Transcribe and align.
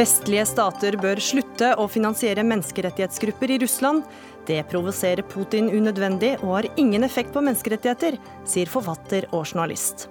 Vestlige 0.00 0.46
stater 0.48 0.94
bør 0.96 1.18
slutte 1.20 1.74
å 1.76 1.84
finansiere 1.90 2.40
menneskerettighetsgrupper 2.48 3.50
i 3.52 3.58
Russland. 3.60 4.04
Det 4.48 4.62
provoserer 4.70 5.26
Putin 5.28 5.66
unødvendig 5.68 6.30
og 6.38 6.54
har 6.54 6.68
ingen 6.80 7.04
effekt 7.04 7.34
på 7.34 7.42
menneskerettigheter, 7.44 8.14
sier 8.48 8.70
forfatter 8.70 9.26
og 9.28 9.42
journalist. 9.50 10.06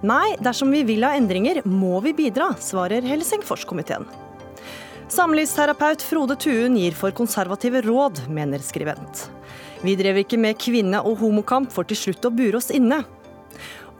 Nei, 0.00 0.38
dersom 0.40 0.72
vi 0.72 0.80
vil 0.88 1.04
ha 1.04 1.10
endringer, 1.18 1.60
må 1.68 1.98
vi 2.06 2.14
bidra, 2.16 2.54
svarer 2.56 3.04
Helsingforskomiteen. 3.04 4.06
Samlivsterapeut 5.12 6.00
Frode 6.06 6.38
Tuen 6.40 6.78
gir 6.80 6.96
for 6.96 7.12
konservative 7.12 7.82
råd, 7.84 8.22
mener 8.32 8.64
skribent. 8.64 9.26
Vi 9.84 9.92
drev 10.00 10.22
ikke 10.22 10.38
med 10.40 10.56
kvinne- 10.56 11.02
og 11.04 11.18
homokamp 11.20 11.74
for 11.74 11.84
til 11.84 12.00
slutt 12.00 12.30
å 12.30 12.32
bure 12.32 12.62
oss 12.62 12.70
inne. 12.72 13.02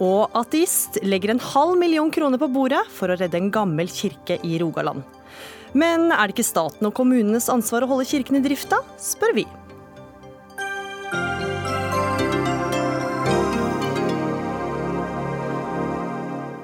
Og 0.00 0.32
ateist 0.40 0.96
legger 1.04 1.34
en 1.34 1.44
halv 1.52 1.76
million 1.78 2.08
kroner 2.10 2.40
på 2.40 2.48
bordet 2.56 2.80
for 2.96 3.12
å 3.12 3.18
redde 3.20 3.42
en 3.42 3.52
gammel 3.52 3.92
kirke 3.92 4.40
i 4.40 4.56
Rogaland. 4.64 5.04
Men 5.74 6.12
er 6.14 6.30
det 6.30 6.36
ikke 6.36 6.46
staten 6.46 6.86
og 6.86 6.94
kommunenes 6.94 7.48
ansvar 7.50 7.82
å 7.82 7.90
holde 7.90 8.06
kirken 8.06 8.38
i 8.38 8.42
drift, 8.44 8.70
da? 8.70 8.78
spør 9.02 9.34
vi. 9.34 9.44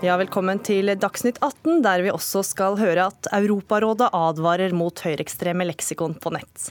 Ja, 0.01 0.15
velkommen 0.17 0.63
til 0.65 0.95
Dagsnytt 0.97 1.43
18, 1.43 1.83
der 1.85 2.07
vi 2.07 2.15
også 2.15 2.41
skal 2.47 2.79
høre 2.79 3.11
at 3.11 3.27
Europarådet 3.37 4.13
advarer 4.17 4.73
mot 4.73 5.03
høyreekstreme 5.05 5.67
leksikon 5.69 6.15
på 6.23 6.33
nett. 6.39 6.71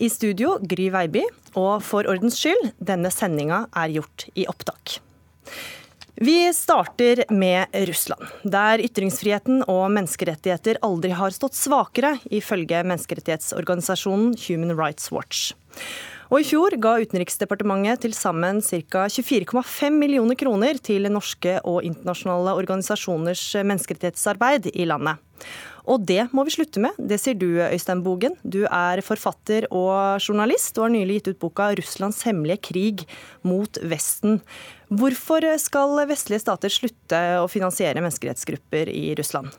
I 0.00 0.08
studio 0.10 0.56
Gry 0.64 0.88
Veiby, 0.90 1.22
og 1.54 1.84
for 1.86 2.08
ordens 2.10 2.40
skyld, 2.40 2.72
denne 2.80 3.12
sendinga 3.14 3.66
er 3.76 3.92
gjort 4.00 4.26
i 4.34 4.48
opptak. 4.50 4.96
Vi 6.16 6.52
starter 6.54 7.24
med 7.28 7.66
Russland, 7.88 8.22
der 8.46 8.78
ytringsfriheten 8.78 9.64
og 9.66 9.88
menneskerettigheter 9.90 10.78
aldri 10.86 11.10
har 11.10 11.34
stått 11.34 11.58
svakere, 11.58 12.12
ifølge 12.30 12.84
menneskerettighetsorganisasjonen 12.86 14.36
Human 14.44 14.76
Rights 14.78 15.10
Watch. 15.10 15.56
Og 16.30 16.38
I 16.38 16.46
fjor 16.46 16.78
ga 16.78 16.94
Utenriksdepartementet 17.02 18.04
til 18.06 18.14
sammen 18.14 18.62
ca. 18.62 19.08
24,5 19.10 19.98
millioner 19.98 20.38
kroner 20.38 20.78
til 20.78 21.10
norske 21.10 21.58
og 21.66 21.82
internasjonale 21.82 22.54
organisasjoners 22.62 23.42
menneskerettighetsarbeid 23.66 24.70
i 24.70 24.86
landet. 24.86 25.18
Og 25.84 26.00
det 26.08 26.30
må 26.32 26.46
vi 26.46 26.54
slutte 26.54 26.80
med, 26.80 26.96
det 26.96 27.18
sier 27.20 27.36
du 27.36 27.58
Øystein 27.60 28.00
Bogen. 28.04 28.38
Du 28.40 28.62
er 28.64 29.02
forfatter 29.04 29.66
og 29.68 30.22
journalist, 30.22 30.78
og 30.78 30.86
har 30.86 30.94
nylig 30.94 31.18
gitt 31.18 31.34
ut 31.34 31.42
boka 31.42 31.74
'Russlands 31.74 32.22
hemmelige 32.24 32.62
krig 32.70 33.04
mot 33.44 33.76
Vesten'. 33.84 34.40
Hvorfor 34.92 35.46
skal 35.62 36.02
vestlige 36.10 36.42
stater 36.42 36.72
slutte 36.72 37.20
å 37.40 37.48
finansiere 37.50 38.02
menneskerettsgrupper 38.04 38.90
i 38.92 39.14
Russland? 39.18 39.52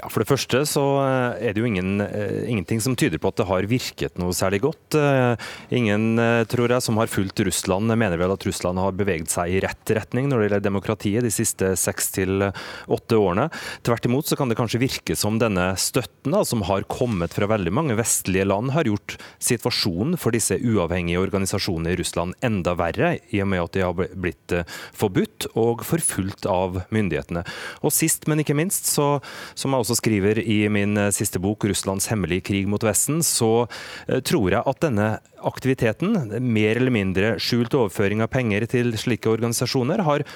Ja, 0.00 0.08
For 0.10 0.22
det 0.22 0.28
første 0.30 0.62
så 0.68 0.84
eh, 1.02 1.48
er 1.48 1.54
det 1.54 1.62
jo 1.62 1.68
ingen, 1.68 2.00
eh, 2.04 2.44
ingenting 2.50 2.82
som 2.84 2.96
tyder 2.98 3.20
på 3.22 3.30
at 3.32 3.40
det 3.40 3.48
har 3.48 3.68
virket 3.70 4.18
noe 4.20 4.34
særlig 4.36 4.62
godt. 4.66 4.96
Eh, 4.98 5.34
ingen, 5.76 6.18
tror 6.50 6.72
jeg, 6.72 6.84
som 6.84 6.98
har 7.00 7.10
fulgt 7.10 7.40
Russland, 7.46 7.90
mener 7.92 8.20
vel 8.20 8.34
at 8.34 8.46
Russland 8.46 8.80
har 8.80 8.96
beveget 8.96 9.32
seg 9.32 9.54
i 9.54 9.60
rett 9.64 9.94
retning 9.96 10.28
når 10.30 10.38
det 10.38 10.48
gjelder 10.48 10.64
demokratiet 10.66 11.26
de 11.26 11.32
siste 11.32 11.72
seks 11.78 12.10
til 12.16 12.46
åtte 12.46 13.18
årene. 13.18 13.48
Tvert 13.86 14.08
imot 14.08 14.28
så 14.28 14.38
kan 14.38 14.50
det 14.50 14.58
kanskje 14.58 14.82
virke 14.82 15.16
som 15.18 15.40
denne 15.40 15.68
støtten 15.80 16.34
da, 16.34 16.42
som 16.46 16.64
har 16.68 16.86
kommet 16.90 17.34
fra 17.36 17.48
veldig 17.50 17.72
mange 17.74 17.96
vestlige 17.98 18.46
land, 18.48 18.72
har 18.76 18.88
gjort 18.88 19.16
situasjonen 19.42 20.16
for 20.20 20.34
disse 20.36 20.58
uavhengige 20.58 21.22
organisasjonene 21.22 21.94
i 21.94 22.00
Russland 22.00 22.36
enda 22.46 22.76
verre, 22.78 23.16
i 23.30 23.42
og 23.44 23.50
med 23.52 23.64
at 23.64 23.76
de 23.76 23.84
har 23.84 23.96
blitt 23.96 24.56
forbudt 24.96 25.50
og 25.54 25.84
forfulgt 25.86 26.48
av 26.50 26.82
myndighetene. 26.94 27.44
Og 27.82 27.94
sist, 27.94 28.26
men 28.30 28.42
ikke 28.42 28.56
minst, 28.58 28.88
så 28.90 29.16
som 29.56 29.72
jeg 29.72 29.84
også 29.84 29.96
skriver 29.98 30.40
i 30.42 30.58
min 30.72 30.96
eh, 31.00 31.12
siste 31.14 31.40
bok, 31.42 31.64
'Russlands 31.64 32.10
hemmelige 32.12 32.44
krig 32.50 32.68
mot 32.68 32.82
Vesten', 32.84 33.24
så 33.24 33.66
eh, 34.08 34.20
tror 34.20 34.52
jeg 34.52 34.62
at 34.66 34.82
denne 34.84 35.08
aktiviteten, 35.46 36.14
mer 36.42 36.76
eller 36.76 36.92
mindre 36.92 37.34
skjult 37.40 37.74
overføring 37.74 38.22
av 38.24 38.32
penger 38.32 38.68
til 38.70 38.92
slike 39.00 39.30
organisasjoner, 39.32 40.04
har 40.04 40.26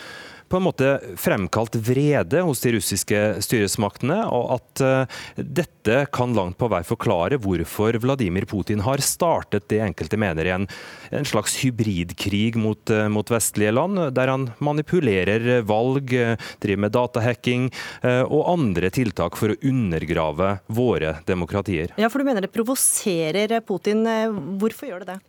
på 0.50 0.58
en 0.58 0.66
måte 0.66 0.88
fremkalt 1.20 1.76
vrede 1.86 2.42
hos 2.42 2.62
de 2.64 2.74
russiske 2.74 3.20
styresmaktene, 3.44 4.18
og 4.34 4.56
at 4.56 4.82
uh, 4.82 5.20
dette 5.36 6.02
kan 6.14 6.34
langt 6.34 6.58
på 6.58 6.68
vei 6.72 6.82
forklare 6.86 7.38
hvorfor 7.42 8.00
Vladimir 8.02 8.48
Putin 8.50 8.82
har 8.84 9.02
startet 9.04 9.68
det 9.70 9.80
enkelte 9.84 10.18
mener 10.20 10.48
i 10.48 10.54
en, 10.54 10.66
en 11.14 11.28
slags 11.28 11.60
hybridkrig 11.62 12.58
mot, 12.58 12.82
uh, 12.90 13.06
mot, 13.12 13.30
vestlige 13.30 13.74
land, 13.76 14.02
der 14.16 14.34
han 14.34 14.48
manipulerer 14.58 15.62
valg, 15.68 16.10
uh, 16.18 16.50
driver 16.60 16.84
med 16.86 16.94
datahacking 16.94 17.68
og 18.02 18.48
andre 18.48 18.88
tiltak 18.92 19.36
for 19.38 19.52
å 19.52 19.58
undergrave 19.66 20.54
våre 20.72 21.14
demokratier. 21.28 21.92
Ja, 22.00 22.08
for 22.10 22.22
du 22.22 22.28
mener 22.28 22.44
det 22.44 22.52
provoserer 22.54 23.60
Putin. 23.66 24.02
Hvorfor 24.60 24.90
gjør 24.90 25.04
det 25.04 25.14
det? 25.14 25.20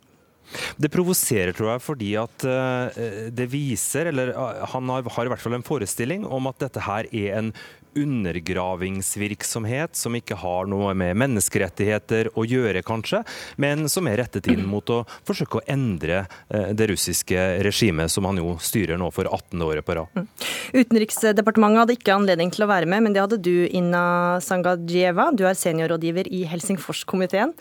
Det 0.80 0.90
provoserer, 0.92 1.54
tror 1.56 1.74
jeg, 1.74 1.84
fordi 1.84 2.10
at 2.20 2.46
eh, 2.48 3.28
det 3.34 3.48
viser, 3.52 4.10
eller 4.12 4.34
eh, 4.34 4.64
han 4.74 4.90
har, 4.92 5.06
har 5.16 5.28
i 5.28 5.32
hvert 5.32 5.44
fall 5.44 5.58
en 5.58 5.66
forestilling 5.66 6.26
om 6.26 6.50
at 6.50 6.60
dette 6.66 6.84
her 6.86 7.08
er 7.12 7.38
en 7.38 7.52
undergravingsvirksomhet 7.98 9.96
som 9.98 10.14
ikke 10.16 10.36
har 10.40 10.66
noe 10.70 10.94
med 10.98 11.16
menneskerettigheter 11.20 12.32
å 12.38 12.44
gjøre, 12.48 12.82
kanskje, 12.86 13.22
men 13.62 13.88
som 13.92 14.08
er 14.10 14.18
rettet 14.22 14.48
inn 14.52 14.64
mot 14.68 14.88
å 14.92 15.02
forsøke 15.28 15.60
å 15.60 15.64
endre 15.70 16.24
eh, 16.48 16.72
det 16.76 16.88
russiske 16.92 17.38
regimet, 17.66 18.12
som 18.12 18.26
han 18.28 18.40
jo 18.40 18.56
styrer 18.62 19.00
nå 19.00 19.10
for 19.14 19.28
18. 19.28 19.62
året 19.66 19.86
på 19.86 19.96
rad. 19.98 20.12
Mm. 20.16 20.28
Utenriksdepartementet 20.82 21.82
hadde 21.82 21.96
ikke 21.98 22.16
anledning 22.16 22.52
til 22.54 22.66
å 22.66 22.70
være 22.70 22.88
med, 22.90 23.06
men 23.06 23.12
det 23.14 23.22
hadde 23.24 23.40
du, 23.42 23.66
Inna 23.72 24.38
Sangadjeva. 24.44 25.30
Du 25.36 25.44
er 25.48 25.58
seniorrådgiver 25.58 26.30
i 26.32 26.44
Helsingforskomiteen. 26.50 27.52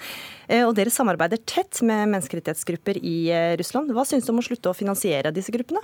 Eh, 0.52 0.66
og 0.66 0.76
dere 0.78 0.94
samarbeider 0.94 1.42
tett 1.48 1.82
med 1.86 2.12
menneskerettighetsgrupper 2.12 3.00
i 3.02 3.18
eh, 3.32 3.56
Russland. 3.60 3.94
Hva 3.96 4.06
syns 4.08 4.28
du 4.28 4.34
om 4.34 4.42
å 4.42 4.46
slutte 4.46 4.72
å 4.72 4.78
finansiere 4.78 5.34
disse 5.36 5.54
gruppene? 5.54 5.84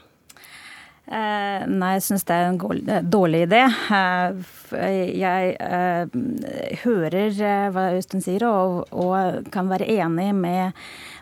Eh, 1.08 1.66
nei, 1.72 1.94
jeg 1.96 2.04
syns 2.04 2.26
det 2.28 2.36
er 2.36 2.50
en 2.50 2.58
dårlig 3.08 3.46
idé. 3.46 3.62
jeg 5.16 5.54
hører 6.84 7.38
hva 7.72 7.86
Øystein 7.96 8.26
sier, 8.26 8.44
og, 8.50 8.92
og, 8.92 9.48
kan 9.54 9.70
være 9.72 9.88
enig 9.88 10.34
med, 10.36 10.76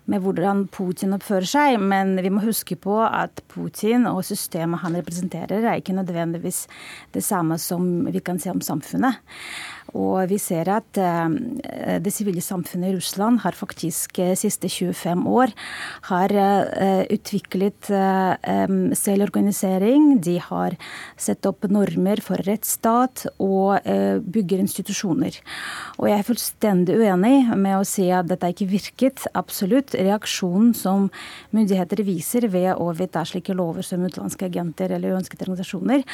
med 0.09 0.25
hvordan 0.25 0.65
Putin 0.73 1.13
oppfører 1.13 1.49
seg, 1.49 1.77
men 1.77 2.15
vi 2.17 2.33
må 2.33 2.41
huske 2.47 2.79
på 2.81 2.97
at 3.05 3.43
Putin 3.53 4.09
og 4.09 4.23
systemet 4.25 4.81
han 4.81 4.97
representerer, 4.97 5.61
er 5.61 5.77
ikke 5.83 5.97
nødvendigvis 5.99 6.65
det 7.13 7.23
samme 7.23 7.59
som 7.61 8.07
vi 8.09 8.25
kan 8.25 8.41
se 8.41 8.49
om 8.55 8.65
samfunnet. 8.65 9.21
Og 9.93 10.25
vi 10.31 10.37
ser 10.41 10.69
at 10.73 10.97
eh, 10.97 11.99
det 12.01 12.13
sivile 12.13 12.41
samfunnet 12.41 12.89
i 12.89 12.95
Russland 12.95 13.43
har 13.43 13.53
faktisk 13.57 14.17
eh, 14.23 14.33
siste 14.39 14.69
25 14.71 15.27
år 15.29 15.53
har 16.09 16.33
eh, 16.33 17.03
utviklet 17.13 17.91
selvorganisering. 18.95 20.19
De 20.23 20.37
har 20.41 20.75
satt 21.21 21.45
opp 21.45 21.67
normer 21.69 22.21
for 22.23 22.41
rettsstat 22.47 23.25
og 23.41 23.79
bygger 24.25 24.61
institusjoner. 24.63 25.37
Og 25.99 26.09
jeg 26.09 26.17
er 26.17 26.27
fullstendig 26.27 26.97
uenig 26.97 27.35
med 27.53 27.77
å 27.77 27.87
si 27.87 28.07
at 28.13 28.29
dette 28.29 28.49
ikke 28.53 28.69
virket. 28.71 29.25
Absolutt. 29.37 29.95
Reaksjonen 29.97 30.73
som 30.77 31.09
myndigheter 31.55 32.03
viser 32.07 32.49
ved 32.51 32.73
å 32.73 32.91
vedta 32.97 33.25
slike 33.27 33.55
lover 33.57 33.85
som 33.85 34.05
utenlandske 34.05 34.49
agenter 34.49 34.95
eller 34.95 35.15
uønskede 35.15 35.45
organisasjoner, 35.47 36.05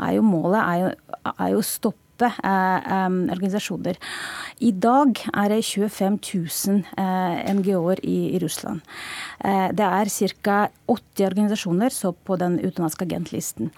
er 0.00 0.16
jo 0.18 0.26
målet 0.26 0.62
er 0.62 0.82
jo, 0.84 0.88
er 1.34 1.60
stoppe 1.64 2.03
hjelpe 2.14 2.30
eh, 2.44 3.32
organisasjoner. 3.34 3.98
I 4.60 4.70
dag 4.70 5.18
er 5.34 5.50
det 5.50 5.64
25 5.64 6.18
000 6.22 6.84
eh, 6.96 7.54
NGO-er 7.54 8.00
i, 8.04 8.38
Russland. 8.38 8.80
Eh, 9.42 9.72
det 9.72 9.84
er 9.84 10.10
ca. 10.42 10.68
80 10.86 11.26
organisasjoner 11.26 11.90
på 12.24 12.36
den 12.36 12.58
utenlandske 12.60 13.04
agentlisten. 13.04 13.70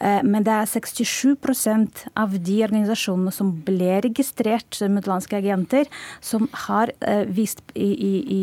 Eh, 0.00 0.22
men 0.22 0.44
det 0.44 0.52
er 0.52 0.70
67% 0.70 2.06
av 2.16 2.32
de 2.38 2.62
organisasjonene 2.64 3.32
som 3.34 3.52
ble 3.66 4.00
registrert 4.04 4.74
som 4.74 4.96
utenlandske 4.96 5.36
agenter, 5.36 5.88
som 6.20 6.48
har 6.66 6.92
vist 7.28 7.60
i, 7.74 7.90
i, 7.92 8.12
i 8.32 8.42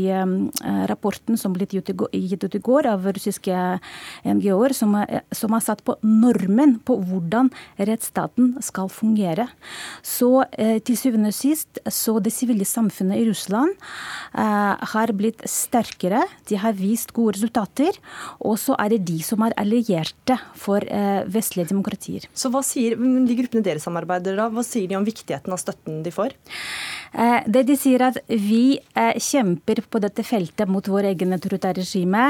rapporten 0.89 1.37
som 1.37 1.53
ble 1.55 1.65
gitt 1.65 2.43
ut 2.43 2.55
i 2.55 2.61
går 2.63 2.87
av 2.89 3.07
russiske 3.07 3.55
NGO-er, 4.25 4.75
som, 4.75 4.97
som, 5.31 5.55
har 5.55 5.63
satt 5.63 5.83
på 5.87 5.95
normen 6.03 6.77
på 6.85 6.97
hvordan 7.07 7.51
rettsstaten 7.79 8.55
skal 8.65 8.91
fungere. 8.91 9.14
Så 10.05 10.31
til 10.85 10.97
syvende 10.99 11.31
og 11.31 11.37
sist 11.37 11.79
så 11.91 12.17
det 12.23 12.33
sivile 12.33 12.65
samfunnet 12.67 13.21
i 13.21 13.27
Russland 13.29 13.75
har 14.35 15.13
blitt 15.17 15.41
sterkere. 15.49 16.23
De 16.49 16.59
har 16.59 16.75
vist 16.77 17.13
gode 17.15 17.37
resultater. 17.37 17.97
Og 18.45 18.57
så 18.61 18.75
er 18.81 18.95
det 18.95 19.03
de 19.07 19.19
som 19.25 19.43
er 19.45 19.55
allierte 19.59 20.37
for 20.59 20.83
eh, 20.83 21.23
vestlige 21.31 21.71
demokratier. 21.71 22.27
Så 22.35 22.51
hva 22.53 22.61
sier 22.65 22.97
de 22.97 23.37
gruppene 23.37 23.65
dere 23.65 23.83
samarbeider 23.83 24.37
da, 24.39 24.49
hva 24.51 24.63
sier 24.65 24.89
de 24.89 24.97
om 24.99 25.07
viktigheten 25.07 25.53
av 25.53 25.61
støtten 25.61 26.01
de 26.05 26.13
får? 26.13 26.35
Eh, 27.15 27.47
det 27.47 27.65
de 27.69 27.77
sier 27.79 28.03
at 28.03 28.17
Vi 28.27 28.77
eh, 28.77 29.17
kjemper 29.21 29.83
på 29.89 30.01
dette 30.03 30.25
feltet 30.27 30.71
mot 30.71 30.85
vår 30.91 31.11
egen 31.13 31.35
autoritære 31.35 31.83
regime 31.83 32.25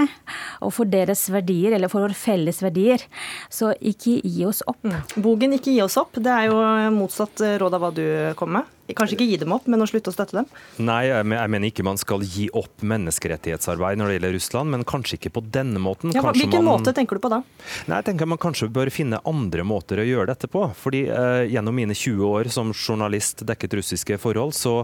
og 0.62 0.74
for 0.76 0.90
deres 0.90 1.26
verdier, 1.34 1.76
eller 1.76 1.92
for 1.92 2.06
våre 2.06 2.18
felles 2.18 2.62
verdier. 2.64 3.02
Så 3.50 3.74
ikke 3.80 4.20
gi 4.22 4.46
oss 4.48 4.62
opp. 4.68 4.82
Mm. 4.86 5.24
Bogen 5.24 5.56
'Ikke 5.56 5.74
gi 5.74 5.82
oss 5.82 5.98
opp' 5.98 6.22
det 6.22 6.32
er 6.32 6.50
jo 6.52 6.60
motsatt 6.94 7.42
råd 7.62 7.74
av 7.78 7.82
hva 7.84 7.92
du 7.96 8.06
kom 8.40 8.56
med. 8.58 8.72
Kanskje 8.94 9.16
ikke 9.18 9.26
gi 9.32 9.38
dem 9.42 9.54
opp, 9.56 9.66
men 9.72 9.82
å 9.82 9.88
slutte 9.90 10.12
å 10.12 10.14
støtte 10.14 10.38
dem? 10.38 10.50
Nei, 10.86 11.08
jeg 11.10 11.26
mener 11.26 11.66
ikke 11.72 11.86
man 11.86 11.98
skal 11.98 12.22
gi 12.22 12.46
opp 12.54 12.84
menneskerettighetsarbeid 12.86 13.98
når 13.98 14.12
det 14.12 14.18
gjelder 14.20 14.36
Russland, 14.38 14.70
men 14.76 14.86
kanskje 14.86 15.18
ikke 15.18 15.32
på 15.40 15.42
denne 15.50 15.82
måten. 15.82 16.14
Ja, 16.14 16.22
hvilken 16.22 16.62
man... 16.62 16.76
måte 16.76 16.94
tenker 16.94 17.18
du 17.18 17.24
på 17.24 17.32
da? 17.34 17.42
Nei, 17.90 17.98
jeg 17.98 18.08
tenker 18.12 18.30
Man 18.30 18.42
kanskje 18.42 18.70
bør 18.74 18.92
finne 18.94 19.22
andre 19.26 19.66
måter 19.66 20.02
å 20.02 20.06
gjøre 20.06 20.30
dette 20.30 20.50
på. 20.52 20.68
Fordi 20.78 21.06
eh, 21.10 21.48
Gjennom 21.56 21.78
mine 21.78 21.96
20 21.98 22.26
år 22.28 22.50
som 22.54 22.74
journalist 22.76 23.42
dekket 23.48 23.78
russiske 23.80 24.20
forhold, 24.22 24.54
så 24.58 24.76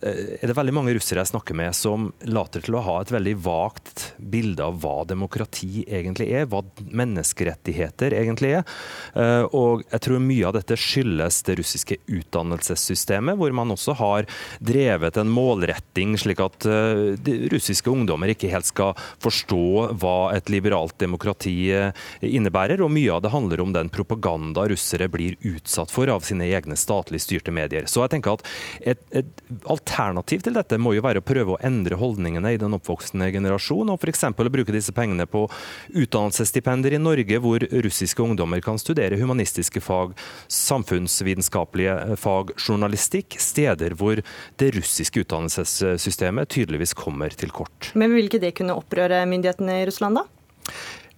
eh, 0.00 0.36
er 0.40 0.50
det 0.50 0.56
veldig 0.58 0.76
mange 0.76 0.94
russere 0.96 1.22
jeg 1.22 1.32
snakker 1.32 1.56
med 1.56 1.76
som 1.76 2.10
later 2.28 2.64
til 2.66 2.76
å 2.76 2.84
ha 2.84 2.98
et 3.00 3.12
veldig 3.14 3.36
vagt 3.44 4.04
bilde 4.20 4.64
av 4.64 4.80
hva 4.82 5.06
demokrati 5.08 5.86
egentlig 5.86 6.28
er, 6.34 6.48
hva 6.50 6.60
menneskerettigheter 6.84 8.16
egentlig 8.20 8.52
er. 8.60 8.68
Eh, 9.14 9.48
og 9.56 9.86
jeg 9.88 10.04
tror 10.04 10.24
mye 10.24 10.48
av 10.50 10.58
dette 10.58 10.76
skyldes 10.80 11.42
det 11.48 11.56
russiske 11.62 12.00
utdannelsessystemet 12.04 13.29
systemet, 13.30 13.38
hvor 13.38 13.52
man 13.52 13.70
også 13.70 13.94
har 13.94 14.26
drevet 14.60 15.16
en 15.16 15.30
målretting, 15.30 16.16
slik 16.18 16.40
at 16.40 16.66
uh, 16.66 17.16
russiske 17.52 17.90
ungdommer 17.90 18.30
ikke 18.30 18.50
helt 18.50 18.66
skal 18.66 18.94
forstå 19.20 19.96
hva 20.00 20.32
et 20.34 20.48
liberalt 20.50 20.98
demokrati 20.98 21.72
uh, 21.72 21.92
innebærer. 22.22 22.80
Og 22.82 22.90
mye 22.90 23.12
av 23.12 23.22
det 23.22 23.32
handler 23.32 23.60
om 23.60 23.72
den 23.72 23.90
propaganda 23.90 24.66
russere 24.68 25.08
blir 25.08 25.36
utsatt 25.42 25.90
for 25.90 26.08
av 26.08 26.22
sine 26.22 26.48
egne 26.50 26.76
statlig 26.76 27.20
styrte 27.20 27.52
medier. 27.52 27.86
Så 27.86 28.02
jeg 28.04 28.16
tenker 28.16 28.38
at 28.38 28.46
et, 28.80 29.02
et 29.12 29.30
alternativ 29.66 30.42
til 30.42 30.54
dette 30.54 30.78
må 30.78 30.94
jo 30.94 31.04
være 31.04 31.20
å 31.20 31.26
prøve 31.26 31.54
å 31.54 31.60
endre 31.62 31.96
holdningene 31.96 32.54
i 32.54 32.60
den 32.60 32.74
oppvoksende 32.76 33.30
generasjon, 33.32 33.90
og 33.90 34.00
f.eks. 34.00 34.24
å 34.30 34.50
bruke 34.50 34.74
disse 34.74 34.94
pengene 34.94 35.26
på 35.30 35.46
utdannelsesstipender 35.94 36.94
i 36.94 37.02
Norge, 37.02 37.40
hvor 37.40 37.62
russiske 37.70 38.22
ungdommer 38.22 38.62
kan 38.64 38.78
studere 38.80 39.18
humanistiske 39.20 39.82
fag, 39.84 40.16
samfunnsvitenskapelige 40.50 42.16
fag, 42.20 42.54
journalistikk 42.60 43.19
politikk 43.20 43.40
steder 43.40 43.94
hvor 43.96 44.20
det 44.58 44.74
russiske 44.76 45.24
utdannelsessystemet 45.24 46.48
tydeligvis 46.48 46.94
kommer 46.94 47.30
til 47.30 47.50
kort. 47.50 47.92
Men 47.94 48.14
vil 48.14 48.28
ikke 48.28 48.40
det 48.40 48.56
kunne 48.56 48.76
opprøre 48.76 49.26
myndighetene 49.26 49.82
i 49.82 49.86
Russland, 49.86 50.16
da? 50.16 50.26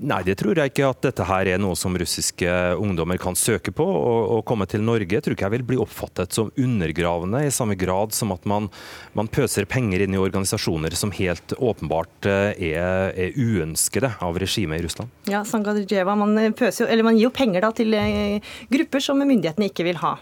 Nei, 0.02 0.22
det 0.26 0.34
tror 0.40 0.58
jeg 0.58 0.72
ikke 0.72 0.88
at 0.88 1.04
dette 1.04 1.24
her 1.28 1.46
er 1.46 1.60
noe 1.62 1.76
som 1.78 1.94
russiske 1.94 2.48
ungdommer 2.80 3.20
kan 3.22 3.36
søke 3.38 3.70
på. 3.70 3.84
Å 3.86 4.40
komme 4.42 4.66
til 4.66 4.82
Norge 4.82 5.20
tror 5.22 5.36
ikke 5.36 5.46
jeg 5.46 5.54
vil 5.54 5.66
bli 5.68 5.78
oppfattet 5.78 6.34
som 6.34 6.50
undergravende, 6.58 7.44
i 7.46 7.52
samme 7.54 7.76
grad 7.78 8.10
som 8.16 8.32
at 8.34 8.42
man, 8.48 8.66
man 9.14 9.30
pøser 9.30 9.68
penger 9.70 10.02
inn 10.02 10.16
i 10.16 10.18
organisasjoner 10.18 10.96
som 10.98 11.14
helt 11.14 11.54
åpenbart 11.54 12.26
eh, 12.26 12.72
er, 12.72 13.12
er 13.14 13.38
uønskede 13.38 14.10
av 14.24 14.42
regimet 14.42 14.80
i 14.80 14.88
Russland. 14.88 15.14
Ja, 15.30 15.44
Sangadjeva, 15.46 16.16
man, 16.18 16.34
pøser, 16.58 16.90
man 17.06 17.20
gir 17.20 17.28
jo 17.28 17.36
penger 17.36 17.68
da, 17.68 17.70
til 17.76 17.94
eh, 17.94 18.52
grupper 18.74 19.06
som 19.06 19.22
myndighetene 19.22 19.70
ikke 19.70 19.86
vil 19.92 20.02
ha. 20.02 20.16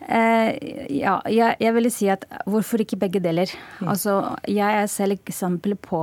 Eh, 0.00 0.56
ja, 0.96 1.18
jeg, 1.28 1.56
jeg 1.60 1.74
ville 1.76 1.90
si 1.92 2.08
at 2.12 2.24
hvorfor 2.48 2.80
ikke 2.80 2.98
begge 3.00 3.20
deler? 3.22 3.50
Altså, 3.84 4.16
jeg 4.48 4.82
er 4.82 4.88
selv 4.88 5.18
eksempel 5.18 5.76
på 5.76 6.00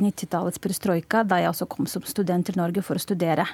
90-tallets 0.00 0.58
eh, 0.58 0.62
perestrojka, 0.64 1.24
da 1.28 1.42
jeg 1.42 1.52
også 1.52 1.68
kom 1.70 1.88
som 1.90 2.06
student 2.08 2.48
til 2.48 2.56
Norge 2.60 2.84
for 2.86 2.96
å 2.96 3.04
studere. 3.04 3.46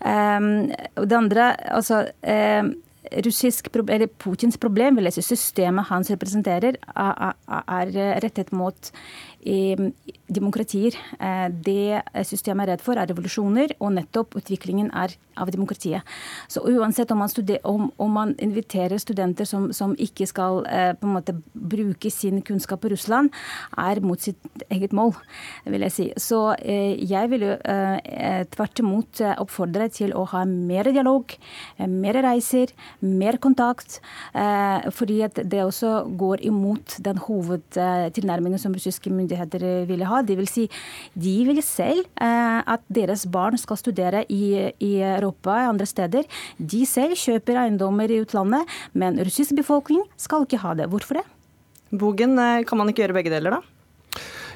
Um, 0.00 0.72
det 0.96 1.18
andre, 1.18 1.52
altså 1.70 2.06
um, 2.24 2.72
russisk, 3.26 3.68
eller 3.82 4.08
Putins 4.18 4.56
problem, 4.58 4.96
vil 4.96 5.10
jeg 5.10 5.18
si, 5.18 5.26
systemet 5.34 5.90
hans 5.90 6.10
representerer, 6.12 6.78
er, 6.96 7.36
er 7.60 7.92
rettet 8.24 8.52
mot 8.56 8.92
demokratier. 9.42 10.96
Eh, 11.20 11.48
det 11.50 12.02
systemet 12.28 12.66
er 12.66 12.72
redd 12.72 12.84
for, 12.84 12.98
er 12.98 13.10
revolusjoner, 13.10 13.76
og 13.80 13.94
nettopp 13.96 14.36
utviklingen 14.38 14.90
er 14.94 15.16
av 15.40 15.48
demokratiet. 15.52 16.04
Så 16.52 16.60
uansett 16.68 17.10
om 17.12 17.22
man, 17.22 17.30
studer, 17.32 17.58
om, 17.68 17.88
om 18.02 18.12
man 18.12 18.34
inviterer 18.42 19.00
studenter 19.00 19.48
som, 19.48 19.70
som 19.72 19.94
ikke 19.96 20.28
skal 20.28 20.62
eh, 20.68 20.92
på 20.98 21.08
en 21.08 21.16
måte 21.16 21.36
bruke 21.52 22.12
sin 22.12 22.42
kunnskap 22.44 22.82
på 22.84 22.92
Russland, 22.92 23.32
er 23.80 24.02
mot 24.04 24.20
sitt 24.20 24.38
eget 24.68 24.92
mål, 24.96 25.14
vil 25.64 25.86
jeg 25.88 25.96
si. 25.96 26.08
Så 26.20 26.42
eh, 26.60 26.94
jeg 27.00 27.32
vil 27.32 27.46
jo 27.46 27.54
tvert 28.52 28.80
imot 28.80 29.20
oppfordre 29.40 29.88
til 29.92 30.12
å 30.16 30.24
ha 30.30 30.42
mer 30.48 30.88
dialog, 30.92 31.32
mer 31.88 32.18
reiser, 32.24 32.72
mer 33.00 33.38
kontakt. 33.42 33.98
fordi 34.92 35.20
at 35.24 35.38
det 35.48 35.62
også 35.64 35.92
går 36.18 36.42
imot 36.46 36.96
den 37.04 37.18
hovedtilnærmingen 37.18 38.60
som 38.60 38.74
russiske 38.74 39.10
myndigheter 39.10 39.31
myndigheter 39.32 39.64
eh, 39.64 39.86
ville 39.88 40.08
ha. 40.08 40.22
De 40.22 40.36
vil 40.36 40.48
si 40.48 40.68
de 41.14 41.34
vil 41.48 41.62
selv 41.62 42.04
eh, 42.20 42.60
at 42.66 42.82
deres 42.88 43.26
barn 43.26 43.58
skal 43.58 43.76
studere 43.80 44.24
i, 44.28 44.72
i 44.80 44.92
Europa 45.00 45.50
og 45.50 45.74
andre 45.74 45.86
steder. 45.86 46.24
De 46.58 46.84
selv 46.86 47.16
kjøper 47.16 47.64
eiendommer 47.64 48.10
i 48.10 48.22
utlandet, 48.22 48.68
men 48.94 49.20
russisk 49.22 49.56
befolkning 49.56 50.04
skal 50.16 50.46
ikke 50.46 50.62
ha 50.62 50.74
det. 50.74 50.90
Hvorfor 50.92 51.20
det? 51.20 51.26
Bogen, 51.92 52.38
eh, 52.38 52.64
kan 52.64 52.78
man 52.78 52.88
ikke 52.88 53.04
gjøre 53.06 53.20
begge 53.20 53.32
deler, 53.32 53.58
da? 53.58 53.62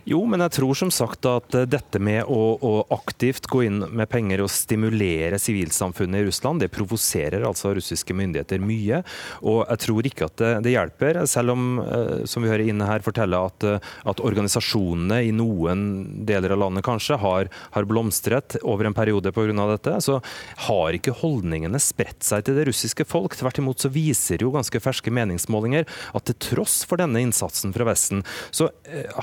Jo, 0.06 0.20
men 0.30 0.38
jeg 0.44 0.52
tror 0.60 0.76
som 0.78 0.90
sagt 0.94 1.26
at 1.26 1.54
eh, 1.58 1.64
dette 1.66 1.98
med 1.98 2.28
å, 2.30 2.42
å 2.62 2.72
aktivt 2.94 3.48
gå 3.50 3.64
inn 3.66 3.80
med 3.90 4.06
penger 4.06 4.44
og 4.44 4.52
stimulere 4.54 5.40
sivilsamfunnet 5.42 6.20
i 6.20 6.26
Russland, 6.28 6.62
det 6.62 6.68
provoserer 6.70 7.42
altså 7.48 7.72
russiske 7.74 8.14
myndigheter 8.14 8.62
mye. 8.62 9.00
Og 9.42 9.64
jeg 9.64 9.82
tror 9.82 10.06
ikke 10.06 10.28
at 10.28 10.36
det, 10.38 10.50
det 10.62 10.74
hjelper, 10.76 11.18
selv 11.26 11.56
om, 11.56 11.64
eh, 11.82 12.22
som 12.30 12.46
vi 12.46 12.52
hører 12.52 12.70
inne 12.70 12.86
her, 12.86 13.02
forteller 13.02 13.48
at, 13.50 13.66
eh, 13.66 13.88
at 14.06 14.22
organisasjonene 14.22 15.18
i 15.26 15.32
noen 15.34 15.82
deler 16.28 16.54
av 16.54 16.62
landet 16.62 16.86
kanskje 16.86 17.18
har, 17.24 17.50
har 17.74 17.90
blomstret 17.90 18.60
over 18.62 18.86
en 18.86 18.94
periode 18.94 19.34
pga. 19.34 19.66
dette, 19.72 19.96
så 20.06 20.20
har 20.68 20.94
ikke 20.94 21.16
holdningene 21.18 21.82
spredt 21.82 22.22
seg 22.22 22.46
til 22.46 22.60
det 22.60 22.68
russiske 22.70 23.08
folk. 23.10 23.34
Tvert 23.34 23.58
imot 23.58 23.82
så 23.82 23.90
viser 23.90 24.46
jo 24.46 24.54
ganske 24.54 24.84
ferske 24.86 25.10
meningsmålinger 25.10 25.82
at 26.14 26.30
til 26.30 26.38
tross 26.52 26.78
for 26.86 27.02
denne 27.02 27.26
innsatsen 27.26 27.74
fra 27.74 27.90
Vesten, 27.90 28.22
så 28.54 28.70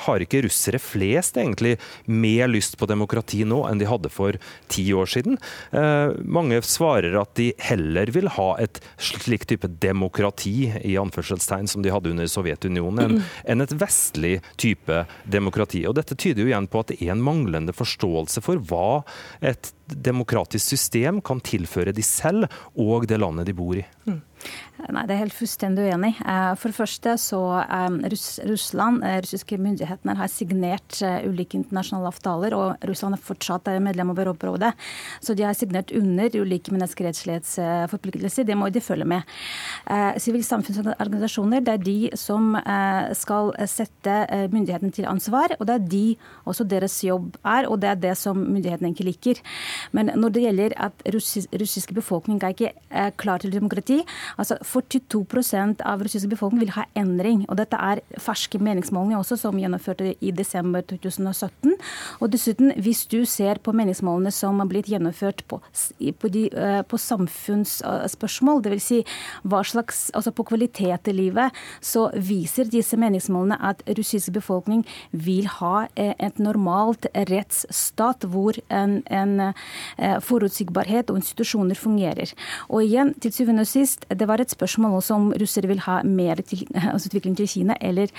har 0.03 0.19
ikke 0.19 0.43
russere 0.43 0.72
russere 0.73 0.79
flest 0.79 1.37
egentlig 1.37 1.77
mer 2.05 2.47
lyst 2.47 2.77
på 2.77 2.87
demokrati 2.87 3.43
nå 3.45 3.63
enn 3.69 3.79
de 3.79 3.87
hadde 3.87 4.09
for 4.09 4.37
ti 4.67 4.85
år 4.93 5.05
siden. 5.05 5.37
Eh, 5.71 6.13
mange 6.25 6.61
svarer 6.61 7.15
at 7.19 7.35
de 7.35 7.53
heller 7.59 8.11
vil 8.11 8.29
ha 8.29 8.55
et 8.59 8.79
slik 8.97 9.45
type 9.47 9.67
demokrati 9.67 10.71
i 10.83 10.97
anførselstegn 10.97 11.67
som 11.67 11.83
de 11.83 11.91
hadde 11.91 12.11
under 12.11 12.27
Sovjetunionen, 12.27 13.21
enn 13.45 13.61
et 13.61 13.73
vestlig 13.73 14.41
type 14.57 15.05
demokrati. 15.25 15.85
Og 15.87 15.95
Dette 15.95 16.15
tyder 16.15 16.43
jo 16.43 16.51
igjen 16.51 16.67
på 16.67 16.81
at 16.81 16.91
det 16.91 17.01
er 17.01 17.13
en 17.13 17.23
manglende 17.23 17.73
forståelse 17.73 18.43
for 18.43 18.61
hva 18.69 19.03
et 19.41 19.73
demokratisk 19.95 20.73
system 20.75 21.21
kan 21.25 21.41
tilføre 21.43 21.93
de 21.95 22.05
selv 22.05 22.47
og 22.79 23.07
det 23.09 23.19
landet 23.21 23.49
de 23.49 23.57
bor 23.57 23.77
i. 23.77 23.85
Mm. 24.09 24.21
Nei, 24.91 25.05
det 25.07 25.13
er 25.15 25.21
helt 25.21 25.35
fullstendig 25.35 25.85
uenig. 25.87 26.11
Eh, 26.19 26.53
for 26.59 26.71
det 26.71 26.75
første 26.75 27.13
så 27.21 27.39
um, 27.61 27.99
Russland, 28.49 29.03
eh, 29.05 29.19
russiske 29.23 29.57
myndighetene 29.61 30.15
har 30.19 30.31
signert 30.31 30.97
ulike 31.23 31.55
internasjonale 31.59 32.09
avtaler, 32.11 32.55
og 32.57 32.83
Russland 32.89 33.15
er 33.15 33.23
fortsatt 33.23 33.69
medlem 33.83 34.11
av 34.11 34.19
Europarådet. 34.19 34.73
Så 35.23 35.37
de 35.37 35.45
har 35.47 35.55
signert 35.55 35.93
under 35.95 36.35
ulike 36.35 36.73
menneskerettighetsforpliktelser. 36.75 38.47
Det 38.49 38.57
må 38.59 38.67
de 38.73 38.83
følge 38.83 39.07
med. 39.07 39.23
Sivilsamfunnsorganisasjoner 40.19 41.63
det 41.63 41.73
er 41.77 41.83
de 41.83 41.97
som 42.19 42.53
skal 43.17 43.53
sette 43.69 44.17
myndighetene 44.51 44.93
til 44.95 45.07
ansvar, 45.09 45.55
og 45.59 45.67
det 45.69 45.77
er 45.77 45.87
de 45.93 46.03
også 46.49 46.67
deres 46.67 46.97
jobb 47.05 47.37
er, 47.39 47.69
og 47.69 47.79
det 47.83 47.91
er 47.93 48.01
det 48.09 48.15
som 48.19 48.39
myndighetene 48.41 48.91
ikke 48.91 49.07
liker. 49.07 49.43
Men 49.91 50.11
når 50.15 50.35
det 50.35 50.45
gjelder 50.47 50.77
at 50.87 51.03
russiske 51.13 51.93
befolkning 51.93 52.41
er 52.43 52.53
ikke 52.53 52.71
er 52.89 53.13
klar 53.17 53.41
til 53.41 53.53
demokrati 53.53 54.01
altså 54.37 54.57
42% 54.63 55.81
av 55.85 56.03
russisk 56.03 56.29
befolkning 56.31 56.63
vil 56.63 56.73
ha 56.77 56.85
endring. 56.99 57.45
og 57.49 57.57
Dette 57.59 57.77
er 57.77 58.01
ferske 58.21 58.59
meningsmålinger 58.63 59.19
også, 59.19 59.37
som 59.39 59.59
gjennomførte 59.59 60.13
i 60.21 60.31
desember 60.35 60.83
2017. 60.89 61.73
Og 62.21 62.31
dessuten, 62.33 62.73
hvis 62.83 63.05
du 63.11 63.23
ser 63.29 63.61
på 63.63 63.73
meningsmålene 63.75 64.31
som 64.33 64.61
har 64.61 64.69
blitt 64.71 64.89
gjennomført 64.91 65.43
på, 65.49 65.59
på, 65.59 66.31
de, 66.33 66.45
eh, 66.49 66.81
på 66.81 66.99
samfunnsspørsmål, 66.99 68.63
dvs. 68.63 68.83
Si 68.83 69.03
altså 70.13 70.33
på 70.35 70.43
kvalitet 70.43 71.07
i 71.07 71.15
livet, 71.15 71.55
så 71.81 72.09
viser 72.15 72.69
disse 72.69 72.97
meningsmålene 72.99 73.59
at 73.63 73.83
russisk 73.97 74.33
befolkning 74.35 74.83
vil 75.11 75.47
ha 75.59 75.87
eh, 75.95 76.13
et 76.19 76.39
normalt 76.39 77.07
rettsstat 77.29 78.27
hvor 78.29 78.57
en, 78.69 79.01
en 79.07 79.53
Eh, 79.53 79.53
forutsigbarhet 80.23 81.11
og 81.11 81.19
institusjoner 81.19 81.77
fungerer. 81.79 82.33
Og 82.69 82.83
igjen, 82.83 83.13
til 83.21 83.33
syvende 83.33 83.65
og 83.65 83.69
sist, 83.69 84.05
det 84.09 84.27
var 84.27 84.41
et 84.41 84.51
spørsmål 84.51 84.97
også 84.99 85.17
om 85.17 85.29
russere 85.39 85.69
vil 85.69 85.83
ha 85.85 85.99
mer 86.03 86.41
til, 86.41 86.65
altså 86.75 87.09
utvikling 87.11 87.37
til 87.37 87.49
Kina 87.49 87.77
eller, 87.81 88.11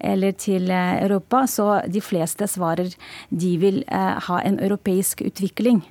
eller, 0.00 0.32
til 0.32 0.70
Europa. 0.70 1.44
Så 1.46 1.68
de 1.88 2.00
fleste 2.00 2.46
svarer 2.48 2.94
de 3.30 3.52
vil 3.58 3.82
ha 3.88 4.40
en 4.44 4.58
europeisk 4.64 5.22
utvikling. 5.26 5.82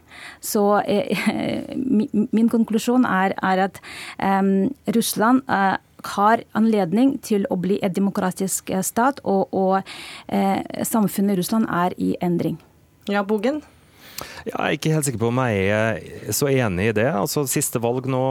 Så 0.41 0.81
min 2.35 2.49
konklusjon 2.49 3.05
er, 3.05 3.35
er 3.43 3.63
at 3.67 3.81
um, 4.23 4.71
Russland 4.95 5.41
uh, 5.49 5.77
har 6.15 6.43
anledning 6.57 7.17
til 7.23 7.47
å 7.49 7.57
bli 7.59 7.79
et 7.83 7.95
demokratisk 7.95 8.71
stat, 8.85 9.21
og, 9.23 9.53
og 9.53 9.81
eh, 10.27 10.61
samfunnet 10.85 11.35
i 11.35 11.41
Russland 11.41 11.67
er 11.73 11.95
i 11.97 12.13
endring. 12.21 12.59
Ja, 13.09 13.23
Bogen? 13.23 13.63
Jeg 14.47 14.55
er 14.55 14.75
ikke 14.77 14.91
helt 14.95 15.05
sikker 15.07 15.21
på 15.21 15.29
om 15.29 15.39
jeg 15.45 15.65
er 15.75 16.33
så 16.35 16.47
enig 16.49 16.89
i 16.89 16.95
det. 16.95 17.07
Altså, 17.11 17.43
Siste 17.49 17.81
valg 17.83 18.07
nå, 18.09 18.21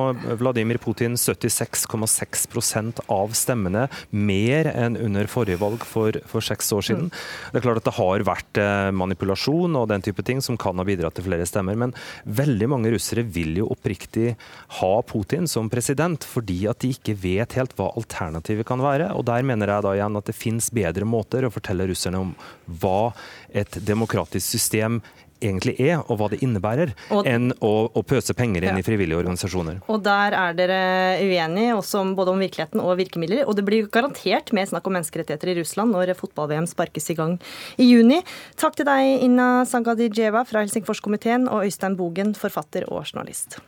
Vladimir 0.40 0.78
Putin 0.82 1.14
76,6% 1.20 3.02
av 3.12 3.34
stemmene. 3.36 3.86
Mer 4.10 4.70
enn 4.72 4.98
under 4.98 5.28
forrige 5.30 5.60
valg 5.60 5.84
for, 5.86 6.18
for, 6.26 6.44
seks 6.44 6.72
år 6.74 6.86
siden. 6.88 7.10
Mm. 7.10 7.52
Det 7.52 7.60
er 7.60 7.66
klart 7.66 7.82
at 7.82 7.88
det 7.88 7.96
har 7.98 8.24
vært 8.26 8.60
eh, 8.62 8.90
manipulasjon 8.96 9.78
og 9.78 9.88
den 9.92 10.04
type 10.06 10.24
ting 10.26 10.42
som 10.44 10.58
kan 10.60 10.78
ha 10.80 10.86
bidratt 10.86 11.18
til 11.18 11.26
flere 11.28 11.46
stemmer. 11.48 11.78
Men 11.78 11.94
veldig 12.24 12.70
mange 12.72 12.92
russere 12.94 13.26
vil 13.26 13.60
jo 13.60 13.70
oppriktig 13.74 14.34
ha 14.80 14.92
Putin 15.06 15.46
som 15.50 15.70
president, 15.72 16.26
fordi 16.26 16.62
at 16.70 16.82
de 16.82 16.94
ikke 16.96 17.16
vet 17.22 17.58
helt 17.58 17.76
hva 17.78 17.92
alternativet 17.94 18.66
kan 18.68 18.82
være. 18.82 19.12
Og 19.14 19.26
der 19.28 19.46
mener 19.46 19.76
jeg 19.76 19.86
da 19.86 19.94
igjen 19.98 20.18
at 20.18 20.30
det 20.32 20.38
finnes 20.38 20.72
bedre 20.74 21.06
måter 21.08 21.46
å 21.46 21.52
fortelle 21.54 21.86
russerne 21.90 22.24
om 22.26 22.34
hva 22.80 23.12
et 23.56 23.78
demokratisk 23.86 24.56
system 24.56 25.00
egentlig 25.46 25.76
er, 25.82 26.00
og 26.04 26.20
hva 26.20 26.30
det 26.32 26.40
innebærer, 26.44 26.92
og, 27.14 27.26
enn 27.28 27.52
å, 27.64 27.72
å, 27.88 28.02
pøse 28.06 28.34
penger 28.36 28.66
inn 28.66 28.76
ja. 28.76 28.82
i 28.82 28.86
frivillige 28.86 29.18
organisasjoner. 29.20 29.80
Og 29.92 30.02
Der 30.06 30.36
er 30.36 30.56
dere 30.58 30.80
uenige, 31.22 31.76
også 31.76 32.02
om, 32.02 32.14
både 32.18 32.34
om 32.34 32.42
virkeligheten 32.42 32.82
og 32.82 32.96
virkemidler. 33.00 33.44
Og 33.46 33.58
det 33.58 33.66
blir 33.66 33.90
garantert 33.92 34.52
mer 34.56 34.68
snakk 34.70 34.88
om 34.88 34.96
menneskerettigheter 34.98 35.52
i 35.52 35.58
Russland 35.60 35.94
når 35.94 36.14
fotball-VM 36.18 36.68
sparkes 36.70 37.10
i 37.12 37.18
gang 37.18 37.38
i 37.80 37.88
juni. 37.88 38.22
Takk 38.60 38.78
til 38.78 38.88
deg, 38.88 39.24
Inna 39.26 39.64
Sangadijeva 39.68 40.44
fra 40.48 40.64
Helsingforskomiteen, 40.64 41.48
og 41.50 41.66
Øystein 41.66 41.98
Bogen, 41.98 42.36
forfatter 42.38 42.88
og 42.90 43.04
journalist. 43.06 43.60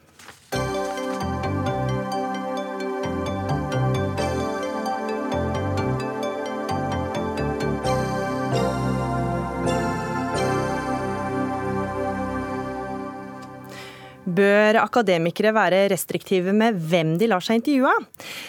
Bør 14.28 14.76
akademikere 14.82 15.54
være 15.56 15.87
restriktive 15.92 16.52
med 16.52 16.76
hvem 16.90 17.14
de 17.20 17.28
lar 17.30 17.44
seg 17.44 17.61
intervjue? 17.61 17.92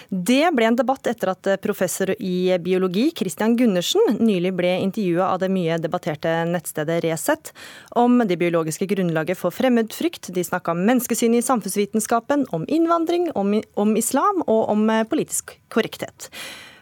Det 0.09 0.41
ble 0.55 0.67
en 0.67 0.77
debatt 0.79 1.07
etter 1.07 1.31
at 1.31 1.49
professor 1.63 2.11
i 2.19 2.51
biologi 2.59 3.07
Christian 3.15 3.55
Gundersen 3.59 4.17
nylig 4.19 4.51
ble 4.57 4.73
intervjua 4.83 5.29
av 5.33 5.39
det 5.43 5.51
mye 5.53 5.79
debatterte 5.79 6.33
nettstedet 6.51 6.99
Resett 7.05 7.53
om 7.99 8.19
det 8.27 8.39
biologiske 8.41 8.89
grunnlaget 8.91 9.39
for 9.39 9.55
fremmedfrykt. 9.55 10.33
De 10.35 10.43
snakka 10.43 10.75
om 10.75 10.83
menneskesynet 10.89 11.39
i 11.39 11.47
samfunnsvitenskapen, 11.47 12.47
om 12.55 12.67
innvandring, 12.67 13.29
om, 13.39 13.55
om 13.79 13.95
islam 13.99 14.43
og 14.47 14.73
om 14.73 14.89
politisk 15.07 15.55
korrekthet. 15.71 16.27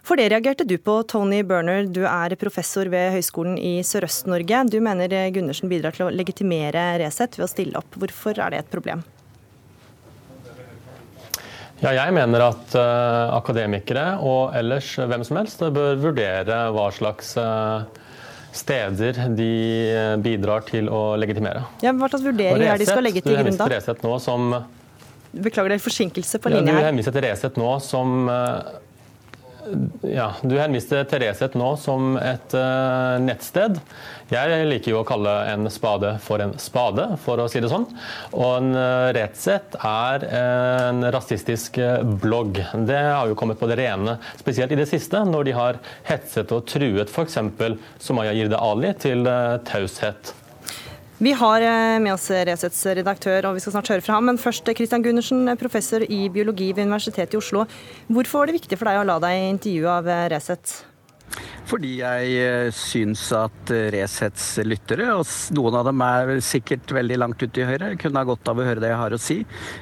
For 0.08 0.16
det 0.16 0.30
reagerte 0.32 0.64
du 0.64 0.78
på, 0.80 1.02
Tony 1.04 1.42
Berner. 1.44 1.84
Du 1.92 2.06
er 2.08 2.32
professor 2.40 2.88
ved 2.88 3.12
Høgskolen 3.18 3.58
i 3.60 3.82
Sørøst-Norge. 3.84 4.62
Du 4.72 4.80
mener 4.80 5.12
Gundersen 5.36 5.68
bidrar 5.68 5.98
til 5.98 6.06
å 6.08 6.14
legitimere 6.14 6.94
Resett 7.02 7.36
ved 7.36 7.44
å 7.44 7.52
stille 7.52 7.76
opp. 7.76 7.98
Hvorfor 8.00 8.40
er 8.40 8.56
det 8.56 8.62
et 8.64 8.70
problem? 8.72 9.04
Ja, 11.82 11.92
jeg 11.92 12.16
mener 12.16 12.42
at 12.48 12.74
uh, 12.80 13.36
akademikere 13.36 14.16
og 14.26 14.56
ellers 14.58 14.96
hvem 14.96 15.28
som 15.28 15.42
helst 15.42 15.60
bør 15.76 16.00
vurdere 16.02 16.64
hva 16.74 16.88
slags 16.96 17.36
uh, 17.38 17.84
steder 18.56 19.20
de 19.38 19.52
eh, 19.92 20.16
bidrar 20.24 20.64
til 20.66 20.88
å 20.90 21.02
legitimere. 21.20 21.68
Ja, 21.84 21.92
hva 21.94 22.08
slags 22.10 22.24
vurderinger 22.26 22.64
er 22.72 22.80
det 22.80 22.88
de 22.88 22.90
skal 22.90 23.06
legge 23.06 23.22
til 23.22 23.36
grunn 23.38 23.60
da? 23.60 23.68
Resett 23.76 24.02
nå 24.08 24.16
som 24.24 24.50
Beklager 25.38 25.76
det, 25.76 25.82
forsinkelse 25.84 26.40
på 26.42 26.50
linje 26.50 26.72
her. 26.72 26.80
Ja, 26.80 26.88
du 26.88 26.88
henviser 26.88 27.14
til 27.14 27.26
Resett 27.28 27.60
nå 27.60 27.76
som 27.84 28.32
uh, 28.32 28.80
ja, 30.02 30.28
Du 30.42 30.56
henviste 30.60 31.04
Tereset 31.10 31.58
nå 31.58 31.74
som 31.82 32.16
et 32.20 32.56
uh, 32.58 33.18
nettsted. 33.24 33.80
Jeg 34.32 34.66
liker 34.68 34.92
jo 34.92 35.02
å 35.02 35.08
kalle 35.08 35.34
en 35.54 35.70
spade 35.72 36.16
for 36.24 36.44
en 36.44 36.56
spade, 36.60 37.06
for 37.24 37.40
å 37.40 37.48
si 37.52 37.62
det 37.64 37.72
sånn. 37.72 37.86
Og 38.34 38.48
en 38.60 38.72
uh, 38.76 39.10
Resett 39.16 39.78
er 39.80 40.28
en 40.42 41.06
rasistisk 41.14 41.80
uh, 41.84 42.02
blogg. 42.04 42.62
Det 42.90 43.04
har 43.10 43.30
jo 43.30 43.38
kommet 43.40 43.60
på 43.62 43.70
det 43.72 43.80
rene, 43.82 44.18
spesielt 44.40 44.74
i 44.76 44.80
det 44.80 44.90
siste, 44.90 45.24
når 45.28 45.48
de 45.48 45.56
har 45.58 45.82
hetset 46.10 46.52
og 46.56 46.68
truet 46.70 47.14
f.eks. 47.14 47.40
Somaya 48.04 48.36
Jirde 48.36 48.60
Ali 48.62 48.94
til 49.02 49.28
taushet. 49.68 50.36
Vi 51.18 51.32
har 51.34 51.62
eh, 51.62 52.00
med 52.00 52.14
oss 52.14 52.28
Resets 52.30 52.84
redaktør, 52.94 53.48
og 53.50 53.56
vi 53.58 53.62
skal 53.64 53.74
snart 53.74 53.90
høre 53.90 54.04
fra 54.06 54.20
ham. 54.20 54.28
Men 54.30 54.38
først 54.38 54.70
Christian 54.78 55.02
Gundersen, 55.02 55.50
professor 55.58 56.04
i 56.06 56.28
biologi 56.30 56.70
ved 56.78 56.86
Universitetet 56.86 57.34
i 57.34 57.40
Oslo. 57.40 57.64
Hvorfor 58.06 58.44
var 58.44 58.52
det 58.52 58.60
viktig 58.60 58.78
for 58.78 58.86
deg 58.86 59.00
å 59.02 59.08
la 59.10 59.16
deg 59.24 59.48
intervjue 59.48 59.96
av 59.96 60.12
eh, 60.14 60.28
Resett? 60.36 60.76
Fordi 61.68 61.96
jeg 62.04 62.36
eh, 62.44 62.68
syns 62.70 63.24
at 63.34 63.74
Resets 63.96 64.46
lyttere, 64.62 65.08
og 65.18 65.26
noen 65.58 65.80
av 65.80 65.90
dem 65.90 66.04
er 66.06 66.36
sikkert 66.46 66.94
veldig 67.00 67.18
langt 67.18 67.42
ute 67.42 67.64
i 67.64 67.66
høyre, 67.66 67.90
kunne 67.98 68.22
ha 68.22 68.30
godt 68.30 68.54
av 68.54 68.62
å 68.62 68.70
høre 68.70 68.86
det 68.86 68.94
jeg 68.94 69.02
har 69.02 69.18
å 69.18 69.22
si. 69.22 69.40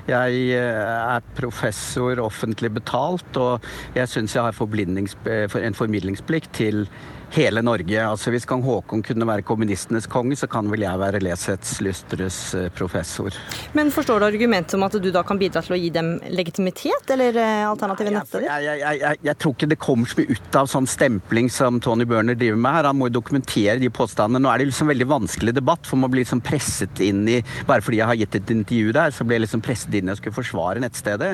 Jeg 0.07 0.47
er 0.55 1.27
professor 1.35 2.23
offentlig 2.23 2.71
betalt, 2.79 3.27
og 3.35 3.67
jeg 3.99 4.07
syns 4.13 4.39
jeg 4.39 4.47
har 4.47 4.55
en 4.55 5.79
formidlingsplikt 5.83 6.55
til 6.63 6.85
hele 7.33 7.61
Norge. 7.65 7.99
Altså 8.05 8.31
Hvis 8.33 8.45
kong 8.49 8.63
Haakon 8.65 9.03
kunne 9.05 9.27
være 9.27 9.45
kommunistenes 9.47 10.07
konge, 10.11 10.37
så 10.39 10.47
kan 10.51 10.69
vel 10.71 10.85
jeg 10.85 10.99
være 11.01 11.21
Lesets 11.23 11.79
Lystres 11.83 12.39
eh, 12.57 12.67
professor. 12.75 13.35
Men 13.77 13.91
forstår 13.93 14.21
du 14.21 14.27
argumentet 14.27 14.77
om 14.77 14.85
at 14.87 14.97
du 15.01 15.09
da 15.13 15.23
kan 15.27 15.39
bidra 15.41 15.63
til 15.65 15.75
å 15.77 15.79
gi 15.79 15.91
dem 15.93 16.15
legitimitet, 16.29 17.09
eller 17.15 17.39
eh, 17.41 17.63
alternative 17.67 18.13
nettsteder? 18.15 18.47
Jeg, 18.49 18.79
jeg, 18.81 18.99
jeg, 19.01 19.21
jeg, 19.29 19.37
tror 19.41 19.55
ikke 19.55 19.71
det 19.71 19.79
kommer 19.81 20.11
så 20.11 20.19
mye 20.21 20.37
ut 20.37 20.59
av 20.61 20.69
sånn 20.71 20.89
stempling 20.89 21.49
som 21.53 21.79
Tony 21.83 22.07
Børner 22.09 22.37
driver 22.39 22.61
med 22.61 22.77
her. 22.77 22.89
Han 22.91 22.99
må 22.99 23.09
jo 23.09 23.17
dokumentere 23.19 23.77
de 23.81 23.91
påstandene. 23.93 24.43
Nå 24.43 24.51
er 24.51 24.61
det 24.61 24.69
liksom 24.71 24.91
veldig 24.91 25.09
vanskelig 25.11 25.55
debatt, 25.55 25.89
for 25.89 26.01
man 26.01 26.13
blir 26.13 26.25
liksom 26.25 26.43
presset 26.45 27.01
inn 27.03 27.23
i 27.29 27.41
Bare 27.65 27.83
fordi 27.83 27.99
jeg 27.99 28.07
har 28.07 28.17
gitt 28.19 28.35
et 28.37 28.51
intervju 28.53 28.91
der, 28.95 29.13
så 29.13 29.25
blir 29.25 29.39
jeg 29.39 29.45
liksom 29.45 29.61
presset 29.65 29.93
inn 29.97 30.09
i 30.09 30.13
å 30.13 30.17
skulle 30.17 30.35
forsvare 30.35 30.81
nettstedet. 30.83 31.31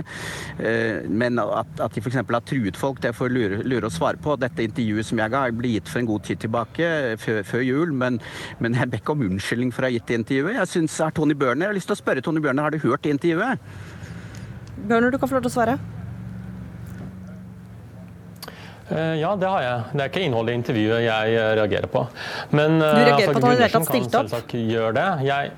Eh, 0.59 1.07
men 1.09 1.39
at, 1.41 1.71
at 1.81 1.95
de 1.95 2.03
f.eks. 2.03 2.19
har 2.19 2.45
truet 2.47 2.77
folk, 2.79 3.01
det 3.03 3.13
får 3.17 3.33
lure, 3.33 3.61
lure 3.67 3.89
å 3.89 3.93
svare 3.93 4.19
på. 4.21 4.37
Dette 4.39 4.65
intervjuet 4.65 5.07
som 5.07 5.19
jeg 5.21 5.33
ga, 5.33 5.43
blir 5.55 5.75
gitt 5.77 5.80
for 5.89 6.01
en 6.01 6.09
god 6.09 6.25
tid 6.27 6.41
tilbake, 6.43 6.89
før, 7.21 7.41
før 7.47 7.63
jul. 7.65 7.93
Men, 7.93 8.19
men 8.59 8.75
jeg 8.77 8.91
ber 8.91 9.01
ikke 9.01 9.15
om 9.15 9.23
unnskyldning 9.29 9.73
for 9.73 9.85
å 9.85 9.89
ha 9.89 9.95
gitt 9.95 10.09
det 10.09 10.19
intervjuet. 10.21 10.59
Jeg 10.59 10.73
synes 10.75 10.99
er 11.05 11.15
Tony 11.17 11.37
Børner, 11.37 11.65
jeg 11.65 11.73
har 11.73 11.79
lyst 11.79 11.91
til 11.91 11.97
å 11.97 12.01
spørre 12.01 12.25
Tony 12.25 12.43
Børner, 12.43 12.67
har 12.67 12.75
du 12.75 12.81
hørt 12.83 13.03
det 13.05 13.15
intervjuet? 13.15 13.65
Børner, 14.89 15.11
du 15.11 15.19
kan 15.21 15.31
få 15.31 15.37
lov 15.37 15.45
til 15.45 15.51
å 15.51 15.55
svare. 15.55 15.77
Eh, 18.91 19.15
ja, 19.21 19.35
det 19.39 19.47
har 19.47 19.61
jeg. 19.63 19.83
Det 19.93 20.03
er 20.03 20.11
ikke 20.11 20.25
innholdet 20.25 20.53
i 20.53 20.59
intervjuet 20.59 21.05
jeg 21.05 21.37
eh, 21.37 21.53
reagerer 21.61 21.91
på. 21.91 22.03
Men 22.51 22.81
du 22.81 22.87
reagerer 22.87 23.13
altså, 23.15 23.31
på 23.31 23.39
at 23.39 23.45
han 23.45 23.53
i 23.53 23.61
det 23.61 23.69
hele 23.69 23.77
tatt 23.77 23.93
stilte 23.93 24.25
opp? 24.25 24.57
Gjør 24.75 24.97
det. 24.97 25.07
Jeg 25.29 25.53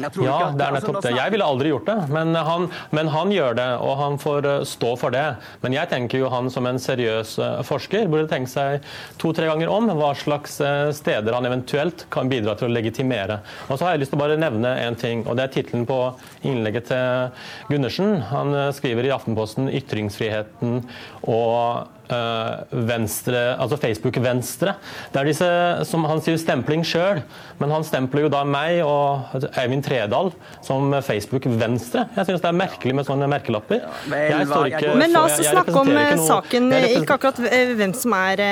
ja, 0.00 0.38
det 0.56 0.64
er 0.64 0.74
nettopp 0.76 0.98
altså, 0.98 1.08
det. 1.08 1.16
Jeg 1.18 1.34
ville 1.34 1.46
aldri 1.46 1.72
gjort 1.72 1.88
det, 1.90 1.96
men 2.14 2.34
han, 2.34 2.66
men 2.96 3.10
han, 3.12 3.34
gjør 3.34 3.56
det, 3.58 3.68
og 3.84 3.94
han 4.00 4.18
får 4.22 4.48
eh, 4.50 4.64
stå 4.68 4.94
for 5.00 5.14
det. 5.14 5.26
Men 5.64 5.76
jeg 5.76 5.90
tenker 5.92 6.22
jo 6.22 6.30
han 6.32 6.50
som 6.52 6.68
en 6.70 6.80
seriøs 6.82 7.36
eh, 7.42 7.60
forsker 7.66 8.10
burde 8.10 8.30
tenke 8.30 8.50
seg 8.52 8.86
to-tre 9.20 9.48
ganger 9.50 9.72
om 9.72 9.90
hva 9.98 10.12
slags 10.18 10.58
eh, 10.64 10.90
steder 10.96 11.36
han 11.36 11.48
eventuelt 11.48 12.06
kan 12.12 12.30
bidra 12.32 12.56
til 12.58 12.70
å 12.70 12.74
legitimere. 12.74 13.40
Og 13.68 13.76
så 13.76 13.86
har 13.86 13.94
jeg 13.94 14.04
lyst 14.04 14.14
til 14.14 14.20
å 14.20 14.24
bare 14.24 14.40
nevne 14.40 14.74
en 14.86 14.98
ting, 14.98 15.24
og 15.26 15.38
det 15.38 15.46
er 15.46 15.54
tittelen 15.58 15.86
på 15.88 16.00
innlegget 16.46 16.90
til 16.90 17.70
Gundersen. 17.70 18.18
Han 18.32 18.56
skriver 18.76 19.06
i 19.06 19.14
Aftenposten 19.14 19.70
'Ytringsfriheten 19.70 20.82
og 21.28 21.99
venstre, 22.10 23.40
altså 23.60 23.78
Facebook-venstre. 23.80 24.74
Det 25.12 25.20
er 25.20 25.28
disse 25.30 25.50
som 25.88 26.04
han 26.08 26.22
sier 26.24 26.38
stempling 26.40 26.84
sjøl, 26.86 27.22
men 27.60 27.74
han 27.74 27.86
stempler 27.86 28.26
jo 28.26 28.32
da 28.32 28.42
meg 28.48 28.80
og 28.84 29.34
Eivind 29.60 29.84
Tredal 29.86 30.32
som 30.66 30.94
Facebook-venstre. 31.06 32.06
Jeg 32.16 32.28
syns 32.28 32.44
det 32.44 32.50
er 32.50 32.58
merkelig 32.58 32.96
med 32.98 33.08
sånne 33.08 33.30
merkelapper. 33.30 33.86
Ikke, 34.10 34.94
men 34.98 35.14
la 35.14 35.24
oss 35.26 35.38
jeg, 35.38 35.48
jeg 35.48 35.56
snakke 35.56 35.76
om 35.82 35.92
eh, 35.94 36.14
saken, 36.26 36.70
ikke 37.00 37.18
akkurat 37.18 37.42
eh, 37.50 37.74
hvem 37.78 37.96
som 37.96 38.16
er 38.18 38.44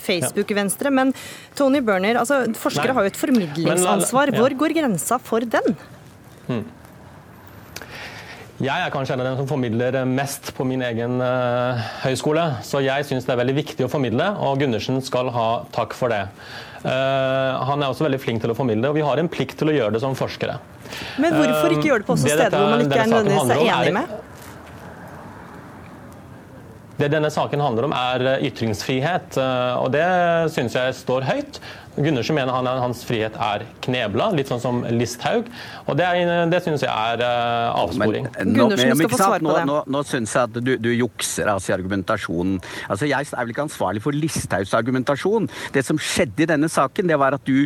Facebook-venstre, 0.00 0.92
men 0.94 1.14
Tony 1.56 1.82
Berner, 1.84 2.20
altså 2.20 2.44
forskere 2.56 2.92
Nei. 2.92 2.98
har 2.98 3.06
jo 3.06 3.14
et 3.14 3.20
formidlingsansvar. 3.20 4.34
Hvor 4.36 4.58
går 4.64 4.76
grensa 4.76 5.20
for 5.22 5.46
den? 5.56 5.78
Hmm. 6.46 6.66
Jeg 8.56 8.72
er 8.72 8.88
kanskje 8.88 9.12
en 9.12 9.20
av 9.20 9.26
dem 9.28 9.34
som 9.36 9.48
formidler 9.50 9.98
mest 10.08 10.48
på 10.56 10.64
min 10.64 10.80
egen 10.86 11.18
uh, 11.20 11.76
høyskole. 12.06 12.44
Så 12.64 12.80
jeg 12.80 13.04
syns 13.04 13.26
det 13.28 13.34
er 13.34 13.40
veldig 13.42 13.54
viktig 13.58 13.84
å 13.84 13.90
formidle, 13.92 14.30
og 14.40 14.62
Gundersen 14.62 15.02
skal 15.04 15.28
ha 15.34 15.48
takk 15.76 15.92
for 15.96 16.08
det. 16.08 16.22
Uh, 16.80 17.52
han 17.68 17.84
er 17.84 17.90
også 17.90 18.06
veldig 18.06 18.20
flink 18.22 18.40
til 18.40 18.54
å 18.54 18.56
formidle, 18.56 18.88
og 18.88 18.96
vi 18.96 19.04
har 19.04 19.20
en 19.20 19.28
plikt 19.28 19.58
til 19.60 19.74
å 19.74 19.76
gjøre 19.76 19.98
det 19.98 20.00
som 20.06 20.16
forskere. 20.16 20.56
Men 21.20 21.36
hvorfor 21.36 21.74
ikke 21.74 21.90
gjøre 21.90 22.00
det 22.00 22.08
på 22.08 22.16
også 22.16 22.32
steder 22.32 22.56
hvor 22.56 22.72
man 22.72 22.86
ikke 22.86 23.02
er 23.02 23.12
nødvendigvis 23.12 23.76
enig 23.76 23.94
med? 23.98 24.16
Det 26.96 27.12
denne 27.12 27.28
saken 27.28 27.60
handler 27.60 27.90
om, 27.90 27.92
er 27.92 28.38
ytringsfrihet. 28.46 29.36
Og 29.82 29.90
det 29.92 30.06
syns 30.54 30.78
jeg 30.78 30.94
står 30.96 31.26
høyt. 31.28 31.60
Gundersen 31.96 32.36
mener 32.36 32.52
han, 32.52 32.68
hans 32.80 33.02
frihet 33.08 33.36
er 33.40 33.64
knebla, 33.84 34.28
litt 34.36 34.50
sånn 34.52 34.60
som 34.60 34.82
Listhaug. 34.92 35.48
Og 35.86 35.96
det, 35.98 36.04
er, 36.04 36.44
det 36.52 36.60
syns 36.64 36.84
jeg 36.84 36.92
er 36.92 37.22
uh, 37.24 37.78
avsporing. 37.84 38.28
Men, 38.34 38.52
nå, 38.52 38.66
Gundersen 38.66 39.00
skal 39.00 39.12
få 39.12 39.20
svare 39.20 39.40
på 39.40 39.54
det. 39.56 39.62
Nå, 39.68 39.78
nå, 39.86 39.96
nå 39.96 40.02
syns 40.08 40.34
jeg 40.36 40.50
at 40.50 40.58
du, 40.60 40.72
du 40.82 40.90
jukser 40.92 41.48
altså, 41.52 41.72
i 41.72 41.76
argumentasjonen. 41.78 42.58
Altså, 42.90 43.08
jeg 43.08 43.30
er 43.30 43.46
vel 43.46 43.54
ikke 43.54 43.66
ansvarlig 43.66 44.02
for 44.04 44.16
Listhaugs 44.16 44.74
argumentasjon. 44.76 45.48
Det 45.74 45.84
som 45.86 46.00
skjedde 46.00 46.44
i 46.44 46.50
denne 46.52 46.68
saken, 46.72 47.08
det 47.08 47.18
var 47.20 47.38
at 47.38 47.48
du, 47.48 47.64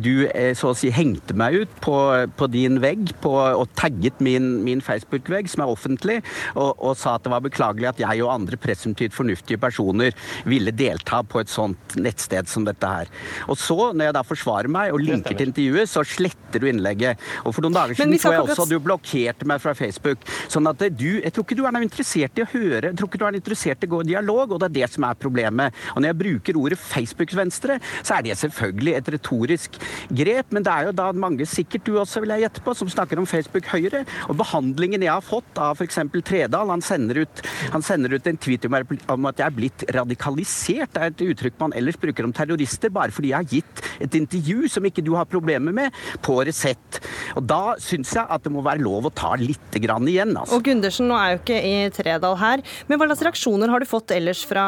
du 0.00 0.12
eh, 0.30 0.52
så 0.56 0.72
å 0.72 0.78
si 0.78 0.90
hengte 0.94 1.36
meg 1.36 1.60
ut 1.62 1.76
på, 1.84 1.96
på 2.38 2.50
din 2.52 2.80
vegg 2.82 3.12
på, 3.24 3.34
og 3.36 3.68
tagget 3.78 4.22
min, 4.24 4.48
min 4.64 4.82
Facebook-vegg, 4.84 5.50
som 5.52 5.66
er 5.66 5.72
offentlig, 5.72 6.18
og, 6.54 6.72
og, 6.78 6.94
sa 6.96 7.16
at 7.18 7.26
det 7.26 7.34
var 7.34 7.44
beklagelig 7.44 7.90
at 7.90 8.00
jeg 8.00 8.24
og 8.24 8.32
andre 8.32 8.56
presumptivt 8.60 9.16
fornuftige 9.16 9.60
personer 9.60 10.16
ville 10.48 10.72
delta 10.72 11.20
på 11.26 11.42
et 11.42 11.52
sånt 11.52 11.96
nettsted 12.00 12.48
som 12.48 12.64
dette 12.64 12.88
her. 12.88 13.12
Og 13.50 13.58
så, 13.66 13.90
når 13.92 14.10
jeg 14.10 14.16
da 14.16 14.22
forsvarer 14.26 14.70
meg 14.72 14.94
og 14.94 15.02
linker 15.02 15.36
til 15.36 15.50
intervjuet, 15.50 15.90
så 15.90 16.04
sletter 16.06 16.62
du 16.62 16.68
innlegget. 16.70 17.22
Og 17.44 17.54
for 17.56 17.66
noen 17.66 17.76
dager 17.76 17.98
siden 17.98 18.16
tror 18.20 18.36
jeg 18.36 18.46
også 18.46 18.68
du 18.70 18.76
blokkerte 18.82 19.48
meg 19.48 19.62
fra 19.62 19.74
Facebook. 19.76 20.22
Sånn 20.52 20.68
at 20.70 20.82
du 20.96 21.06
Jeg 21.16 21.32
tror 21.34 21.46
ikke 21.46 21.56
du 21.58 21.64
er 21.66 21.74
noe 21.74 21.86
interessert 21.86 22.38
i 22.38 22.44
å 22.44 22.48
høre, 22.50 22.90
jeg 22.90 22.98
tror 22.98 23.10
ikke 23.10 23.20
du 23.20 23.26
er 23.26 23.38
interessert 23.38 23.82
i 23.82 23.88
å 23.88 23.92
gå 23.94 24.02
i 24.04 24.08
dialog, 24.12 24.54
og 24.54 24.60
det 24.62 24.68
er 24.70 24.76
det 24.80 24.90
som 24.94 25.06
er 25.08 25.18
problemet. 25.18 25.74
Og 25.94 26.02
når 26.02 26.12
jeg 26.12 26.18
bruker 26.22 26.60
ordet 26.60 26.78
Facebook-venstre, 26.80 27.78
så 28.02 28.16
er 28.16 28.26
det 28.26 28.38
selvfølgelig 28.40 28.96
et 28.98 29.10
retorisk 29.16 29.78
grep, 30.20 30.52
men 30.54 30.66
det 30.66 30.72
er 30.72 30.88
jo 30.88 30.96
da 31.00 31.08
mange, 31.16 31.46
sikkert 31.48 31.86
du 31.86 31.96
også 32.00 32.22
vil 32.24 32.34
jeg 32.34 32.46
gjette 32.46 32.64
på, 32.66 32.74
som 32.78 32.90
snakker 32.92 33.20
om 33.20 33.28
Facebook-høyre. 33.28 34.04
Og 34.30 34.38
behandlingen 34.40 35.04
jeg 35.06 35.12
har 35.12 35.24
fått 35.24 35.60
av 35.62 35.80
f.eks. 35.80 36.00
Tredal, 36.26 36.72
han 36.72 36.84
sender, 36.84 37.22
ut, 37.24 37.42
han 37.72 37.84
sender 37.84 38.16
ut 38.16 38.26
en 38.26 38.40
tweet 38.40 38.66
om 38.66 39.28
at 39.30 39.40
jeg 39.40 39.46
er 39.46 39.56
blitt 39.56 39.86
radikalisert, 39.96 40.94
det 40.94 41.02
er 41.02 41.12
et 41.12 41.24
uttrykk 41.30 41.58
man 41.60 41.74
ellers 41.76 41.98
bruker 42.00 42.26
om 42.26 42.34
terrorister, 42.36 42.92
bare 42.92 43.14
fordi 43.14 43.32
jeg 43.32 43.38
har 43.40 43.50
gitt 43.56 43.84
et 44.02 44.16
intervju 44.18 44.70
som 44.70 44.86
ikke 44.86 45.04
du 45.04 45.14
har 45.16 45.28
problemer 45.30 45.74
med, 45.74 45.94
på 46.24 46.38
Resett. 46.46 47.00
Og 47.36 47.44
Da 47.48 47.76
syns 47.82 48.12
jeg 48.16 48.26
at 48.28 48.44
det 48.44 48.52
må 48.52 48.64
være 48.64 48.84
lov 48.84 49.08
å 49.08 49.14
ta 49.14 49.34
litt 49.40 49.78
grann 49.82 50.06
igjen. 50.08 50.34
Altså. 50.36 50.56
Og 50.56 50.66
Gundersen, 50.66 51.08
nå 51.10 51.18
er 51.18 51.34
jo 51.34 51.40
ikke 51.42 51.60
i 51.60 51.74
Tredal 51.94 52.38
her, 52.40 52.62
men 52.88 53.00
hva 53.00 53.08
slags 53.10 53.24
reaksjoner 53.26 53.72
har 53.72 53.82
du 53.82 53.88
fått 53.88 54.14
ellers 54.16 54.42
fra 54.48 54.66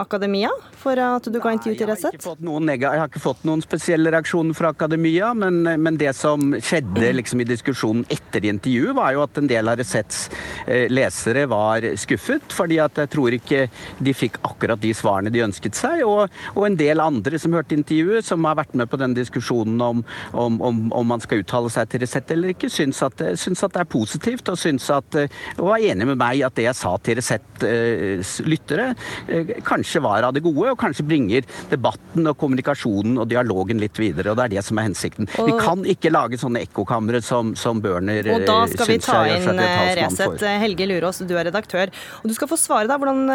akademia 0.00 0.50
for 0.78 0.98
at 1.02 1.28
du 1.28 1.38
ga 1.42 1.54
intervju 1.56 1.78
til 1.80 1.90
Resett? 1.90 2.18
Jeg, 2.18 2.80
jeg 2.84 3.02
har 3.02 3.08
ikke 3.08 3.22
fått 3.22 3.44
noen 3.48 3.62
spesielle 3.64 4.12
reaksjoner 4.14 4.56
fra 4.56 4.72
akademia, 4.74 5.32
men, 5.36 5.62
men 5.64 5.98
det 6.00 6.14
som 6.16 6.52
skjedde 6.54 7.12
liksom, 7.18 7.42
i 7.42 7.48
diskusjonen 7.48 8.06
etter 8.12 8.46
intervjuet, 8.48 8.96
var 8.98 9.14
jo 9.16 9.24
at 9.24 9.40
en 9.40 9.50
del 9.50 9.70
av 9.70 9.78
Resetts 9.80 10.26
eh, 10.66 10.86
lesere 10.92 11.46
var 11.50 11.84
skuffet, 12.00 12.52
fordi 12.54 12.80
at 12.82 12.98
jeg 13.02 13.12
tror 13.12 13.36
ikke 13.36 13.66
de 14.04 14.14
fikk 14.16 14.40
akkurat 14.46 14.80
de 14.82 14.92
svarene 14.96 15.32
de 15.34 15.44
ønsket 15.44 15.78
seg, 15.78 16.04
og, 16.06 16.28
og 16.54 16.66
en 16.66 16.78
del 16.78 17.02
andre 17.02 17.40
som 17.40 17.54
hørte 17.56 17.76
intervjuet, 17.76 18.17
som 18.26 18.44
har 18.48 18.58
vært 18.58 18.74
med 18.78 18.90
på 18.90 19.00
den 19.00 19.16
diskusjonen 19.16 19.80
om, 19.84 20.04
om, 20.32 20.60
om, 20.64 20.82
om 20.92 21.10
man 21.14 21.22
skal 21.22 21.42
uttale 21.42 21.70
seg 21.72 21.90
til 21.90 22.04
Resett 22.04 22.30
eller 22.34 22.54
ikke, 22.54 22.70
syns 22.72 23.00
at, 23.06 23.22
syns 23.40 23.64
at, 23.64 23.74
det 23.74 23.84
er 23.84 23.90
positivt 23.90 24.48
og 24.52 24.58
syns 24.60 24.88
at, 24.94 25.18
og 25.58 25.72
er 25.74 25.90
enig 25.92 26.08
med 26.12 26.20
meg 26.20 26.42
at 26.46 26.56
det 26.58 26.68
jeg 26.68 26.78
sa 26.78 26.94
til 27.02 27.18
Resett 27.18 27.64
eh, 27.66 28.34
lyttere, 28.48 28.90
eh, 29.28 29.54
kanskje 29.66 30.02
var 30.04 30.26
av 30.28 30.34
det 30.36 30.42
gode, 30.44 30.72
og 30.72 30.80
kanskje 30.80 31.06
bringer 31.08 31.46
debatten 31.70 32.28
og 32.30 32.38
kommunikasjonen 32.40 33.18
og 33.22 33.28
dialogen 33.30 33.80
litt 33.82 33.98
videre. 33.98 34.32
og 34.32 34.38
Det 34.38 34.46
er 34.48 34.54
det 34.56 34.66
som 34.66 34.80
er 34.80 34.88
hensikten. 34.90 35.30
Og, 35.38 35.50
vi 35.50 35.56
kan 35.62 35.84
ikke 35.94 36.12
lage 36.12 36.40
sånne 36.40 36.64
ekkokamre 36.66 37.22
som, 37.24 37.54
som 37.58 37.82
Børner 37.82 38.22
syns 38.22 38.28
jeg 38.28 38.42
Og 38.42 38.46
da 38.48 38.58
eh, 38.60 38.74
skal 38.74 38.92
vi 38.92 38.98
ta 39.04 39.18
inn 39.32 39.64
Resett. 39.98 40.46
Helge 40.64 40.88
Lurås, 40.90 41.22
du 41.24 41.34
er 41.36 41.48
redaktør. 41.50 41.92
Og 42.22 42.30
du 42.30 42.36
skal 42.36 42.50
få 42.50 42.60
svare, 42.60 42.88
da. 42.90 42.98
Hvordan, 42.98 43.26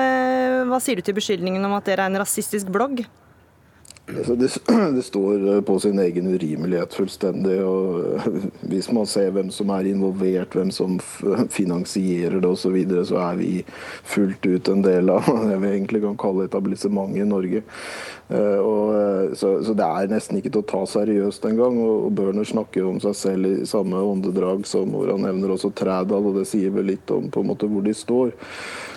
hva 0.70 0.80
sier 0.84 1.00
du 1.00 1.06
til 1.06 1.18
beskyldningen 1.18 1.63
om 1.68 1.78
at 1.78 1.88
dere 1.88 2.08
er 2.08 2.13
en 2.13 2.24
rasistisk 2.24 2.72
blogg? 2.74 3.06
Det, 4.06 4.58
det, 4.96 5.02
står 5.02 5.56
eh, 5.56 5.62
på 5.62 5.80
sin 5.80 6.00
egen 6.00 6.28
urimelighet 6.28 6.94
fullstendig. 6.94 7.60
og 7.64 8.16
eh, 8.16 8.48
Hvis 8.68 8.92
man 8.92 9.08
ser 9.08 9.32
hvem 9.32 9.52
som 9.52 9.72
er 9.72 9.88
involvert, 9.88 10.56
hvem 10.58 10.72
som 10.76 10.98
finansierer 11.50 12.42
det 12.44 12.50
osv., 12.50 12.64
så, 12.64 12.74
videre, 12.74 13.06
så 13.08 13.22
er 13.24 13.40
vi 13.40 13.52
fullt 14.04 14.46
ut 14.46 14.74
en 14.74 14.84
del 14.84 15.14
av 15.14 15.30
det 15.48 15.62
vi 15.64 15.72
egentlig 15.72 16.04
kan 16.04 16.20
kalle 16.20 16.50
etablissementet 16.50 17.24
i 17.24 17.30
Norge. 17.32 17.64
Eh, 18.28 18.60
og, 18.60 19.38
så, 19.40 19.56
så, 19.64 19.76
det 19.78 19.88
er 19.88 20.12
nesten 20.12 20.40
ikke 20.40 20.52
til 20.52 20.66
å 20.66 20.72
ta 20.74 20.84
seriøst 20.98 21.48
engang. 21.48 21.80
Og, 21.80 22.10
og 22.10 22.16
Børner 22.20 22.48
snakker 22.48 22.84
jo 22.84 22.92
om 22.92 23.04
seg 23.04 23.16
selv 23.20 23.52
i 23.54 23.70
samme 23.70 24.04
åndedrag 24.04 24.68
som 24.68 24.92
hvor 24.92 25.16
han 25.16 25.24
nevner 25.24 25.56
også 25.56 25.72
Trædal, 25.72 26.28
og 26.28 26.42
det 26.42 26.50
sier 26.52 26.76
vel 26.76 26.92
litt 26.92 27.08
om 27.14 27.32
på 27.32 27.44
en 27.44 27.54
måte 27.56 27.72
hvor 27.72 27.88
de 27.88 27.96
står. 27.96 28.36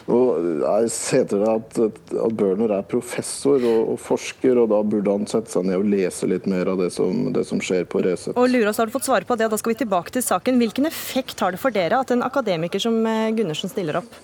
Jeg 0.06 0.90
heter 1.10 1.40
det 1.42 1.48
at, 1.50 1.78
at 1.82 2.34
Børner 2.38 2.76
er 2.76 2.84
professor 2.86 3.58
og, 3.58 3.80
og, 3.94 3.96
forsker, 3.98 4.60
og 4.62 4.70
da 4.70 4.78
burde 4.86 5.16
han 5.16 5.26
sette 5.26 5.50
seg 5.50 5.66
ned 5.66 5.80
og 5.80 5.88
lese 5.90 6.28
litt 6.30 6.46
mer 6.50 6.70
av 6.70 6.78
det 6.78 6.92
som, 6.94 7.32
det 7.34 7.42
som 7.48 7.58
skjer 7.58 7.88
på 7.90 8.04
Resett. 8.06 8.38
Og 8.38 8.46
Lurås, 8.52 8.78
har 8.78 8.86
du 8.86 8.94
fått 8.94 9.08
svare 9.08 9.26
på 9.26 9.34
det, 9.34 9.48
og 9.48 9.56
da 9.56 9.58
skal 9.58 9.74
vi 9.74 9.80
tilbake 9.82 10.14
til 10.14 10.22
saken. 10.22 10.62
Hvilken 10.62 10.86
effekt 10.86 11.42
har 11.42 11.54
det 11.54 11.62
for 11.62 11.74
dere 11.74 11.98
at 12.04 12.14
en 12.14 12.22
akademiker 12.26 12.82
som 12.82 13.00
eh, 13.02 13.34
Gundersen 13.34 13.72
stiller 13.72 13.98
opp? 14.04 14.14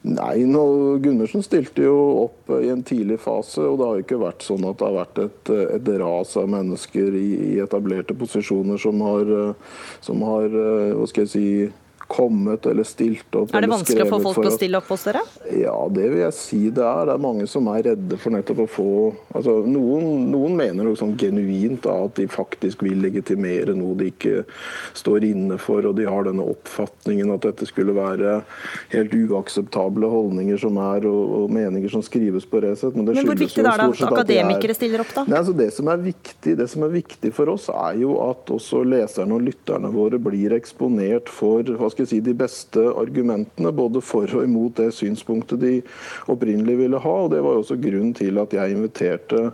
Nei, 0.00 0.46
nå, 0.48 0.62
Gundersen 1.04 1.42
stilte 1.44 1.84
jo 1.84 1.96
opp 2.22 2.54
i 2.56 2.70
en 2.72 2.80
tidlig 2.86 3.18
fase, 3.20 3.60
og 3.66 3.76
det 3.76 3.88
har 3.88 3.98
jo 3.98 4.04
ikke 4.06 4.22
vært 4.22 4.46
sånn 4.46 4.64
at 4.64 4.78
det 4.80 4.86
har 4.86 4.94
vært 4.96 5.20
et, 5.26 5.50
et 5.76 5.90
ras 6.00 6.32
av 6.40 6.48
mennesker 6.54 7.18
i, 7.18 7.26
i 7.50 7.58
etablerte 7.60 8.16
posisjoner 8.16 8.80
som 8.80 9.02
har, 9.04 9.34
eh, 9.42 9.76
som 10.06 10.24
har 10.24 10.46
eh, 10.48 10.94
hva 10.96 11.10
skal 11.10 11.26
jeg 11.26 11.32
si, 11.34 11.46
kommet 12.10 12.66
eller 12.66 12.86
stilt 12.88 13.36
opp. 13.38 13.52
Er 13.54 13.64
det 13.64 13.70
vanskelig 13.70 14.02
å 14.02 14.08
få 14.10 14.18
folk 14.24 14.40
til 14.40 14.50
å 14.50 14.54
stille 14.56 14.78
opp 14.80 14.88
hos 14.90 15.04
dere? 15.06 15.22
Ja, 15.54 15.76
det 15.94 16.08
vil 16.10 16.22
jeg 16.24 16.34
si 16.34 16.60
det 16.74 16.82
er. 16.82 17.06
Det 17.06 17.14
er 17.14 17.22
mange 17.22 17.46
som 17.50 17.68
er 17.70 17.84
redde 17.90 18.18
for 18.18 18.34
nettopp 18.34 18.64
å 18.64 18.68
få 18.70 18.88
altså, 19.38 19.60
noen, 19.70 20.26
noen 20.32 20.56
mener 20.58 20.88
noe 20.88 20.98
sånn 20.98 21.14
genuint 21.20 21.84
da, 21.86 21.94
at 22.08 22.16
de 22.18 22.26
faktisk 22.30 22.82
vil 22.86 22.98
legitimere 23.04 23.76
noe 23.78 23.94
de 24.00 24.10
ikke 24.10 24.42
står 24.98 25.28
inne 25.28 25.58
for, 25.62 25.86
og 25.86 25.96
de 26.00 26.08
har 26.10 26.26
denne 26.26 26.46
oppfatningen 26.50 27.30
at 27.36 27.46
dette 27.46 27.68
skulle 27.70 27.94
være 27.94 28.40
helt 28.94 29.14
uakseptable 29.14 30.10
holdninger 30.10 30.58
som 30.60 30.80
er, 30.82 31.06
og, 31.06 31.36
og 31.44 31.54
meninger 31.54 31.94
som 31.94 32.02
skrives 32.04 32.48
på 32.50 32.64
Resett. 32.64 32.96
Men, 32.98 33.12
men 33.14 33.30
hvor 33.30 33.38
viktig 33.38 33.62
det 33.62 33.70
er 33.70 33.84
det 33.84 33.88
at 33.92 34.04
akademikere 34.10 34.76
stiller 34.76 35.04
opp, 35.04 35.14
da? 35.14 35.26
Nei, 35.30 35.38
altså, 35.44 35.54
det, 35.56 35.70
som 35.76 35.90
er 35.92 36.02
viktig, 36.02 36.56
det 36.58 36.68
som 36.74 36.86
er 36.86 36.94
viktig 36.98 37.32
for 37.36 37.54
oss, 37.54 37.70
er 37.70 38.02
jo 38.02 38.18
at 38.26 38.50
også 38.50 38.82
leserne 38.86 39.38
og 39.38 39.46
lytterne 39.46 39.94
våre 39.94 40.18
blir 40.22 40.58
eksponert 40.58 41.30
for 41.30 41.62
hva 41.78 41.90
skal 41.92 41.99
skal 42.00 42.10
si, 42.10 42.20
de 42.24 42.34
beste 42.36 42.84
argumentene 42.96 43.72
både 43.76 44.02
for 44.04 44.30
og 44.36 44.46
imot 44.46 44.78
det 44.80 44.90
synspunktet 44.96 45.60
de 45.62 45.74
opprinnelig 46.32 46.78
ville 46.80 47.00
ha. 47.02 47.14
og 47.26 47.30
Det 47.34 47.42
var 47.44 47.60
også 47.60 47.78
grunnen 47.80 48.14
til 48.16 48.40
at 48.40 48.56
jeg 48.56 48.76
inviterte 48.76 49.50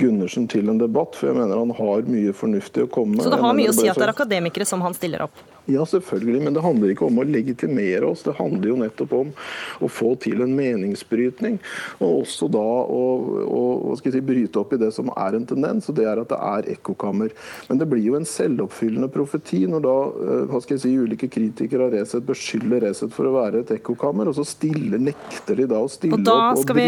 Gundersen 0.00 0.48
til 0.48 0.68
en 0.72 0.80
debatt, 0.80 1.16
for 1.18 1.30
jeg 1.30 1.38
mener 1.38 1.60
han 1.60 1.76
har 1.76 2.10
mye 2.10 2.34
fornuftig 2.36 2.86
å 2.86 2.90
komme 2.92 3.18
med. 3.18 3.24
Så 3.26 3.32
det 3.32 3.40
har 3.42 3.56
mye 3.56 3.72
å 3.72 3.76
si 3.76 3.88
at 3.88 3.98
det 4.00 4.08
er 4.08 4.14
akademikere 4.14 4.68
som 4.68 4.84
han 4.84 4.96
stiller 4.96 5.28
opp? 5.28 5.42
Ja, 5.66 5.86
selvfølgelig, 5.86 6.42
men 6.44 6.54
det 6.56 6.62
handler 6.64 6.92
ikke 6.92 7.06
om 7.06 7.20
å 7.20 7.26
legitimere 7.26 8.06
oss. 8.08 8.22
Det 8.26 8.34
handler 8.38 8.68
jo 8.72 8.78
nettopp 8.80 9.12
om 9.16 9.32
å 9.80 9.88
få 9.90 10.14
til 10.22 10.42
en 10.44 10.54
meningsbrytning. 10.56 11.58
Og 12.00 12.20
også 12.22 12.48
da 12.52 12.60
å, 12.60 13.02
å 13.44 13.96
si, 14.00 14.20
bryte 14.24 14.58
opp 14.60 14.72
i 14.74 14.80
det 14.80 14.92
som 14.96 15.10
er 15.14 15.34
en 15.38 15.46
tendens, 15.48 15.88
og 15.90 15.96
det 15.98 16.06
er 16.08 16.18
at 16.22 16.30
det 16.32 16.40
er 16.50 16.62
ekkokammer. 16.76 17.30
Men 17.68 17.76
det 17.80 17.88
blir 17.90 18.04
jo 18.04 18.16
en 18.18 18.28
selvoppfyllende 18.28 19.08
profeti 19.12 19.60
når 19.70 19.80
da 19.84 19.96
eh, 20.08 20.44
hva 20.50 20.58
skal 20.62 20.74
jeg 20.76 20.82
si, 20.84 20.92
ulike 20.96 21.28
kritikere 21.32 21.82
av 21.86 21.90
Resett 21.94 22.24
beskylder 22.26 22.78
Resett 22.86 23.12
for 23.14 23.24
å 23.28 23.36
være 23.36 23.56
et 23.64 23.70
ekkokammer, 23.76 24.24
og 24.30 24.34
så 24.38 24.44
stiller, 24.48 24.98
nekter 25.10 25.54
de 25.60 25.66
da 25.70 25.78
å 25.80 25.88
stille 25.90 26.14
opp 26.16 26.20
og 26.20 26.24
da 26.26 26.32
skal 26.58 26.74
opp, 26.74 26.80
Og 26.80 26.80
vi 26.80 26.86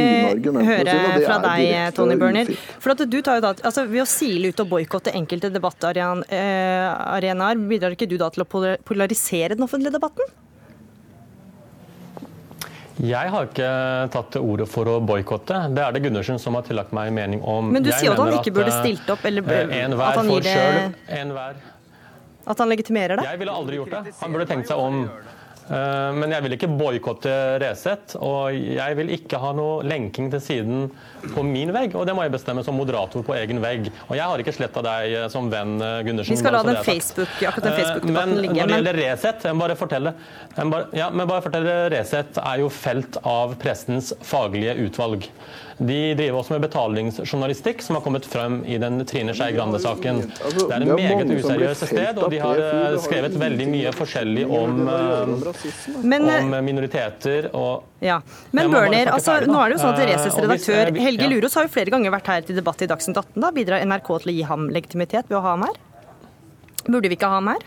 høre 0.69 0.93
fra 1.27 1.39
deg, 1.47 1.63
Tony 1.97 2.17
Børner. 2.21 2.47
For 2.83 2.89
at 2.95 3.01
du 3.09 3.19
tar 3.23 3.35
jo 3.39 3.43
da, 3.47 3.53
altså 3.63 3.81
Ved 3.93 4.03
å 4.05 4.07
sile 4.09 4.45
ut 4.53 4.61
og 4.63 4.69
boikotte 4.71 5.11
enkelte 5.17 5.49
debattarenaer, 5.53 7.57
bidrar 7.69 7.91
ikke 7.97 8.11
du 8.11 8.17
da 8.21 8.29
til 8.33 8.43
å 8.45 8.49
polarisere 8.89 9.57
den 9.57 9.67
offentlige 9.67 9.95
debatten? 9.95 10.31
Jeg 13.03 13.33
har 13.33 13.49
ikke 13.49 13.69
tatt 14.15 14.29
til 14.35 14.45
orde 14.47 14.67
for 14.71 14.87
å 14.87 14.99
boikotte. 15.03 15.57
Det 15.75 15.83
er 15.83 15.95
det 15.97 16.03
Gundersen 16.05 16.39
som 16.39 16.55
har 16.59 16.67
tillagt 16.67 16.93
meg 16.95 17.11
mening 17.15 17.41
om. 17.43 17.73
Men 17.75 17.83
du 17.83 17.91
sier 17.91 18.11
jo 18.11 18.15
at 18.15 18.21
han 18.23 18.37
ikke 18.37 18.53
burde 18.55 18.75
stilt 18.77 19.09
opp, 19.11 19.25
eller 19.27 19.49
eh, 19.49 19.87
at 19.91 20.21
han 20.21 20.29
gir 20.31 20.45
det 20.47 21.39
At 22.47 22.59
han 22.63 22.71
legitimerer 22.71 23.19
det? 23.19 23.25
Jeg 23.27 23.41
ville 23.41 23.57
aldri 23.63 23.81
gjort 23.81 23.97
det. 23.97 24.15
Han 24.21 24.37
burde 24.37 24.47
tenkt 24.51 24.71
seg 24.71 24.79
om 24.79 25.07
men 25.73 26.33
jeg 26.35 26.45
vil 26.45 26.57
ikke 26.57 26.69
boikotte 26.77 27.33
Resett. 27.63 28.17
Og 28.21 28.53
jeg 28.53 28.97
vil 28.99 29.13
ikke 29.15 29.41
ha 29.41 29.53
noe 29.57 29.81
lenking 29.87 30.29
til 30.33 30.43
siden 30.45 30.83
på 31.33 31.45
min 31.47 31.73
vegg, 31.75 31.95
og 31.97 32.05
det 32.09 32.15
må 32.17 32.27
jeg 32.27 32.35
bestemme 32.35 32.65
som 32.67 32.77
moderator 32.77 33.25
på 33.25 33.37
egen 33.39 33.63
vegg. 33.63 33.89
Og 34.09 34.17
jeg 34.19 34.27
har 34.27 34.43
ikke 34.43 34.55
sletta 34.57 34.83
deg 34.85 35.17
eh, 35.17 35.27
som 35.33 35.49
venn, 35.53 35.79
eh, 35.81 36.03
Gundersen. 36.07 36.35
Vi 36.35 36.41
skal 36.43 36.57
la 36.59 36.63
den 36.67 36.81
Facebook, 36.85 37.33
akkurat 37.39 37.69
den 37.69 37.79
Facebook-debatten 37.79 38.43
ligge. 38.43 38.55
Men 38.55 38.63
når 38.63 38.73
det 38.73 38.79
gjelder 38.81 39.01
Resett, 39.03 39.49
jeg 39.49 39.57
må 39.57 39.67
bare 39.67 39.79
fortelle 39.79 40.15
jeg 40.53 40.73
bare, 40.75 40.89
ja, 40.97 41.09
men 41.11 41.29
bare 41.31 41.45
fortelle 41.45 41.77
Resett 41.95 42.41
er 42.43 42.63
jo 42.63 42.71
felt 42.73 43.19
av 43.25 43.57
pressens 43.63 44.13
faglige 44.27 44.77
utvalg. 44.87 45.29
De 45.83 45.99
driver 46.15 46.39
også 46.39 46.55
med 46.55 46.63
betalingsjournalistikk, 46.63 47.81
som 47.83 47.97
har 47.99 48.05
kommet 48.05 48.27
frem 48.29 48.61
i 48.71 48.77
den 48.79 49.03
Trine 49.09 49.35
Skei 49.35 49.51
Grande-saken. 49.57 50.21
Altså, 50.31 50.67
det 50.69 50.77
er 50.77 50.85
en 50.85 50.93
meget 50.95 51.33
useriøst 51.35 51.87
sted, 51.91 52.21
og 52.23 52.31
de 52.31 52.39
har 52.43 52.63
eh, 52.63 52.99
skrevet 53.03 53.35
veldig 53.41 53.67
mye 53.73 53.95
forskjellig 53.97 54.45
om, 54.47 54.83
Men, 56.07 56.29
om 56.29 56.55
minoriteter 56.65 57.51
og 57.51 57.89
ja. 58.03 58.21
Men 58.51 58.71
Børner, 58.71 59.13
altså, 59.15 59.41
nå 59.47 59.59
er 59.63 59.71
det 59.71 59.77
jo 59.77 59.83
sånn 59.83 59.95
at 59.95 60.09
Reses 60.11 60.39
redaktør 60.39 60.91
Helge 61.03 61.29
Lurås 61.31 61.55
har 61.59 61.69
jo 61.69 61.75
flere 61.75 61.93
ganger 61.95 62.15
vært 62.15 62.31
her 62.33 62.47
til 62.47 62.59
debatt 62.59 62.83
i 62.83 62.89
Dagsnytt 62.91 63.19
18. 63.19 63.37
da, 63.43 63.53
Bidrar 63.55 63.85
NRK 63.87 64.11
til 64.25 64.33
å 64.33 64.37
gi 64.39 64.49
ham 64.49 64.67
legitimitet 64.75 65.31
ved 65.31 65.39
å 65.39 65.45
ha 65.45 65.55
ham 65.55 65.67
her? 65.69 65.79
Burde 66.89 67.07
vi 67.11 67.19
ikke 67.19 67.31
ha 67.31 67.39
ham 67.39 67.53
her? 67.53 67.63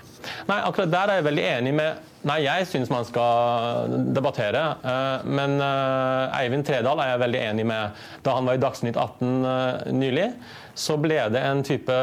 Nei, 0.50 0.60
akkurat 0.60 0.92
der 0.92 1.12
er 1.12 1.22
jeg 1.22 1.28
veldig 1.30 1.48
enig 1.54 1.74
med 1.78 2.12
Nei, 2.26 2.40
jeg 2.42 2.66
syns 2.66 2.90
man 2.90 3.06
skal 3.06 3.92
debattere. 4.16 4.64
Eh, 4.82 5.26
men 5.30 5.60
eh, 5.62 6.38
Eivind 6.40 6.66
Tredal 6.66 7.02
er 7.04 7.12
jeg 7.12 7.22
veldig 7.22 7.42
enig 7.52 7.66
med. 7.70 8.06
Da 8.26 8.34
han 8.40 8.50
var 8.50 8.58
i 8.58 8.62
Dagsnytt 8.64 8.98
18 8.98 9.46
eh, 9.52 9.92
nylig, 9.94 10.30
så 10.76 10.98
ble 11.00 11.18
det 11.32 11.42
en 11.42 11.64
type 11.66 11.96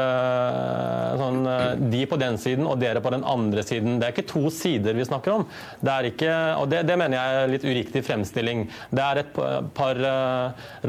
sånn 1.19 1.39
De 1.91 2.03
på 2.09 2.17
den 2.19 2.37
siden 2.41 2.67
og 2.69 2.79
dere 2.81 3.01
på 3.03 3.11
den 3.13 3.23
andre 3.27 3.63
siden. 3.65 3.99
Det 4.01 4.07
er 4.07 4.15
ikke 4.15 4.27
to 4.31 4.49
sider 4.53 4.97
vi 4.97 5.05
snakker 5.07 5.37
om. 5.37 5.45
Det 5.79 5.93
er 5.93 6.09
ikke, 6.09 6.33
og 6.59 6.67
det, 6.71 6.83
det 6.89 6.97
mener 6.99 7.19
jeg 7.19 7.39
er 7.43 7.53
litt 7.53 7.67
uriktig 7.67 8.03
fremstilling. 8.07 8.65
Det 8.89 9.05
er 9.05 9.21
et 9.23 9.39
par 9.77 10.01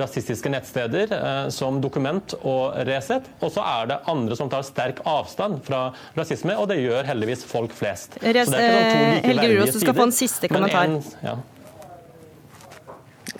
rasistiske 0.00 0.52
nettsteder 0.52 1.14
som 1.54 1.80
Dokument 1.84 2.36
og 2.42 2.74
Resett. 2.88 3.28
Og 3.44 3.52
så 3.54 3.64
er 3.64 3.92
det 3.92 4.00
andre 4.10 4.38
som 4.38 4.50
tar 4.52 4.64
sterk 4.66 5.02
avstand 5.08 5.60
fra 5.66 5.86
rasisme, 6.16 6.56
og 6.58 6.70
det 6.72 6.80
gjør 6.82 7.08
heldigvis 7.08 7.44
folk 7.48 7.74
flest. 7.76 8.18
Res, 8.24 8.48
så 8.48 8.56
det 8.56 8.62
er 8.62 8.70
ikke 8.70 8.84
sånn 8.84 8.94
to 8.94 9.10
like 9.10 9.28
Helge 9.28 9.50
Lurås, 9.52 9.74
du 9.74 9.82
skal 9.82 9.98
få 9.98 10.08
en 10.08 10.16
siste 10.16 10.50
kommentar. 10.52 10.88
En, 10.88 11.02
ja. 11.24 11.36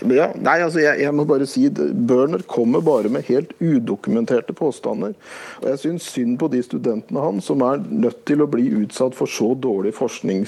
Ja, 0.03 0.27
nei, 0.35 0.57
altså 0.59 0.81
jeg, 0.83 0.99
jeg, 1.05 1.15
må 1.15 1.23
bare 1.29 1.47
si 1.47 1.69
Børner 1.71 2.43
kommer 2.51 2.83
bare 2.85 3.11
med 3.13 3.29
helt 3.29 3.53
udokumenterte 3.63 4.55
påstander. 4.57 5.15
Og 5.63 5.69
Jeg 5.71 5.83
syns 5.85 6.09
synd 6.11 6.39
på 6.41 6.49
de 6.51 6.63
studentene 6.67 7.23
hans 7.23 7.47
som 7.51 7.63
er 7.63 7.83
nødt 7.87 8.25
til 8.27 8.43
å 8.43 8.51
bli 8.51 8.67
utsatt 8.83 9.15
for 9.15 9.31
så 9.31 9.53
dårlig 9.55 9.95
forskning 9.95 10.45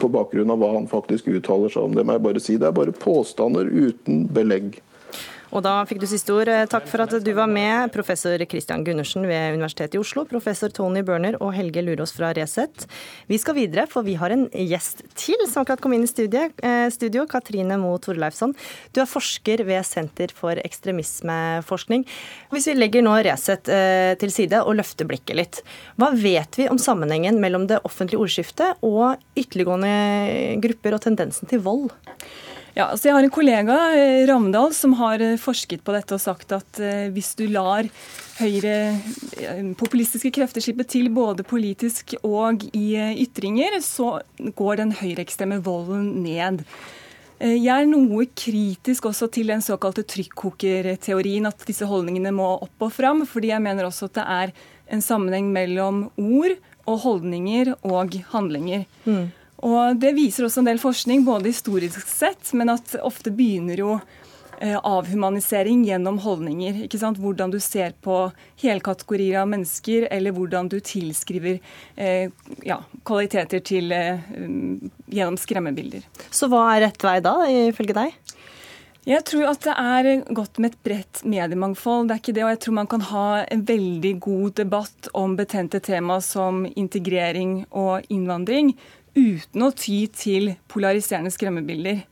på 0.00 0.12
bakgrunn 0.14 0.54
av 0.54 0.62
hva 0.62 0.74
han 0.76 0.90
faktisk 0.90 1.32
uttaler 1.32 1.74
seg 1.74 1.88
om. 1.88 1.98
Det 1.98 2.06
må 2.06 2.16
jeg 2.16 2.26
bare 2.28 2.44
si. 2.44 2.58
Det 2.60 2.70
er 2.70 2.76
bare 2.76 2.94
påstander 2.94 3.66
uten 3.66 4.28
belegg. 4.34 4.78
Og 5.54 5.62
da 5.62 5.76
fikk 5.86 6.00
du 6.02 6.06
siste 6.10 6.34
ord. 6.34 6.48
Eh, 6.50 6.64
takk 6.70 6.88
for 6.90 7.04
at 7.04 7.12
du 7.22 7.30
var 7.36 7.46
med, 7.50 7.92
professor 7.94 8.40
Christian 8.50 8.82
Gundersen 8.86 9.22
ved 9.28 9.54
Universitetet 9.54 9.94
i 9.94 10.00
Oslo, 10.00 10.24
professor 10.26 10.72
Tony 10.74 11.04
Børner 11.06 11.36
og 11.38 11.52
Helge 11.54 11.84
Lurås 11.84 12.10
fra 12.16 12.32
Resett. 12.34 12.88
Vi 13.30 13.38
skal 13.38 13.54
videre, 13.60 13.86
for 13.90 14.02
vi 14.02 14.16
har 14.18 14.34
en 14.34 14.48
gjest 14.50 15.04
til 15.14 15.38
som 15.46 15.62
akkurat 15.62 15.82
kom 15.84 15.94
inn 15.94 16.06
i 16.06 16.10
studio. 16.10 16.48
Eh, 16.58 16.88
studio 16.90 17.22
Katrine 17.30 17.78
Moe 17.78 18.00
Torleifsson. 18.02 18.56
Du 18.90 19.02
er 19.04 19.10
forsker 19.10 19.62
ved 19.68 19.86
Senter 19.86 20.34
for 20.34 20.58
ekstremismeforskning. 20.58 22.02
Hvis 22.50 22.66
vi 22.72 22.74
legger 22.74 23.06
nå 23.06 23.14
Resett 23.22 23.70
eh, 23.70 24.16
til 24.18 24.34
side 24.34 24.64
og 24.64 24.74
løfter 24.80 25.06
blikket 25.06 25.38
litt, 25.38 25.60
hva 26.02 26.10
vet 26.18 26.58
vi 26.58 26.66
om 26.72 26.82
sammenhengen 26.82 27.38
mellom 27.42 27.68
det 27.70 27.78
offentlige 27.86 28.26
ordskiftet 28.26 28.82
og 28.82 29.22
ytterliggående 29.38 30.58
grupper 30.66 30.98
og 30.98 31.06
tendensen 31.06 31.50
til 31.50 31.62
vold? 31.62 31.94
Ja, 32.74 32.88
altså 32.90 33.06
jeg 33.06 33.14
har 33.14 33.22
en 33.22 33.30
kollega, 33.30 33.74
Ramdal, 34.26 34.72
som 34.74 34.96
har 34.98 35.22
eh, 35.22 35.36
forsket 35.38 35.84
på 35.86 35.94
dette 35.94 36.16
og 36.16 36.22
sagt 36.22 36.50
at 36.56 36.80
eh, 36.82 37.06
hvis 37.14 37.36
du 37.38 37.44
lar 37.46 37.86
høyre 38.40 38.96
populistiske 39.78 40.32
krefter 40.34 40.64
slippe 40.64 40.82
til 40.90 41.06
både 41.14 41.46
politisk 41.46 42.16
og 42.26 42.64
i 42.74 42.88
ytringer, 43.22 43.78
så 43.78 44.16
går 44.58 44.82
den 44.82 44.94
høyreekstreme 44.98 45.60
volden 45.62 46.24
ned. 46.24 46.64
Jeg 47.38 47.70
er 47.70 47.86
noe 47.86 48.26
kritisk 48.34 49.06
også 49.10 49.28
til 49.30 49.52
den 49.52 49.62
såkalte 49.62 50.02
trykkokerteorien, 50.10 51.46
at 51.46 51.62
disse 51.68 51.86
holdningene 51.86 52.34
må 52.34 52.46
opp 52.66 52.86
og 52.88 52.90
fram, 52.94 53.22
fordi 53.28 53.52
jeg 53.52 53.62
mener 53.62 53.86
også 53.86 54.08
at 54.10 54.18
det 54.18 54.26
er 54.34 54.54
en 54.94 55.02
sammenheng 55.04 55.50
mellom 55.54 56.08
ord 56.18 56.56
og 56.90 57.00
holdninger 57.06 57.74
og 57.86 58.18
handlinger. 58.32 58.84
Mm. 59.06 59.30
Og 59.64 59.96
Det 59.96 60.12
viser 60.16 60.46
også 60.46 60.60
en 60.60 60.68
del 60.68 60.82
forskning, 60.82 61.24
både 61.24 61.52
historisk 61.52 62.04
sett, 62.08 62.52
men 62.52 62.72
at 62.74 62.96
ofte 63.00 63.32
begynner 63.32 63.80
jo 63.80 63.94
eh, 64.60 64.76
avhumanisering 64.76 65.86
gjennom 65.88 66.18
holdninger. 66.20 66.82
ikke 66.84 67.00
sant? 67.00 67.20
Hvordan 67.20 67.54
du 67.54 67.60
ser 67.64 67.94
på 68.04 68.18
helkategorier 68.60 69.40
av 69.40 69.48
mennesker, 69.48 70.08
eller 70.12 70.36
hvordan 70.36 70.68
du 70.68 70.80
tilskriver 70.84 71.62
eh, 71.96 72.28
ja, 72.66 72.82
kvaliteter 73.08 73.64
til, 73.64 73.92
eh, 73.92 74.20
gjennom 75.08 75.40
skremmebilder. 75.40 76.04
Så 76.30 76.50
hva 76.52 76.66
er 76.74 76.88
rett 76.88 77.06
vei 77.06 77.18
da, 77.24 77.38
ifølge 77.48 77.96
deg? 77.96 78.20
Jeg 79.04 79.20
tror 79.28 79.50
at 79.50 79.64
det 79.66 79.72
er 79.76 80.06
godt 80.32 80.58
med 80.64 80.72
et 80.72 80.84
bredt 80.84 81.18
mediemangfold. 81.28 82.08
Det 82.08 82.14
er 82.14 82.20
ikke 82.22 82.36
det, 82.36 82.44
og 82.44 82.52
jeg 82.54 82.60
tror 82.64 82.76
man 82.78 82.88
kan 82.88 83.02
ha 83.10 83.24
en 83.52 83.64
veldig 83.68 84.12
god 84.24 84.54
debatt 84.60 85.08
om 85.12 85.36
betente 85.36 85.80
tema 85.84 86.22
som 86.24 86.62
integrering 86.72 87.66
og 87.68 88.06
innvandring 88.08 88.72
uten 89.14 89.64
å 89.64 89.70
ty 89.74 90.04
til 90.12 90.54
polariserende 90.70 91.32
skremmebilder. 91.34 92.04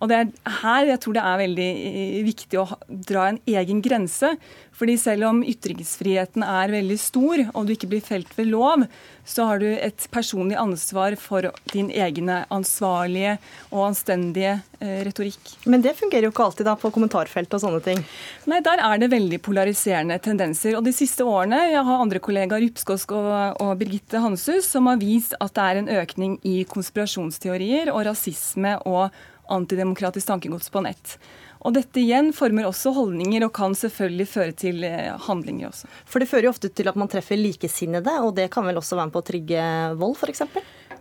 Og 0.00 0.08
det 0.08 0.16
er 0.16 0.58
her 0.62 0.88
jeg 0.94 1.02
tror 1.02 1.16
det 1.16 1.24
er 1.28 1.40
veldig 1.42 1.68
eh, 1.90 2.18
viktig 2.24 2.60
å 2.60 2.66
dra 2.88 3.28
en 3.30 3.40
egen 3.52 3.82
grense. 3.84 4.32
Fordi 4.80 4.94
selv 4.96 5.26
om 5.28 5.40
ytringsfriheten 5.44 6.44
er 6.46 6.72
veldig 6.72 6.96
stor, 6.96 7.42
og 7.52 7.66
du 7.68 7.74
ikke 7.74 7.90
blir 7.90 8.04
felt 8.04 8.30
ved 8.38 8.48
lov, 8.48 8.86
så 9.28 9.44
har 9.50 9.60
du 9.60 9.66
et 9.68 10.06
personlig 10.14 10.56
ansvar 10.56 11.18
for 11.20 11.50
din 11.74 11.90
egne 11.92 12.38
ansvarlige 12.48 13.34
og 13.68 13.90
anstendige 13.90 14.54
eh, 14.80 15.02
retorikk. 15.04 15.52
Men 15.68 15.84
det 15.84 15.92
fungerer 15.98 16.24
jo 16.28 16.32
ikke 16.32 16.46
alltid 16.48 16.70
da 16.70 16.78
på 16.80 16.92
kommentarfelt 16.94 17.52
og 17.58 17.62
sånne 17.62 17.82
ting? 17.84 18.00
Nei, 18.48 18.62
der 18.64 18.80
er 18.86 19.02
det 19.02 19.10
veldig 19.12 19.42
polariserende 19.44 20.16
tendenser. 20.24 20.78
Og 20.78 20.86
de 20.86 20.94
siste 20.96 21.26
årene, 21.28 21.60
jeg 21.74 21.84
har 21.90 22.06
andre 22.06 22.22
kollegaer, 22.24 22.64
Rypskosk 22.64 23.12
og, 23.18 23.28
og 23.60 23.74
Birgitte 23.80 24.22
Hanshus, 24.24 24.70
som 24.72 24.88
har 24.88 25.00
vist 25.02 25.36
at 25.36 25.52
det 25.58 25.66
er 25.66 25.82
en 25.82 25.92
økning 26.00 26.38
i 26.48 26.62
konspirasjonsteorier 26.68 27.92
og 27.92 28.06
rasisme 28.08 28.78
og 28.88 29.12
antidemokratisk 29.52 30.30
tankegods 30.30 30.70
på 30.72 30.82
nett. 30.86 31.16
Og 31.60 31.74
Dette 31.76 32.00
igjen 32.00 32.30
former 32.32 32.68
også 32.68 32.94
holdninger 32.96 33.44
og 33.44 33.52
kan 33.56 33.74
selvfølgelig 33.76 34.28
føre 34.30 34.56
til 34.56 34.84
eh, 34.88 35.12
handlinger 35.26 35.68
også. 35.68 35.90
For 36.08 36.22
Det 36.22 36.28
fører 36.30 36.48
jo 36.48 36.54
ofte 36.54 36.70
til 36.72 36.88
at 36.88 36.96
man 37.00 37.10
treffer 37.12 37.40
likesinnede, 37.40 38.14
og 38.24 38.34
det 38.38 38.48
kan 38.54 38.64
vel 38.68 38.80
også 38.80 38.96
være 38.96 39.10
med 39.10 39.16
på 39.16 39.22
å 39.22 39.28
trygge 39.32 39.64
vold 40.00 40.16
f.eks.? 40.16 40.46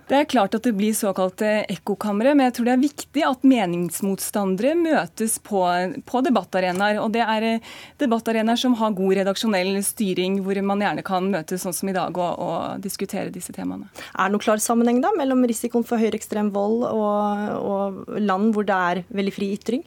Det 0.10 0.18
er 0.18 0.26
klart 0.26 0.56
at 0.58 0.66
det 0.66 0.72
blir 0.74 0.96
såkalte 0.98 1.48
ekkokamre, 1.70 2.32
men 2.34 2.48
jeg 2.48 2.56
tror 2.58 2.66
det 2.66 2.72
er 2.74 2.82
viktig 2.82 3.24
at 3.28 3.44
meningsmotstandere 3.46 4.72
møtes 4.80 5.36
på, 5.46 5.62
på 6.10 6.22
debattarenaer. 6.26 6.98
Og 7.04 7.12
det 7.14 7.22
er 7.22 7.46
eh, 7.46 7.68
debattarenaer 8.02 8.58
som 8.58 8.74
har 8.80 8.96
god 8.98 9.20
redaksjonell 9.20 9.78
styring, 9.86 10.40
hvor 10.42 10.58
man 10.66 10.82
gjerne 10.82 11.06
kan 11.06 11.30
møtes 11.30 11.62
sånn 11.62 11.78
som 11.78 11.94
i 11.94 11.94
dag 11.94 12.18
og, 12.18 12.42
og 12.42 12.82
diskutere 12.82 13.30
disse 13.36 13.54
temaene. 13.54 13.86
Er 14.16 14.26
det 14.26 14.34
noen 14.34 14.46
klar 14.48 14.66
sammenheng 14.66 15.04
da 15.06 15.14
mellom 15.14 15.46
risikoen 15.46 15.86
for 15.86 16.02
høyreekstrem 16.02 16.50
vold 16.58 16.88
og, 16.90 17.46
og 17.62 18.18
land 18.18 18.58
hvor 18.58 18.66
det 18.66 18.82
er 18.90 19.06
veldig 19.14 19.38
fri 19.38 19.54
ytring? 19.60 19.86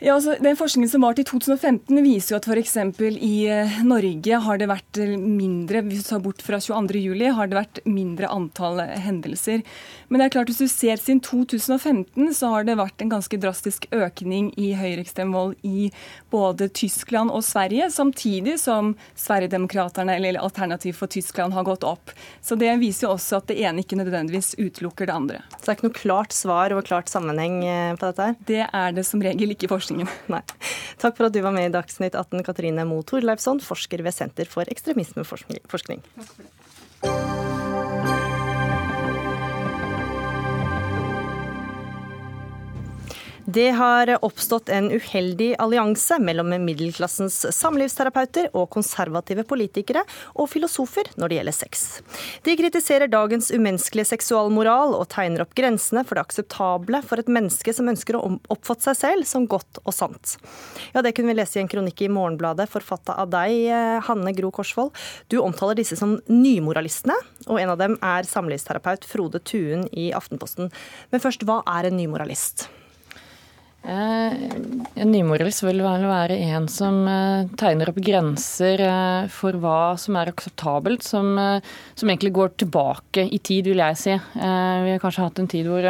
Ja, 0.00 0.14
altså, 0.14 0.32
den 0.40 0.56
Forskningen 0.56 0.88
som 0.88 1.02
var 1.04 1.12
til 1.12 1.26
2015 1.28 1.98
viser 2.00 2.32
jo 2.32 2.38
at 2.38 2.46
f.eks. 2.48 2.72
i 3.20 3.34
eh, 3.52 3.74
Norge 3.84 4.38
har 4.46 4.56
det 4.56 4.68
vært 4.70 4.96
eh, 4.96 5.10
mindre 5.20 5.82
hvis 5.84 6.06
du 6.06 6.08
tar 6.08 6.22
bort 6.24 6.40
fra 6.40 6.56
22.07, 6.56 7.26
har 7.36 7.50
det 7.50 7.58
vært 7.58 7.80
mindre 7.84 8.30
antall 8.32 8.80
eh, 8.80 8.94
hendelser. 9.04 9.60
Men 10.08 10.22
det 10.22 10.26
er 10.26 10.32
klart 10.32 10.48
hvis 10.48 10.62
du 10.62 10.72
ser 10.72 10.96
siden 10.96 11.20
2015, 11.20 12.30
så 12.32 12.48
har 12.54 12.64
det 12.64 12.78
vært 12.80 13.04
en 13.04 13.12
ganske 13.12 13.40
drastisk 13.42 13.84
økning 13.92 14.48
i 14.56 14.70
høyreekstrem 14.78 15.34
vold 15.36 15.68
i 15.68 15.90
både 16.32 16.70
Tyskland 16.80 17.28
og 17.36 17.44
Sverige, 17.44 17.90
samtidig 17.92 18.56
som 18.64 18.94
Sverigedemokraterna 19.20 20.16
eller 20.16 20.40
Alternativ 20.40 20.96
for 20.96 21.12
Tyskland 21.12 21.52
har 21.52 21.68
gått 21.68 21.84
opp. 21.84 22.16
Så 22.40 22.56
det 22.56 22.72
viser 22.80 23.10
jo 23.10 23.12
også 23.18 23.42
at 23.42 23.52
det 23.52 23.58
ene 23.60 23.84
ikke 23.84 24.00
nødvendigvis 24.00 24.54
utelukker 24.56 25.12
det 25.12 25.18
andre. 25.18 25.44
Så 25.58 25.66
det 25.66 25.74
er 25.74 25.78
ikke 25.78 25.90
noe 25.90 26.00
klart 26.00 26.40
svar 26.40 26.72
og 26.72 26.88
klart 26.88 27.12
sammenheng 27.12 27.60
på 28.00 28.08
dette 28.08 28.30
her? 28.30 28.42
Det 28.48 28.64
er 28.64 28.96
det 28.96 29.04
som 29.04 29.20
regel 29.20 29.52
ikke 29.52 29.68
forskning 29.68 29.89
løsningen. 29.90 30.08
Nei. 30.32 30.42
Takk 31.00 31.16
for 31.16 31.28
at 31.28 31.34
du 31.34 31.40
var 31.42 31.54
med 31.56 31.70
i 31.70 31.74
Dagsnytt 31.74 32.14
18, 32.14 32.44
Katrine 32.46 32.86
Moe 32.88 33.02
Torleifsson, 33.02 33.60
forsker 33.60 34.02
ved 34.02 34.14
Senter 34.14 34.48
for 34.48 34.64
ekstremismeforskning. 34.70 35.62
Takk 36.16 36.34
for 36.34 36.42
det. 36.44 37.49
Det 43.50 43.70
har 43.70 44.24
oppstått 44.24 44.68
en 44.68 44.90
uheldig 44.92 45.54
allianse 45.58 46.18
mellom 46.22 46.52
middelklassens 46.62 47.38
samlivsterapeuter 47.56 48.50
og 48.54 48.68
konservative 48.70 49.42
politikere 49.48 50.04
og 50.36 50.46
filosofer 50.52 51.08
når 51.18 51.32
det 51.32 51.38
gjelder 51.38 51.56
sex. 51.56 51.82
De 52.46 52.54
kritiserer 52.60 53.10
dagens 53.10 53.48
umenneskelige 53.50 54.12
seksualmoral 54.12 54.94
og 54.94 55.08
tegner 55.10 55.42
opp 55.42 55.56
grensene 55.58 56.04
for 56.06 56.18
det 56.18 56.26
akseptable 56.28 57.00
for 57.02 57.22
et 57.22 57.32
menneske 57.32 57.74
som 57.74 57.90
ønsker 57.90 58.20
å 58.20 58.22
oppfatte 58.52 58.90
seg 58.90 58.98
selv 59.00 59.30
som 59.30 59.48
godt 59.50 59.80
og 59.82 59.96
sant. 59.96 60.36
Ja, 60.94 61.02
Det 61.02 61.16
kunne 61.16 61.32
vi 61.32 61.40
lese 61.40 61.58
i 61.58 61.64
en 61.64 61.70
kronikk 61.72 62.04
i 62.06 62.12
Morgenbladet 62.12 62.70
forfatta 62.70 63.18
av 63.18 63.32
deg, 63.34 63.66
Hanne 64.06 64.34
Gro 64.36 64.52
Korsvold. 64.54 64.92
Du 65.26 65.40
omtaler 65.42 65.80
disse 65.80 65.98
som 65.98 66.20
nymoralistene, 66.28 67.16
og 67.48 67.58
en 67.58 67.74
av 67.74 67.80
dem 67.82 67.98
er 67.98 68.28
samlivsterapeut 68.28 69.08
Frode 69.10 69.42
Tuen 69.42 69.88
i 69.90 70.12
Aftenposten. 70.14 70.70
Men 71.10 71.24
først, 71.24 71.42
hva 71.48 71.64
er 71.66 71.90
en 71.90 71.98
nymoralist? 71.98 72.68
En 73.80 75.08
nymoralist 75.08 75.64
vil 75.64 75.80
vel 75.80 76.04
være 76.04 76.36
en 76.52 76.66
som 76.68 76.98
tegner 77.58 77.90
opp 77.90 78.00
grenser 78.04 78.82
for 79.32 79.56
hva 79.56 79.96
som 80.00 80.18
er 80.20 80.30
akseptabelt, 80.34 81.06
som, 81.06 81.32
som 81.96 82.12
egentlig 82.12 82.34
går 82.36 82.52
tilbake 82.60 83.24
i 83.24 83.40
tid, 83.40 83.70
vil 83.72 83.80
jeg 83.80 83.96
si. 83.96 84.18
Vi 84.36 84.92
har 84.92 85.00
kanskje 85.00 85.24
hatt 85.24 85.40
en 85.40 85.50
tid 85.50 85.70
hvor 85.70 85.88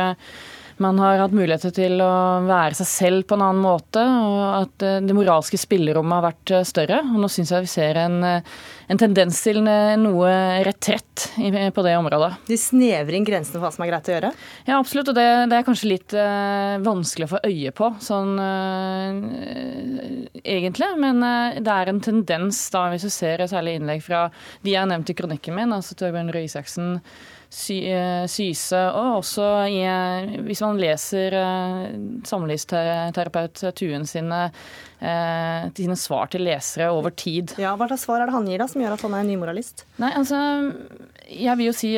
man 0.80 0.98
har 0.98 1.18
hatt 1.20 1.34
muligheter 1.36 1.72
til 1.76 2.00
å 2.00 2.10
være 2.46 2.76
seg 2.78 2.88
selv 2.88 3.26
på 3.28 3.36
en 3.36 3.44
annen 3.44 3.62
måte, 3.62 4.00
og 4.00 4.40
at 4.62 4.84
eh, 4.86 5.00
det 5.04 5.16
moralske 5.16 5.58
spillerommet 5.60 6.16
har 6.16 6.26
vært 6.30 6.52
eh, 6.56 6.66
større. 6.68 7.00
Og 7.04 7.18
nå 7.20 7.28
syns 7.32 7.52
jeg 7.52 7.66
vi 7.66 7.70
ser 7.70 8.00
en, 8.00 8.16
eh, 8.24 8.54
en, 8.88 9.00
tendens 9.00 9.40
til 9.44 9.60
noe 9.60 10.30
retrett 10.66 11.26
på 11.76 11.84
det 11.84 11.94
området. 11.98 12.30
De 12.48 12.56
snevrer 12.58 13.18
inn 13.18 13.26
grensene 13.28 13.58
for 13.58 13.66
hva 13.66 13.72
som 13.74 13.84
er 13.84 13.90
greit 13.92 14.08
å 14.08 14.14
gjøre? 14.14 14.30
Ja, 14.66 14.78
absolutt. 14.78 15.12
Og 15.12 15.18
det, 15.18 15.26
det 15.52 15.58
er 15.58 15.66
kanskje 15.66 15.90
litt 15.90 16.14
uh, 16.16 16.80
vanskelig 16.82 17.28
å 17.28 17.32
få 17.34 17.42
øye 17.46 17.72
på 17.76 17.90
sånn 18.02 18.40
uh, 18.40 19.10
egentlig. 20.40 20.88
Men 21.02 21.20
uh, 21.22 21.60
det 21.60 21.74
er 21.74 21.92
en 21.92 22.00
tendens, 22.04 22.62
da, 22.72 22.86
hvis 22.92 23.04
du 23.06 23.12
ser 23.12 23.44
særlig 23.50 23.76
innlegg 23.78 24.02
fra 24.06 24.26
de 24.64 24.74
jeg 24.74 24.80
har 24.80 24.90
nevnt 24.90 25.12
i 25.12 25.18
kronikken 25.18 25.56
min, 25.58 25.76
altså 25.76 25.96
Torbjørn 25.98 26.32
Røe 26.34 26.48
Isaksen, 26.48 26.96
sy, 27.50 27.80
eh, 27.90 28.24
Syse, 28.30 28.78
og 28.94 29.20
også 29.20 29.46
i, 29.66 29.80
eh, 29.82 30.36
hvis 30.46 30.62
man 30.62 30.78
leser 30.78 31.34
uh, 31.34 31.88
samlivsterapeut 32.26 33.64
Tuen 33.76 34.06
sine, 34.06 34.38
uh, 35.02 35.64
sine 35.74 35.96
svar 35.98 36.30
til 36.30 36.46
lesere 36.46 36.92
over 36.94 37.10
tid. 37.10 37.56
Ja, 37.58 37.74
Hva 37.74 37.90
slags 37.90 38.06
svar 38.06 38.22
er 38.22 38.30
det 38.30 38.36
han 38.36 38.46
gir 38.46 38.62
da, 38.62 38.68
som 38.70 38.84
gjør 38.84 38.94
at 38.94 39.04
han 39.06 39.18
er 39.18 39.24
en 39.24 39.32
nymoralist? 39.32 39.84
Nei, 39.98 40.12
altså, 40.14 40.38
Jeg 41.26 41.58
vil 41.58 41.70
jo 41.70 41.76
si 41.76 41.92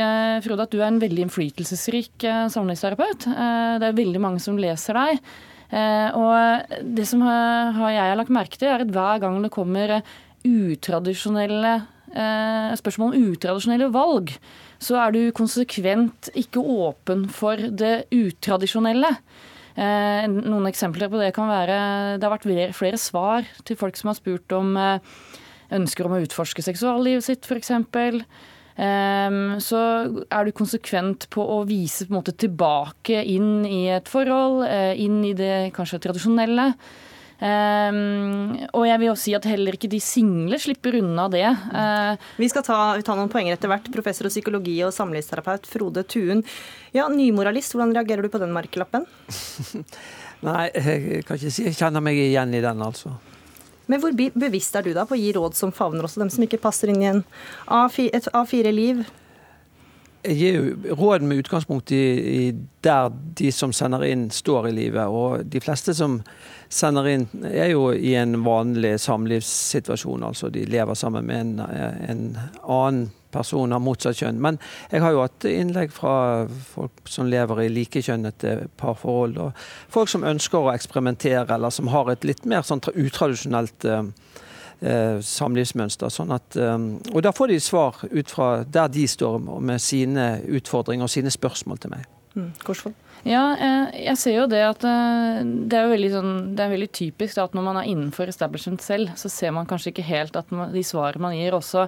Frode, 0.45 0.67
at 0.67 0.73
du 0.73 0.81
er 0.81 0.89
en 0.89 1.01
veldig 1.03 1.29
innflytelsesrik 1.29 2.27
samlivsterapeut. 2.53 3.29
det 3.81 3.89
er 3.89 3.97
veldig 3.97 4.21
mange 4.21 4.41
som 4.41 4.59
leser 4.61 4.97
deg. 4.97 5.23
og 6.17 6.77
det 6.85 7.07
som 7.09 7.23
jeg 7.25 7.97
har 7.97 8.17
lagt 8.17 8.33
merke 8.33 8.59
til, 8.59 8.69
er 8.69 8.85
at 8.85 8.93
hver 8.93 9.21
gang 9.21 9.41
det 9.41 9.53
kommer 9.53 10.03
utradisjonelle 10.45 11.73
spørsmål 12.77 13.15
om 13.15 13.31
utradisjonelle 13.33 13.89
valg, 13.95 14.35
så 14.83 14.99
er 14.99 15.15
du 15.15 15.21
konsekvent 15.37 16.33
ikke 16.39 16.63
åpen 16.63 17.27
for 17.33 17.61
det 17.61 18.09
utradisjonelle. 18.15 19.15
Eh, 19.73 20.25
noen 20.29 20.69
eksempler 20.69 21.09
på 21.09 21.17
det 21.17 21.31
kan 21.33 21.49
være 21.49 21.77
Det 22.21 22.27
har 22.27 22.35
vært 22.35 22.75
flere 22.77 22.99
svar 23.01 23.47
til 23.65 23.79
folk 23.81 23.97
som 23.97 24.11
har 24.11 24.19
spurt 24.19 24.53
om 24.53 24.75
eh, 24.77 25.15
ønsker 25.73 26.05
om 26.05 26.19
å 26.19 26.21
utforske 26.21 26.65
seksuallivet 26.65 27.25
sitt, 27.25 27.49
f.eks. 27.49 27.71
Eh, 27.73 29.39
så 29.65 29.81
er 30.29 30.45
du 30.45 30.53
konsekvent 30.57 31.31
på 31.33 31.47
å 31.57 31.63
vise 31.69 32.05
på 32.09 32.19
måte 32.19 32.37
tilbake 32.37 33.23
inn 33.25 33.65
i 33.65 33.87
et 33.95 34.11
forhold, 34.13 34.67
inn 35.01 35.23
i 35.25 35.33
det 35.39 35.73
kanskje 35.77 36.03
tradisjonelle. 36.09 36.73
Um, 37.43 38.53
og 38.71 38.85
jeg 38.87 39.01
vil 39.03 39.11
også 39.11 39.27
si 39.27 39.33
at 39.35 39.47
heller 39.51 39.75
ikke 39.75 39.91
de 39.91 39.99
single 40.03 40.61
slipper 40.63 40.95
unna 41.01 41.25
det. 41.33 41.49
Uh, 41.75 42.15
Vi 42.39 42.47
skal 42.53 42.63
ta, 42.63 42.77
ta, 43.03 43.17
noen 43.19 43.33
poenger 43.33 43.57
etter 43.57 43.73
hvert. 43.73 43.89
Professor 43.95 44.29
og 44.29 44.35
psykologi 44.35 44.77
og 44.87 44.95
samlivsterapeut 44.95 45.67
Frode 45.67 46.05
Tuen. 46.07 46.45
Ja, 46.95 47.09
Nymoralist, 47.11 47.75
hvordan 47.75 47.97
reagerer 47.97 48.23
du 48.23 48.31
på 48.31 48.43
den 48.43 48.55
merkelappen? 48.55 49.09
Nei, 50.47 50.69
jeg 50.71 51.27
kan 51.27 51.39
ikke 51.39 51.55
si 51.55 51.67
jeg 51.67 51.79
kjenner 51.79 52.05
meg 52.05 52.19
igjen 52.19 52.55
i 52.55 52.63
den, 52.63 52.83
altså. 52.83 53.17
Men 53.91 54.01
hvor 54.03 54.15
bevisst 54.15 54.77
er 54.79 54.87
du 54.87 54.93
da 54.95 55.05
på 55.09 55.17
å 55.17 55.21
gi 55.21 55.33
råd 55.35 55.59
som 55.59 55.75
favner 55.75 56.07
også 56.07 56.23
dem 56.23 56.31
som 56.31 56.47
ikke 56.47 56.63
passer 56.63 56.93
inn 56.93 57.03
i 57.03 57.11
en 57.11 57.25
A4, 57.67 58.09
et 58.15 58.31
A4-liv? 58.31 59.03
Jeg 60.23 60.37
gir 60.39 60.55
jo 60.55 60.97
råd 60.99 61.25
med 61.27 61.43
utgangspunkt 61.43 61.91
i, 61.91 62.03
i, 62.33 62.43
der 62.85 63.09
de 63.11 63.49
som 63.55 63.73
sender 63.75 64.05
inn, 64.07 64.29
står 64.31 64.69
i 64.69 64.75
livet. 64.77 65.11
Og 65.11 65.43
de 65.51 65.63
fleste 65.63 65.95
som 65.99 66.21
sender 66.73 67.09
inn, 67.11 67.27
er 67.49 67.73
jo 67.73 67.89
i 67.93 68.15
en 68.21 68.37
vanlig 68.47 68.95
samlivssituasjon. 69.03 70.23
Altså 70.29 70.53
de 70.55 70.63
lever 70.71 70.95
sammen 70.99 71.27
med 71.27 71.41
en, 71.41 71.59
en 72.07 72.23
annen 72.63 73.11
person 73.33 73.73
av 73.73 73.83
motsatt 73.83 74.21
kjønn. 74.21 74.41
Men 74.45 74.59
jeg 74.93 75.03
har 75.03 75.15
jo 75.15 75.25
hatt 75.25 75.47
innlegg 75.49 75.95
fra 75.95 76.15
folk 76.75 77.09
som 77.11 77.31
lever 77.33 77.65
i 77.65 77.71
likekjønnete 77.73 78.69
parforhold. 78.81 79.39
Og 79.43 79.65
folk 79.93 80.13
som 80.13 80.27
ønsker 80.29 80.61
å 80.61 80.73
eksperimentere, 80.75 81.49
eller 81.57 81.75
som 81.75 81.91
har 81.93 82.13
et 82.13 82.27
litt 82.29 82.47
mer 82.49 82.67
sånn 82.67 82.85
utradisjonelt 82.93 83.89
uh, 83.89 84.05
samlivsmønster. 84.83 86.11
Sånn 86.11 86.33
at, 86.35 86.57
eh, 86.57 86.79
og 87.15 87.23
da 87.23 87.33
får 87.35 87.53
de 87.53 87.61
svar 87.63 88.03
ut 88.11 88.31
fra 88.31 88.65
der 88.65 88.91
de 88.93 89.07
står 89.09 89.39
med 89.61 89.81
sine 89.81 90.35
utfordringer 90.49 91.07
og 91.07 91.15
sine 91.15 91.31
spørsmål 91.31 91.79
til 91.83 91.95
meg. 91.95 92.11
Mm. 92.35 92.53
Ja, 93.23 93.43
eh, 93.55 94.01
jeg 94.09 94.19
ser 94.19 94.35
jo 94.35 94.47
det 94.51 94.63
at 94.67 94.85
eh, 94.89 95.43
det 95.45 95.79
er, 95.79 95.91
veldig, 95.93 96.11
sånn, 96.11 96.33
det 96.57 96.65
er 96.65 96.73
veldig 96.73 96.89
typisk 96.97 97.39
at 97.39 97.55
når 97.55 97.67
man 97.69 97.79
er 97.79 97.91
innenfor 97.93 98.31
establishment 98.33 98.83
selv, 98.83 99.13
så 99.21 99.31
ser 99.31 99.53
man 99.55 99.69
kanskje 99.71 99.93
ikke 99.93 100.07
helt 100.09 100.39
at 100.41 100.51
de 100.51 100.83
svarene 100.87 101.23
man 101.23 101.37
gir 101.37 101.55
også 101.55 101.87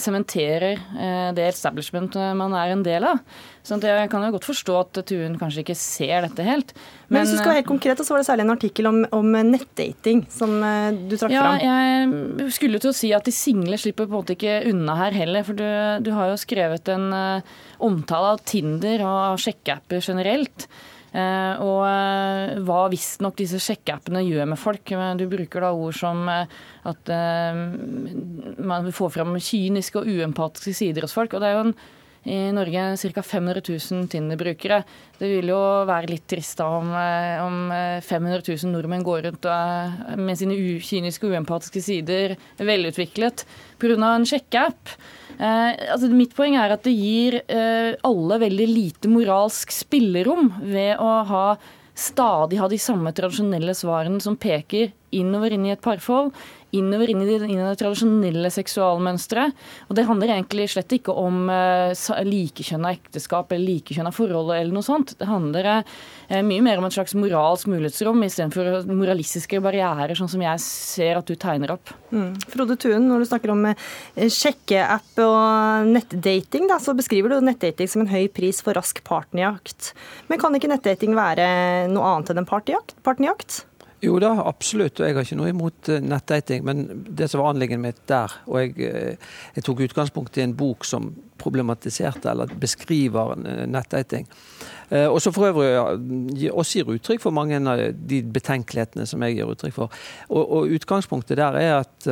sementerer 0.00 0.78
eh, 0.78 1.30
det 1.36 1.48
establishment 1.50 2.16
man 2.38 2.54
er 2.56 2.72
en 2.72 2.84
del 2.86 3.04
av. 3.06 3.20
Så 3.62 3.76
jeg 3.78 4.08
kan 4.10 4.24
jo 4.26 4.32
godt 4.34 4.48
forstå 4.48 4.76
at 4.80 5.00
Tuen 5.06 5.36
kanskje 5.38 5.62
ikke 5.62 5.76
ser 5.78 6.24
dette 6.24 6.46
helt. 6.46 6.72
Men, 6.74 7.20
Men 7.20 7.20
hvis 7.22 7.34
du 7.34 7.38
skal 7.38 7.52
være 7.52 7.60
helt 7.60 7.68
konkret, 7.68 8.02
så 8.02 8.14
var 8.14 8.22
det 8.22 8.26
særlig 8.26 8.46
en 8.46 8.54
artikkel 8.56 8.88
om, 8.90 9.02
om 9.14 9.28
nettdating 9.52 10.24
som 10.32 10.56
eh, 10.66 10.88
du 11.06 11.14
trakk 11.14 11.36
ja, 11.36 11.44
fram. 11.44 12.16
Jeg 12.42 12.56
skulle 12.58 12.82
til 12.82 12.90
å 12.90 12.96
si 12.96 13.12
at 13.14 13.28
de 13.28 13.34
single 13.36 13.78
slipper 13.78 14.08
på 14.08 14.16
en 14.16 14.18
måte 14.22 14.38
ikke 14.38 14.62
unna 14.72 14.96
her 15.04 15.18
heller. 15.20 15.46
For 15.46 15.58
du, 15.58 15.68
du 16.02 16.10
har 16.16 16.32
jo 16.32 16.40
skrevet 16.40 16.90
en 16.94 17.12
omtale 17.82 18.34
av 18.34 18.42
Tinder 18.48 19.04
og 19.06 19.42
sjekkeapper 19.42 20.02
generelt. 20.02 20.66
Uh, 21.12 21.60
og 21.60 21.80
uh, 21.84 22.60
hva 22.64 22.86
visstnok 22.92 23.36
disse 23.36 23.60
sjekkeappene 23.60 24.22
gjør 24.24 24.48
med 24.54 24.60
folk. 24.60 24.94
Du 25.20 25.26
bruker 25.28 25.64
da 25.64 25.72
ord 25.76 25.96
som 25.96 26.24
at 26.28 27.10
man 28.72 28.88
får 28.94 29.12
fram 29.14 29.36
kyniske 29.36 30.00
og 30.00 30.08
uempatiske 30.08 30.74
sider 30.80 31.06
hos 31.06 31.14
folk. 31.14 31.34
og 31.34 31.44
det 31.44 31.50
er 31.50 31.58
jo 31.58 31.66
en 31.68 31.76
i 32.24 32.52
Norge 32.54 32.84
ca. 32.96 33.22
500 33.22 33.62
000 33.66 34.06
Tinder-brukere. 34.12 34.82
Det 35.18 35.30
vil 35.30 35.50
jo 35.50 35.58
være 35.88 36.10
litt 36.12 36.26
trist 36.30 36.60
da 36.60 36.68
om, 36.78 36.92
eh, 36.94 37.42
om 37.42 37.58
500 38.02 38.38
eh, 38.38 38.54
000 38.62 38.72
nordmenn 38.74 39.02
går 39.06 39.26
rundt 39.26 39.48
med 40.18 40.38
sine 40.38 40.56
kyniske 40.82 41.26
og 41.26 41.34
uempatiske 41.34 41.82
sider 41.82 42.36
velutviklet 42.58 43.44
pga. 43.82 43.98
en 44.14 44.26
sjekkeapp. 44.28 44.94
Eh, 45.38 45.70
altså 45.90 46.10
mitt 46.12 46.34
poeng 46.36 46.56
er 46.60 46.74
at 46.74 46.84
det 46.86 46.94
gir 46.94 47.40
eh, 47.42 47.94
alle 48.06 48.40
veldig 48.42 48.68
lite 48.70 49.10
moralsk 49.10 49.72
spillerom 49.74 50.52
ved 50.62 51.00
å 51.02 51.12
ha 51.26 51.46
stadig 51.94 52.58
ha 52.60 52.68
de 52.70 52.78
samme 52.80 53.12
tradisjonelle 53.12 53.74
svarene 53.76 54.20
som 54.22 54.38
peker 54.40 54.92
innover 55.12 55.52
inn 55.52 55.66
i 55.68 55.74
et 55.74 55.82
parforhold, 55.84 56.32
innover 56.72 57.10
inn 57.12 57.22
i 57.22 57.28
det, 57.28 57.38
inn 57.46 57.60
i 57.60 57.64
det 57.66 57.78
tradisjonelle 57.80 58.50
seksualmønsteret. 58.52 59.56
Og 59.88 59.96
det 59.96 60.06
handler 60.08 60.32
egentlig 60.34 60.70
slett 60.72 60.92
ikke 60.96 61.14
om 61.18 61.44
eh, 61.52 61.92
likekjønna 62.26 62.94
ekteskap 62.96 63.52
eller 63.52 63.74
likekjønna 63.74 64.12
forhold 64.14 64.54
eller 64.56 64.72
noe 64.74 64.86
sånt. 64.86 65.14
Det 65.20 65.28
handler 65.28 65.68
eh, 65.74 66.40
mye 66.46 66.64
mer 66.64 66.80
om 66.80 66.88
et 66.88 66.96
slags 66.96 67.16
moralsk 67.18 67.68
mulighetsrom 67.72 68.24
istedenfor 68.24 68.88
moralistiske 68.88 69.60
barrierer, 69.64 70.14
sånn 70.16 70.30
som 70.32 70.44
jeg 70.44 70.62
ser 70.64 71.20
at 71.20 71.28
du 71.28 71.36
tegner 71.36 71.74
opp. 71.76 71.92
Mm. 72.12 72.32
Frode 72.52 72.78
Tuen, 72.80 73.08
når 73.08 73.22
du 73.22 73.28
snakker 73.28 73.52
om 73.52 73.66
uh, 73.68 73.76
sjekkeapp 74.16 75.20
og 75.24 75.90
nettdating, 75.92 76.68
da, 76.70 76.78
så 76.82 76.96
beskriver 76.96 77.32
du 77.32 77.44
nettdating 77.44 77.88
som 77.90 78.04
en 78.04 78.12
høy 78.12 78.26
pris 78.32 78.60
for 78.64 78.76
rask 78.76 79.00
partnerjakt. 79.06 79.92
Men 80.28 80.40
kan 80.40 80.56
ikke 80.56 80.72
nettdating 80.72 81.16
være 81.16 81.46
noe 81.92 82.16
annet 82.16 82.32
enn 82.32 82.42
en 82.44 82.48
partnerjakt? 82.48 83.62
Jo 84.02 84.16
da, 84.18 84.32
absolutt. 84.50 84.98
Og 84.98 85.06
jeg 85.06 85.14
har 85.14 85.26
ikke 85.26 85.38
noe 85.38 85.50
imot 85.52 85.88
eh, 85.92 86.02
nettdating. 86.02 86.64
Men 86.66 86.82
det 87.06 87.28
som 87.30 87.42
var 87.42 87.52
anliggende 87.52 87.86
mitt 87.86 88.00
der, 88.10 88.32
og 88.48 88.58
jeg, 88.58 88.72
eh, 88.82 89.28
jeg, 89.54 89.66
tok 89.66 89.84
utgangspunkt 89.86 90.38
i 90.40 90.42
en 90.42 90.56
bok 90.58 90.86
som 90.88 91.12
problematiserte 91.38 92.32
eller 92.32 92.50
beskriver 92.62 93.36
eh, 93.38 93.62
nettdating. 93.70 94.26
Og 94.92 95.22
så 95.24 95.30
for 95.32 95.48
øvrig 95.48 96.50
også 96.52 96.82
gir 96.82 96.90
uttrykk 96.92 97.22
for 97.22 97.32
mange 97.32 97.56
av 97.56 97.80
de 97.96 98.18
betenkelighetene 98.28 99.06
som 99.08 99.22
jeg 99.24 99.38
gir 99.38 99.48
uttrykk 99.48 99.72
for. 99.72 99.94
Og, 100.28 100.42
og 100.42 100.74
utgangspunktet 100.76 101.40
der 101.40 101.56
er 101.56 101.78
at 101.78 102.10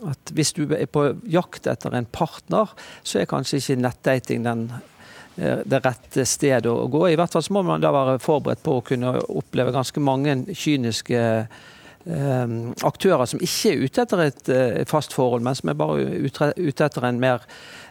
at 0.00 0.30
hvis 0.32 0.54
du 0.56 0.62
er 0.72 0.86
på 0.88 1.02
jakt 1.28 1.66
etter 1.68 1.92
en 1.92 2.06
partner, 2.08 2.70
så 3.04 3.20
er 3.20 3.28
kanskje 3.28 3.58
ikke 3.60 3.82
nettdating 3.82 4.46
den 4.46 4.62
Eh, 4.72 4.99
det 5.36 5.78
rette 5.84 6.24
stedet 6.28 6.68
å 6.68 6.88
gå. 6.90 7.04
I 7.08 7.16
hvert 7.16 7.32
fall 7.32 7.44
så 7.46 7.54
må 7.54 7.62
man 7.64 7.82
da 7.82 7.92
være 7.94 8.18
forberedt 8.20 8.64
på 8.64 8.76
å 8.76 8.84
kunne 8.84 9.14
oppleve 9.30 9.72
ganske 9.72 10.02
mange 10.04 10.34
kyniske 10.52 11.20
eh, 11.20 12.56
aktører 12.86 13.28
som 13.30 13.42
ikke 13.44 13.72
er 13.72 13.84
ute 13.84 14.04
etter 14.04 14.24
et 14.26 14.50
eh, 14.52 14.82
fast 14.90 15.14
forhold, 15.16 15.44
men 15.46 15.56
som 15.56 15.72
er 15.72 15.78
bare 15.80 16.08
ute, 16.26 16.52
ute 16.58 16.86
etter 16.86 17.06
en 17.08 17.22
mer 17.22 17.46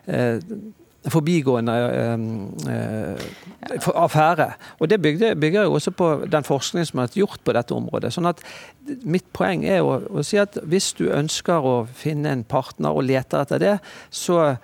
eh, 0.06 0.38
forbigående 1.08 1.76
eh, 2.76 3.86
affære. 3.96 4.52
Og 4.80 4.90
Det 4.90 5.02
bygger, 5.02 5.36
bygger 5.36 5.64
jo 5.64 5.74
også 5.74 5.92
på 5.92 6.26
den 6.32 6.44
forskningen 6.44 6.86
som 6.86 7.00
er 7.00 7.16
gjort 7.16 7.40
på 7.44 7.56
dette 7.56 7.74
området. 7.74 8.14
Sånn 8.14 8.30
at 8.30 8.44
Mitt 9.06 9.28
poeng 9.34 9.64
er 9.70 9.86
å, 9.86 10.00
å 10.10 10.24
si 10.26 10.40
at 10.42 10.58
hvis 10.66 10.94
du 10.98 11.12
ønsker 11.14 11.62
å 11.62 11.76
finne 11.94 12.32
en 12.34 12.44
partner 12.44 12.90
og 12.90 13.06
leter 13.06 13.44
etter 13.44 13.62
det, 13.62 13.76
så 14.10 14.56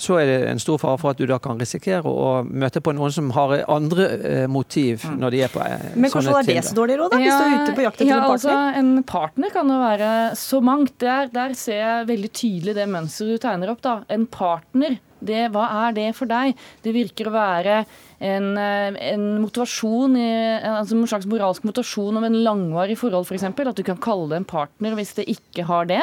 så 0.00 0.16
er 0.20 0.30
det 0.30 0.38
en 0.50 0.62
stor 0.62 0.80
fare 0.80 0.98
for 1.00 1.12
at 1.12 1.20
du 1.20 1.26
da 1.28 1.36
kan 1.42 1.60
risikere 1.60 2.08
å 2.08 2.40
møte 2.46 2.82
på 2.84 2.94
noen 2.96 3.12
som 3.14 3.28
har 3.36 3.58
andre 3.68 4.06
eh, 4.16 4.46
motiv 4.50 5.04
mm. 5.04 5.18
når 5.20 5.34
de 5.34 5.42
er 5.44 5.52
på 5.52 5.60
eh, 5.64 5.90
Men 5.94 6.12
kanskje 6.12 6.32
det 6.32 6.40
er 6.40 6.60
det 6.62 6.64
så 6.70 6.78
dårlig 6.78 6.96
råd, 7.02 7.12
da, 7.12 7.20
hvis 7.20 7.34
du 7.34 7.44
er 7.44 7.56
ute 7.58 7.76
på 7.76 7.84
jakt 7.84 8.00
etter 8.00 8.10
ja, 8.10 8.20
en 8.20 8.24
partner? 8.24 8.56
Altså, 8.56 8.80
en 8.80 9.04
partner 9.10 9.54
kan 9.54 9.74
jo 9.74 9.78
være 9.82 10.10
så 10.40 10.62
mangt. 10.64 10.96
Der, 11.00 11.30
der 11.32 11.54
ser 11.58 11.80
jeg 11.80 12.08
veldig 12.10 12.32
tydelig 12.32 12.76
det 12.76 12.88
mønsteret 12.90 13.36
du 13.36 13.44
tegner 13.44 13.72
opp. 13.74 13.84
da. 13.84 13.94
En 14.12 14.26
partner 14.30 14.98
det, 15.20 15.48
hva 15.54 15.66
er 15.86 15.96
det 15.96 16.10
for 16.18 16.30
deg? 16.30 16.58
Det 16.84 16.94
virker 16.96 17.28
å 17.30 17.34
være 17.34 17.82
en, 18.20 18.48
eh, 18.60 18.96
en 19.14 19.24
motivasjon, 19.40 20.16
altså 20.60 20.96
en 20.96 21.08
slags 21.08 21.28
moralsk 21.30 21.64
motivasjon 21.64 22.20
om 22.20 22.26
en 22.26 22.38
langvarig 22.44 22.98
forhold, 23.00 23.24
f.eks. 23.24 23.46
For 23.56 23.70
at 23.70 23.80
du 23.80 23.84
kan 23.86 24.00
kalle 24.00 24.28
det 24.30 24.40
en 24.42 24.48
partner 24.48 24.96
hvis 24.98 25.14
det 25.16 25.26
ikke 25.32 25.64
har 25.68 25.88
det. 25.88 26.02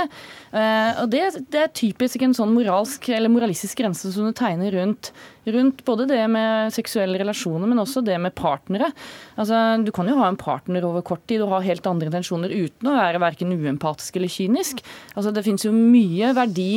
Eh, 0.51 1.01
og 1.03 1.12
det, 1.13 1.23
det 1.53 1.63
er 1.63 1.73
typisk 1.77 2.25
en 2.25 2.36
sånn 2.38 2.56
moralsk 2.56 3.10
eller 3.13 3.32
moralistisk 3.34 3.84
grense 3.84 4.12
som 4.13 4.27
du 4.27 4.34
tegner 4.38 4.73
rundt, 4.73 5.12
rundt 5.47 5.84
både 5.88 6.08
det 6.10 6.23
med 6.34 6.73
seksuelle 6.75 7.21
relasjoner, 7.21 7.69
men 7.69 7.84
også 7.84 8.03
det 8.06 8.17
med 8.21 8.36
partnere. 8.38 8.89
Altså, 9.38 9.77
du 9.86 9.93
kan 9.95 10.10
jo 10.10 10.17
ha 10.19 10.32
en 10.32 10.39
partner 10.41 10.88
over 10.88 11.06
kort 11.06 11.25
tid 11.30 11.45
og 11.45 11.53
ha 11.53 11.63
helt 11.65 11.86
andre 11.88 12.10
intensjoner 12.10 12.53
uten 12.53 12.89
å 12.89 12.97
være 12.97 13.21
verken 13.23 13.53
uempatisk 13.53 14.17
eller 14.17 14.32
kynisk. 14.32 14.82
Altså, 15.13 15.34
det 15.36 15.45
finnes 15.45 15.67
jo 15.67 15.75
mye 15.75 16.34
verdi 16.38 16.71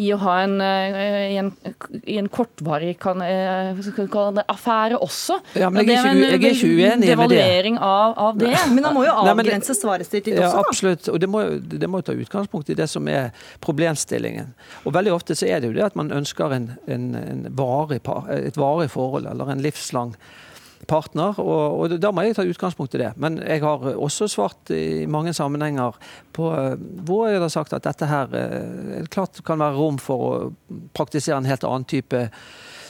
i 0.00 0.08
å 0.14 0.18
ha 0.22 0.36
en, 0.44 0.56
eh, 0.64 1.34
i 1.34 1.36
en, 1.40 1.50
i 2.08 2.16
en 2.20 2.28
kortvarig 2.32 2.94
kan, 3.02 3.20
eh, 3.22 3.76
det, 3.76 4.44
affære 4.48 4.98
også. 4.98 5.40
Ja, 5.60 5.68
men 5.70 5.88
jeg 5.88 5.98
er, 5.98 6.14
ikke, 6.14 6.30
jeg 6.30 6.32
er 6.32 6.56
ikke 6.56 6.70
uenig 6.70 6.90
med 6.90 7.06
det. 7.06 7.12
Devaluering 7.12 7.78
av, 7.78 8.16
av 8.16 8.38
det. 8.40 8.54
Men 8.72 8.88
han 8.88 8.96
må 8.96 9.04
jo 9.04 9.14
avgrense 9.24 9.76
svaret 9.76 10.08
sitt 10.08 10.30
litt 10.30 10.38
ja, 10.38 10.48
også, 10.48 10.56
da. 10.56 10.72
Absolutt. 10.72 11.10
Og 11.12 11.20
det 11.20 11.30
må, 11.30 11.44
det 11.60 11.90
må 11.90 12.02
ta 12.06 12.16
utgangspunkt 12.16 12.72
i 12.72 12.78
det 12.78 12.88
som 12.90 13.08
er 13.12 13.34
problemstillingen. 13.64 14.54
Og 14.84 14.96
veldig 14.96 15.16
ofte 15.16 15.36
så 15.38 15.50
er 15.50 15.60
det 15.60 15.72
jo 15.72 15.76
det 15.76 15.88
at 15.90 15.98
man 15.98 16.12
ønsker 16.16 16.56
en, 16.56 16.70
en, 16.90 17.10
en 17.20 17.48
varig, 17.58 18.00
et 18.00 18.60
varig 18.60 18.88
forhold, 18.92 19.28
eller 19.28 19.52
en 19.52 19.64
livslang 19.64 20.16
partner, 20.88 21.36
og, 21.42 21.80
og, 21.80 21.94
da 22.00 22.12
må 22.14 22.24
jeg 22.24 22.36
ta 22.38 22.44
utgangspunkt 22.46 22.94
i 22.96 23.02
det. 23.02 23.10
Men 23.20 23.38
jeg 23.42 23.62
har 23.64 23.84
også 23.92 24.28
svart 24.30 24.72
i 24.74 25.06
mange 25.10 25.34
sammenhenger 25.36 25.98
på 26.36 26.48
hvor 27.06 27.28
jeg 27.28 27.42
har 27.42 27.52
sagt 27.52 27.74
at 27.76 27.86
dette 27.86 28.08
her 28.10 28.34
eh, 28.36 29.04
klart 29.12 29.42
kan 29.46 29.60
være 29.60 29.78
rom 29.78 30.00
for 30.00 30.26
å 30.26 30.80
praktisere 30.96 31.40
en 31.40 31.50
helt 31.50 31.66
annen 31.66 31.88
type 31.90 32.28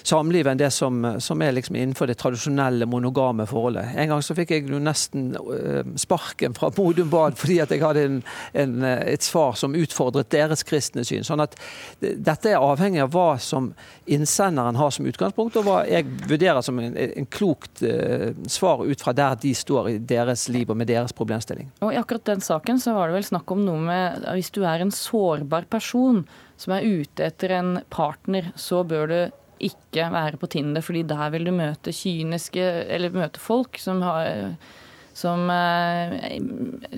samliv 0.02 0.48
enn 0.50 0.60
det 0.60 0.70
som, 0.74 1.02
som 1.20 1.42
er 1.42 1.54
liksom 1.56 1.76
innenfor 1.76 2.10
det 2.10 2.18
tradisjonelle 2.20 2.86
monogame 2.90 3.46
forholdet. 3.48 3.94
En 3.96 4.12
gang 4.12 4.22
så 4.24 4.36
fikk 4.36 4.54
jeg 4.54 4.66
jo 4.70 4.80
nesten 4.82 5.32
uh, 5.36 5.82
sparken 6.00 6.56
fra 6.56 6.70
Modum 6.76 7.10
Bad 7.12 7.38
fordi 7.40 7.60
at 7.62 7.72
jeg 7.74 7.82
hadde 7.84 8.04
en, 8.06 8.18
en, 8.56 8.76
eh, 8.86 9.02
et 9.14 9.24
svar 9.24 9.56
som 9.58 9.76
utfordret 9.76 10.30
deres 10.32 10.64
kristne 10.66 11.04
syn. 11.06 11.24
Sånn 11.26 11.42
at 11.42 11.56
dette 12.00 12.50
er 12.50 12.60
avhengig 12.60 13.02
av 13.04 13.12
hva 13.14 13.34
som 13.42 13.70
innsenderen 14.10 14.78
har 14.80 14.94
som 14.94 15.06
utgangspunkt, 15.06 15.58
og 15.60 15.66
hva 15.66 15.80
jeg 15.88 16.08
vurderer 16.30 16.64
som 16.64 16.80
en, 16.82 16.96
en 16.96 17.28
klokt 17.30 17.84
uh, 17.84 18.30
svar 18.50 18.84
ut 18.86 19.04
fra 19.04 19.14
der 19.16 19.38
de 19.40 19.54
står 19.56 19.92
i 19.92 19.98
deres 19.98 20.48
liv 20.52 20.70
og 20.70 20.78
med 20.80 20.90
deres 20.90 21.14
problemstilling. 21.16 21.70
Og 21.84 21.94
I 21.94 22.00
akkurat 22.00 22.28
den 22.32 22.44
saken 22.44 22.80
så 22.82 22.96
var 22.96 23.10
det 23.10 23.20
vel 23.20 23.28
snakk 23.30 23.52
om 23.54 23.64
noe 23.66 23.80
med 23.84 24.24
hvis 24.34 24.52
du 24.54 24.62
er 24.64 24.82
en 24.82 24.94
sårbar 24.94 25.68
person 25.70 26.24
som 26.60 26.74
er 26.76 26.84
ute 26.84 27.24
etter 27.24 27.54
en 27.56 27.78
partner, 27.92 28.50
så 28.58 28.82
bør 28.84 29.10
du 29.10 29.20
ikke 29.60 30.10
være 30.12 30.40
på 30.40 30.48
Tinder, 30.50 30.80
fordi 30.84 31.02
der 31.08 31.30
vil 31.30 31.46
du 31.46 31.52
møte 31.54 31.92
kyniske 31.94 32.64
Eller 32.88 33.12
møte 33.14 33.40
folk 33.40 33.78
som 33.78 34.02
har 34.02 34.54
som 35.20 35.50
uh, 35.52 36.14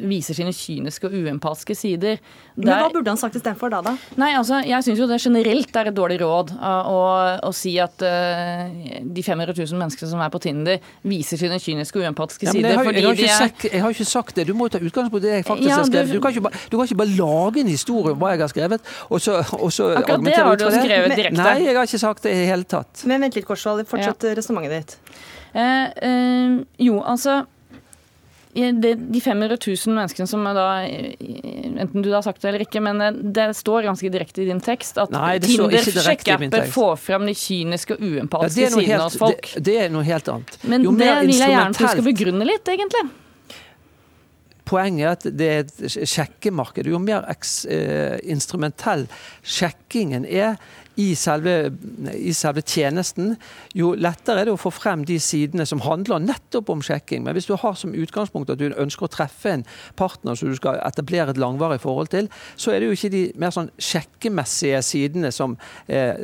viser 0.09 0.37
sine 0.37 0.53
kyniske 0.55 1.09
og 1.09 1.17
uempatiske 1.19 1.77
sider. 1.77 2.21
Der, 2.55 2.63
Men 2.63 2.71
Hva 2.71 2.91
burde 2.93 3.13
han 3.13 3.21
sagt 3.21 3.37
istedenfor 3.39 3.73
da, 3.73 3.81
da? 3.85 3.95
Nei, 4.21 4.33
altså, 4.37 4.61
Jeg 4.67 4.85
syns 4.87 5.01
jo 5.01 5.09
det 5.09 5.19
generelt 5.23 5.77
er 5.81 5.91
et 5.91 5.97
dårlig 5.97 6.19
råd 6.23 6.53
uh, 6.55 6.91
å, 6.91 7.01
å, 7.49 7.53
si 7.57 7.75
at 7.83 8.05
uh, 8.05 8.69
de 9.03 9.25
500 9.25 9.57
000 9.57 9.81
menneskene 9.81 10.11
som 10.13 10.23
er 10.23 10.33
på 10.33 10.43
Tinder, 10.45 10.83
viser 11.09 11.41
sine 11.41 11.59
kyniske 11.63 11.99
og 11.99 12.07
uempatiske 12.07 12.49
ja, 12.49 12.55
sider. 12.55 12.75
Jeg 12.75 12.81
har, 12.81 12.91
jeg, 12.93 13.07
har 13.09 13.23
er... 13.25 13.39
sagt, 13.47 13.69
jeg 13.71 13.85
har, 13.85 13.97
ikke 13.97 14.09
sagt 14.13 14.39
det. 14.39 14.47
Du 14.51 14.55
må 14.59 14.69
ta 14.73 14.81
utgangspunkt 14.83 15.25
i 15.25 15.29
det 15.29 15.39
jeg 15.41 15.49
faktisk 15.49 15.71
ja, 15.71 15.79
har 15.81 15.89
skrevet. 15.89 16.13
Du, 16.13 16.19
du, 16.19 16.25
kan 16.25 16.37
ikke, 16.37 16.65
du, 16.69 16.77
kan 16.77 16.91
ikke, 16.91 17.01
bare 17.03 17.17
lage 17.19 17.65
en 17.65 17.73
historie 17.73 18.15
om 18.15 18.21
hva 18.23 18.35
jeg 18.35 18.45
har 18.45 18.53
skrevet, 18.53 18.93
og 19.09 19.25
så, 19.25 19.39
og 19.59 19.73
så 19.73 19.93
Akkurat 20.03 20.27
det 20.29 20.37
har 20.39 20.61
du 20.61 20.69
skrevet 20.69 21.17
direkte. 21.17 21.41
Nei, 21.41 21.57
jeg 21.67 21.79
har 21.79 21.89
ikke 21.89 22.03
sagt 22.03 22.29
det 22.29 22.37
i 22.37 22.43
det 22.43 22.51
hele 22.53 22.69
tatt. 22.69 23.07
Men 23.09 23.27
vent 23.27 23.39
litt, 23.39 23.49
Korsvold. 23.49 23.85
Fortsett 23.89 24.29
ja. 24.29 24.37
resonnementet 24.39 24.93
ditt. 24.93 25.17
jo, 26.81 27.01
altså 27.01 27.43
de 28.53 29.21
500 29.21 29.57
000 29.67 29.95
menneskene 29.97 30.27
som 30.29 30.45
da 30.45 30.67
Enten 30.85 32.03
du 32.05 32.11
har 32.13 32.23
sagt 32.23 32.43
det 32.43 32.51
eller 32.51 32.65
ikke, 32.67 32.83
men 32.85 33.01
eh, 33.01 33.15
det 33.35 33.49
står 33.57 33.87
ganske 33.89 34.11
direkte 34.13 34.43
i 34.45 34.49
din 34.51 34.61
tekst 34.63 35.01
at 35.01 35.13
Nei, 35.15 35.39
Tinder 35.41 35.81
sjekkeapper 35.81 36.69
får 36.71 37.01
fram 37.01 37.25
de 37.27 37.35
kyniske 37.39 37.97
og 37.97 38.05
uempatiske 38.05 38.67
ja, 38.67 38.75
sidene 38.75 39.01
hos 39.07 39.17
folk. 39.19 39.49
Det, 39.55 39.65
det, 39.71 39.79
er 39.87 39.91
noe 39.95 40.05
helt 40.07 40.29
annet. 40.29 40.61
Men 40.69 40.85
det 40.85 41.11
vil 41.25 41.33
jeg 41.33 41.55
gjerne 41.55 41.73
at 41.73 41.81
du 41.81 41.89
skal 41.89 42.07
begrunne 42.07 42.49
litt, 42.49 42.73
egentlig. 42.75 43.07
Poenget 44.69 45.03
er 45.03 45.17
at 45.17 45.27
det 45.41 45.49
er 45.49 45.65
et 45.65 46.09
sjekkemarked. 46.13 46.93
Jo 46.93 47.01
mer 47.03 47.27
eh, 47.33 48.21
instrumentell 48.31 49.09
sjekkingen 49.43 50.29
er, 50.29 50.61
i 51.01 51.15
selve, 51.17 51.73
i 52.13 52.33
selve, 52.37 52.63
tjenesten, 52.63 53.37
jo 53.77 53.93
lettere 53.97 54.43
er 54.43 54.49
det 54.49 54.55
å 54.57 54.61
få 54.61 54.73
frem 54.75 55.05
de 55.09 55.19
sidene 55.23 55.65
som 55.69 55.81
handler 55.85 56.21
nettopp 56.21 56.73
om 56.75 56.83
sjekking. 56.85 57.23
Men 57.25 57.37
hvis 57.37 57.49
du 57.49 57.55
har 57.57 57.77
som 57.79 57.95
utgangspunkt 57.97 58.53
at 58.53 58.61
du 58.61 58.69
ønsker 58.71 59.07
å 59.07 59.13
treffe 59.13 59.55
en 59.55 59.65
partner 59.99 60.37
som 60.39 60.51
du 60.53 60.59
skal 60.59 60.81
etablere 60.85 61.33
et 61.33 61.41
langvarig 61.41 61.81
forhold 61.83 62.13
til, 62.13 62.29
så 62.57 62.75
er 62.75 62.83
det 62.83 62.91
jo 62.91 62.99
ikke 62.99 63.13
de 63.15 63.23
mer 63.41 63.55
sånn 63.55 63.71
sjekkemessige 63.81 64.83
sidene 64.85 65.33
som 65.33 65.57
er, 65.87 66.19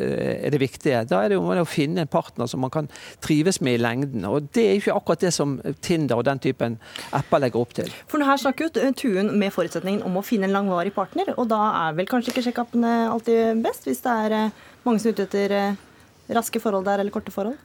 er 0.44 0.52
det 0.52 0.60
viktige. 0.62 1.04
Da 1.08 1.22
er 1.24 1.32
det 1.32 1.40
jo 1.40 1.48
å 1.48 1.68
finne 1.68 2.04
en 2.04 2.12
partner 2.12 2.50
som 2.50 2.62
man 2.64 2.72
kan 2.74 2.90
trives 3.24 3.62
med 3.64 3.78
i 3.78 3.82
lengden. 3.82 4.26
Og 4.28 4.50
det 4.52 4.66
er 4.66 4.76
jo 4.76 4.84
ikke 4.84 4.98
akkurat 5.00 5.24
det 5.24 5.32
som 5.34 5.56
Tinder 5.84 6.20
og 6.20 6.26
den 6.28 6.42
typen 6.44 6.76
apper 7.16 7.42
legger 7.42 7.64
opp 7.64 7.74
til. 7.78 7.88
For 8.10 8.24
her 8.24 8.40
snakker 8.40 8.68
jo 8.68 8.86
Tuen 8.98 9.30
med 9.38 9.52
forutsetningen 9.54 10.02
om 10.06 10.16
å 10.18 10.24
finne 10.26 10.48
en 10.48 10.54
langvarig 10.56 10.90
partner, 10.96 11.30
og 11.38 11.48
da 11.50 11.60
er 11.84 11.98
vel 11.98 12.08
kanskje 12.10 12.32
ikke 12.32 12.44
sjekkappene 12.48 12.94
alltid 13.12 13.60
best, 13.62 13.86
hvis 13.86 14.00
det 14.04 14.14
er 14.24 14.34
eh, 14.34 14.57
mange 14.86 15.02
som 15.02 15.10
er 15.10 15.16
ute 15.16 15.26
etter 15.28 15.56
eh, 15.56 15.80
raske 16.36 16.60
forhold 16.62 16.86
der, 16.88 17.02
eller 17.02 17.14
korte 17.14 17.34
forhold? 17.34 17.58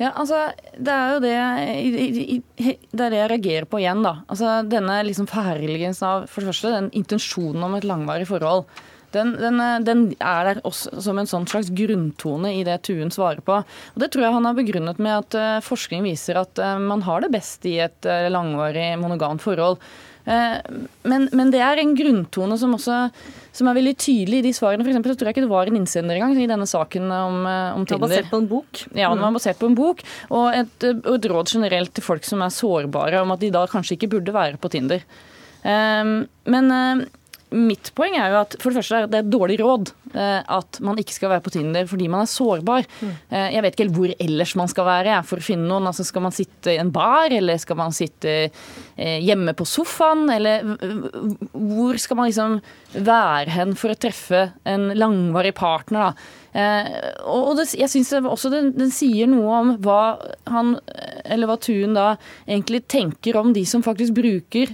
Ja, 0.00 0.10
altså, 0.10 0.48
Det 0.74 0.90
er 0.90 1.12
jo 1.12 1.20
det, 1.22 1.34
det, 2.90 3.04
er 3.06 3.12
det 3.12 3.20
jeg 3.20 3.30
reagerer 3.30 3.68
på 3.70 3.78
igjen. 3.78 4.02
da. 4.02 4.16
Altså, 4.26 4.56
Denne 4.66 5.02
liksom 5.06 5.28
forherligelsen 5.30 6.08
av 6.08 6.26
for 6.26 6.42
det 6.42 6.50
første, 6.50 6.74
den 6.74 6.90
intensjonen 6.98 7.62
om 7.62 7.76
et 7.78 7.86
langvarig 7.86 8.26
forhold. 8.26 8.66
Den, 9.14 9.36
den, 9.38 9.60
den, 9.86 10.00
er 10.18 10.48
der 10.48 10.60
også 10.66 10.98
som 11.04 11.20
en 11.20 11.28
sånn 11.30 11.46
slags 11.46 11.68
grunntone 11.70 12.50
i 12.56 12.64
det 12.66 12.80
Tuen 12.88 13.14
svarer 13.14 13.44
på. 13.46 13.60
Og 13.62 14.02
Det 14.02 14.08
tror 14.10 14.26
jeg 14.26 14.34
han 14.34 14.48
har 14.48 14.56
begrunnet 14.58 14.98
med 14.98 15.14
at 15.20 15.36
uh, 15.38 15.62
forskning 15.62 16.02
viser 16.02 16.40
at 16.40 16.58
man 16.82 17.04
har 17.06 17.22
det 17.22 17.30
best 17.30 17.62
i 17.70 17.76
et 17.84 18.10
langvarig 18.34 18.96
monogamt 18.98 19.46
forhold. 19.46 19.78
Men, 20.24 21.26
men, 21.36 21.50
det 21.52 21.60
er 21.60 21.82
en 21.82 21.90
grunntone 21.98 22.56
som 22.56 22.76
også 22.78 22.98
som 23.54 23.68
er 23.68 23.76
veldig 23.76 23.92
tydelig 24.00 24.38
i 24.40 24.44
de 24.46 24.52
svarene. 24.56 24.82
For 24.82 24.90
eksempel, 24.90 25.12
så 25.12 25.20
tror 25.20 25.28
jeg 25.28 25.36
ikke 25.36 25.44
det 25.44 25.50
var 25.52 25.68
en 25.68 25.76
innsender 25.78 26.16
engang 26.16 26.38
i 26.40 26.48
denne 26.50 26.66
saken 26.66 27.10
om, 27.12 27.36
om 27.44 27.84
Tinder. 27.84 27.92
Den 27.92 28.00
var 28.00 28.14
basert 28.14 28.30
på 28.32 28.40
en 28.40 28.48
bok? 28.50 28.80
Ja, 28.88 29.10
den 29.12 29.20
var 29.20 29.34
mm. 29.34 29.36
basert 29.38 29.60
på 29.60 29.68
en 29.68 29.76
bok. 29.78 30.00
Og 30.30 30.46
et, 30.56 30.86
og 30.96 31.12
et 31.18 31.28
råd 31.30 31.52
generelt 31.52 31.92
til 31.94 32.06
folk 32.06 32.26
som 32.26 32.42
er 32.42 32.56
sårbare, 32.56 33.20
om 33.20 33.34
at 33.36 33.44
de 33.44 33.52
da 33.54 33.66
kanskje 33.70 33.98
ikke 33.98 34.14
burde 34.16 34.34
være 34.34 34.58
på 34.58 34.72
Tinder. 34.72 35.04
Men 35.64 36.72
mitt 37.54 37.90
poeng 37.94 38.16
er 38.18 38.32
jo 38.32 38.40
at 38.42 38.56
for 38.60 38.70
det 38.70 38.80
første 38.80 38.98
er 38.98 39.10
det 39.10 39.20
et 39.22 39.30
dårlig 39.30 39.56
råd 39.60 39.90
eh, 40.12 40.40
at 40.56 40.78
man 40.84 40.98
ikke 41.00 41.14
skal 41.14 41.30
være 41.32 41.44
på 41.44 41.52
Tinder 41.54 41.86
fordi 41.88 42.08
man 42.10 42.24
er 42.24 42.30
sårbar. 42.30 42.86
Mm. 43.00 43.12
Eh, 43.30 43.48
jeg 43.54 43.64
vet 43.64 43.76
ikke 43.76 43.84
helt 43.84 43.98
hvor 43.98 44.14
ellers 44.26 44.54
man 44.58 44.70
skal 44.72 44.88
være 44.88 45.18
for 45.28 45.40
å 45.40 45.46
finne 45.46 45.68
noen. 45.70 45.88
Altså, 45.90 46.06
skal 46.06 46.24
man 46.24 46.34
sitte 46.34 46.74
i 46.74 46.80
en 46.82 46.92
bar, 46.94 47.32
eller 47.34 47.60
skal 47.62 47.78
man 47.78 47.94
sitte 47.94 48.34
eh, 48.44 49.18
hjemme 49.24 49.54
på 49.56 49.66
sofaen? 49.68 50.26
Eller 50.34 50.64
hvor 51.52 52.00
skal 52.02 52.20
man 52.20 52.30
liksom 52.30 52.58
være 52.94 53.54
hen 53.54 53.76
for 53.78 53.94
å 53.94 53.98
treffe 53.98 54.48
en 54.68 54.90
langvarig 54.98 55.54
partner? 55.58 56.10
da? 56.10 56.32
og 57.26 57.56
det, 57.58 57.64
jeg 57.74 57.90
syns 57.90 58.12
også 58.14 58.46
den, 58.52 58.68
den, 58.76 58.92
sier 58.94 59.26
noe 59.26 59.56
om 59.58 59.72
hva 59.82 60.14
han, 60.46 60.76
eller 61.26 61.50
hva 61.50 61.56
Tuen 61.58 61.96
da 61.96 62.12
egentlig 62.46 62.84
tenker 62.86 63.40
om 63.40 63.50
de 63.56 63.64
som 63.66 63.82
faktisk 63.82 64.14
bruker 64.14 64.70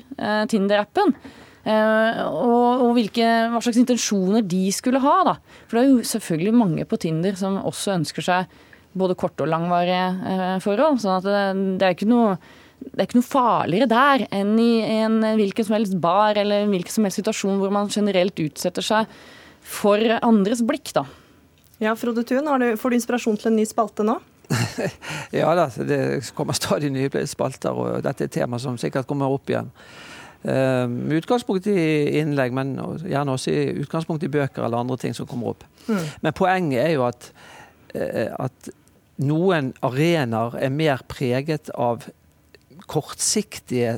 Tinder-appen. 0.52 1.14
Eh, 1.60 2.20
og, 2.24 2.86
og 2.86 2.94
hvilke, 2.96 3.26
hva 3.52 3.60
slags 3.60 3.80
intensjoner 3.82 4.44
de 4.46 4.64
skulle 4.74 5.02
ha. 5.02 5.16
Da. 5.28 5.36
For 5.68 5.76
det 5.76 5.82
er 5.82 5.90
jo 5.90 6.08
selvfølgelig 6.12 6.56
mange 6.56 6.86
på 6.88 7.00
Tinder 7.02 7.36
som 7.38 7.60
også 7.60 7.98
ønsker 7.98 8.26
seg 8.26 8.58
både 9.00 9.14
korte 9.18 9.44
og 9.44 9.52
langvarige 9.52 10.06
eh, 10.32 10.56
forhold. 10.64 10.98
sånn 11.02 11.18
at 11.20 11.28
det, 11.28 11.44
det 11.80 11.88
er 11.88 11.98
ikke 11.98 12.10
noe 12.10 12.34
det 12.80 13.02
er 13.02 13.06
ikke 13.10 13.18
noe 13.18 13.28
farligere 13.28 13.86
der 13.90 14.22
enn 14.32 14.54
i 14.56 14.70
en 15.02 15.18
hvilken 15.36 15.66
som 15.68 15.74
helst 15.76 15.98
bar 16.00 16.38
eller 16.40 16.64
hvilken 16.70 16.94
som 16.94 17.04
helst 17.04 17.20
situasjon 17.20 17.58
hvor 17.60 17.74
man 17.76 17.90
generelt 17.92 18.40
utsetter 18.40 18.86
seg 18.86 19.10
for 19.60 20.00
andres 20.24 20.62
blikk, 20.64 20.94
da. 20.96 21.04
Ja, 21.80 21.92
Frode 21.96 22.24
Thun, 22.24 22.48
får 22.80 22.92
du 22.92 22.96
inspirasjon 22.96 23.36
til 23.40 23.50
en 23.50 23.58
ny 23.60 23.66
spalte 23.68 24.04
nå? 24.08 24.16
ja 25.40 25.52
da, 25.54 25.68
det 25.86 26.00
kommer 26.36 26.56
stadig 26.56 26.90
nye 26.92 27.26
spalter, 27.28 27.76
og 27.76 28.00
dette 28.04 28.24
er 28.24 28.30
et 28.30 28.38
tema 28.40 28.58
som 28.60 28.78
sikkert 28.80 29.08
kommer 29.08 29.32
opp 29.32 29.52
igjen. 29.52 29.70
Uh, 30.40 30.86
med 30.88 31.18
utgangspunkt 31.20 31.66
i 31.68 32.18
innlegg, 32.20 32.54
men 32.56 32.74
gjerne 33.04 33.36
også 33.36 33.52
i 33.52 33.64
utgangspunkt 33.82 34.24
i 34.24 34.32
bøker 34.32 34.64
eller 34.64 34.80
andre 34.80 34.96
ting 35.00 35.16
som 35.16 35.28
kommer 35.28 35.52
opp. 35.52 35.66
Mm. 35.88 36.04
Men 36.24 36.36
poenget 36.36 36.84
er 36.86 36.94
jo 36.96 37.08
at 37.08 37.32
at 37.90 38.68
noen 39.18 39.72
arenaer 39.82 40.54
er 40.62 40.70
mer 40.70 41.00
preget 41.10 41.72
av 41.74 42.04
kortsiktige 42.86 43.96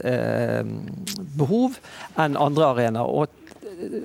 behov 1.36 1.76
enn 2.16 2.38
andre 2.40 2.70
arenaer. 2.72 3.04
og 3.04 3.28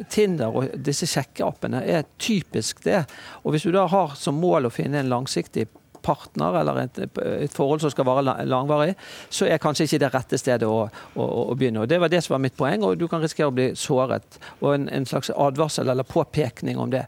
Tinder 0.09 0.53
og 0.53 0.75
disse 0.81 1.07
sjekkeappene 1.09 1.83
er 1.85 2.07
typisk 2.19 2.83
det. 2.85 3.03
Og 3.43 3.53
Hvis 3.53 3.67
du 3.67 3.71
da 3.75 3.85
har 3.87 4.15
som 4.17 4.39
mål 4.41 4.67
å 4.67 4.73
finne 4.73 5.01
en 5.01 5.11
langsiktig 5.11 5.67
partner 6.05 6.59
eller 6.61 6.81
et, 6.83 6.99
et, 7.03 7.53
forhold 7.53 7.83
som 7.83 7.93
skal 7.93 8.07
være 8.07 8.35
langvarig, 8.47 8.95
så 9.29 9.47
er 9.47 9.61
kanskje 9.61 9.87
ikke 9.87 10.01
det 10.03 10.11
rette 10.13 10.39
stedet 10.41 10.69
å, 10.69 10.87
å, 11.15 11.27
å, 11.43 11.55
begynne. 11.57 11.83
Og 11.83 11.91
Det 11.91 11.99
var 12.01 12.11
det 12.13 12.23
som 12.25 12.35
var 12.35 12.43
mitt 12.45 12.57
poeng, 12.57 12.85
og 12.85 12.97
du 12.99 13.07
kan 13.11 13.23
risikere 13.23 13.51
å 13.51 13.55
bli 13.55 13.69
såret. 13.79 14.39
Og 14.61 14.73
en, 14.73 14.89
en 14.93 15.07
slags 15.09 15.31
advarsel 15.33 15.89
eller 15.89 16.07
påpekning 16.07 16.79
om 16.81 16.93
det. 16.93 17.05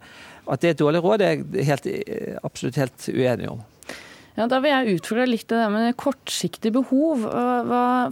At 0.49 0.61
det 0.61 0.71
er 0.71 0.77
et 0.77 0.81
dårlig 0.81 1.03
råd, 1.05 1.21
er 1.21 1.35
jeg 1.35 1.67
helt, 1.69 1.91
absolutt 2.43 2.79
helt 2.81 3.09
uenig 3.13 3.51
om. 3.51 3.61
Ja, 4.39 4.45
Da 4.47 4.61
vil 4.63 4.71
jeg 4.71 4.99
utfordre 4.99 5.25
litt 5.27 5.49
det 5.51 5.65
med 5.73 5.97
kortsiktig 5.99 6.71
behov. 6.71 7.25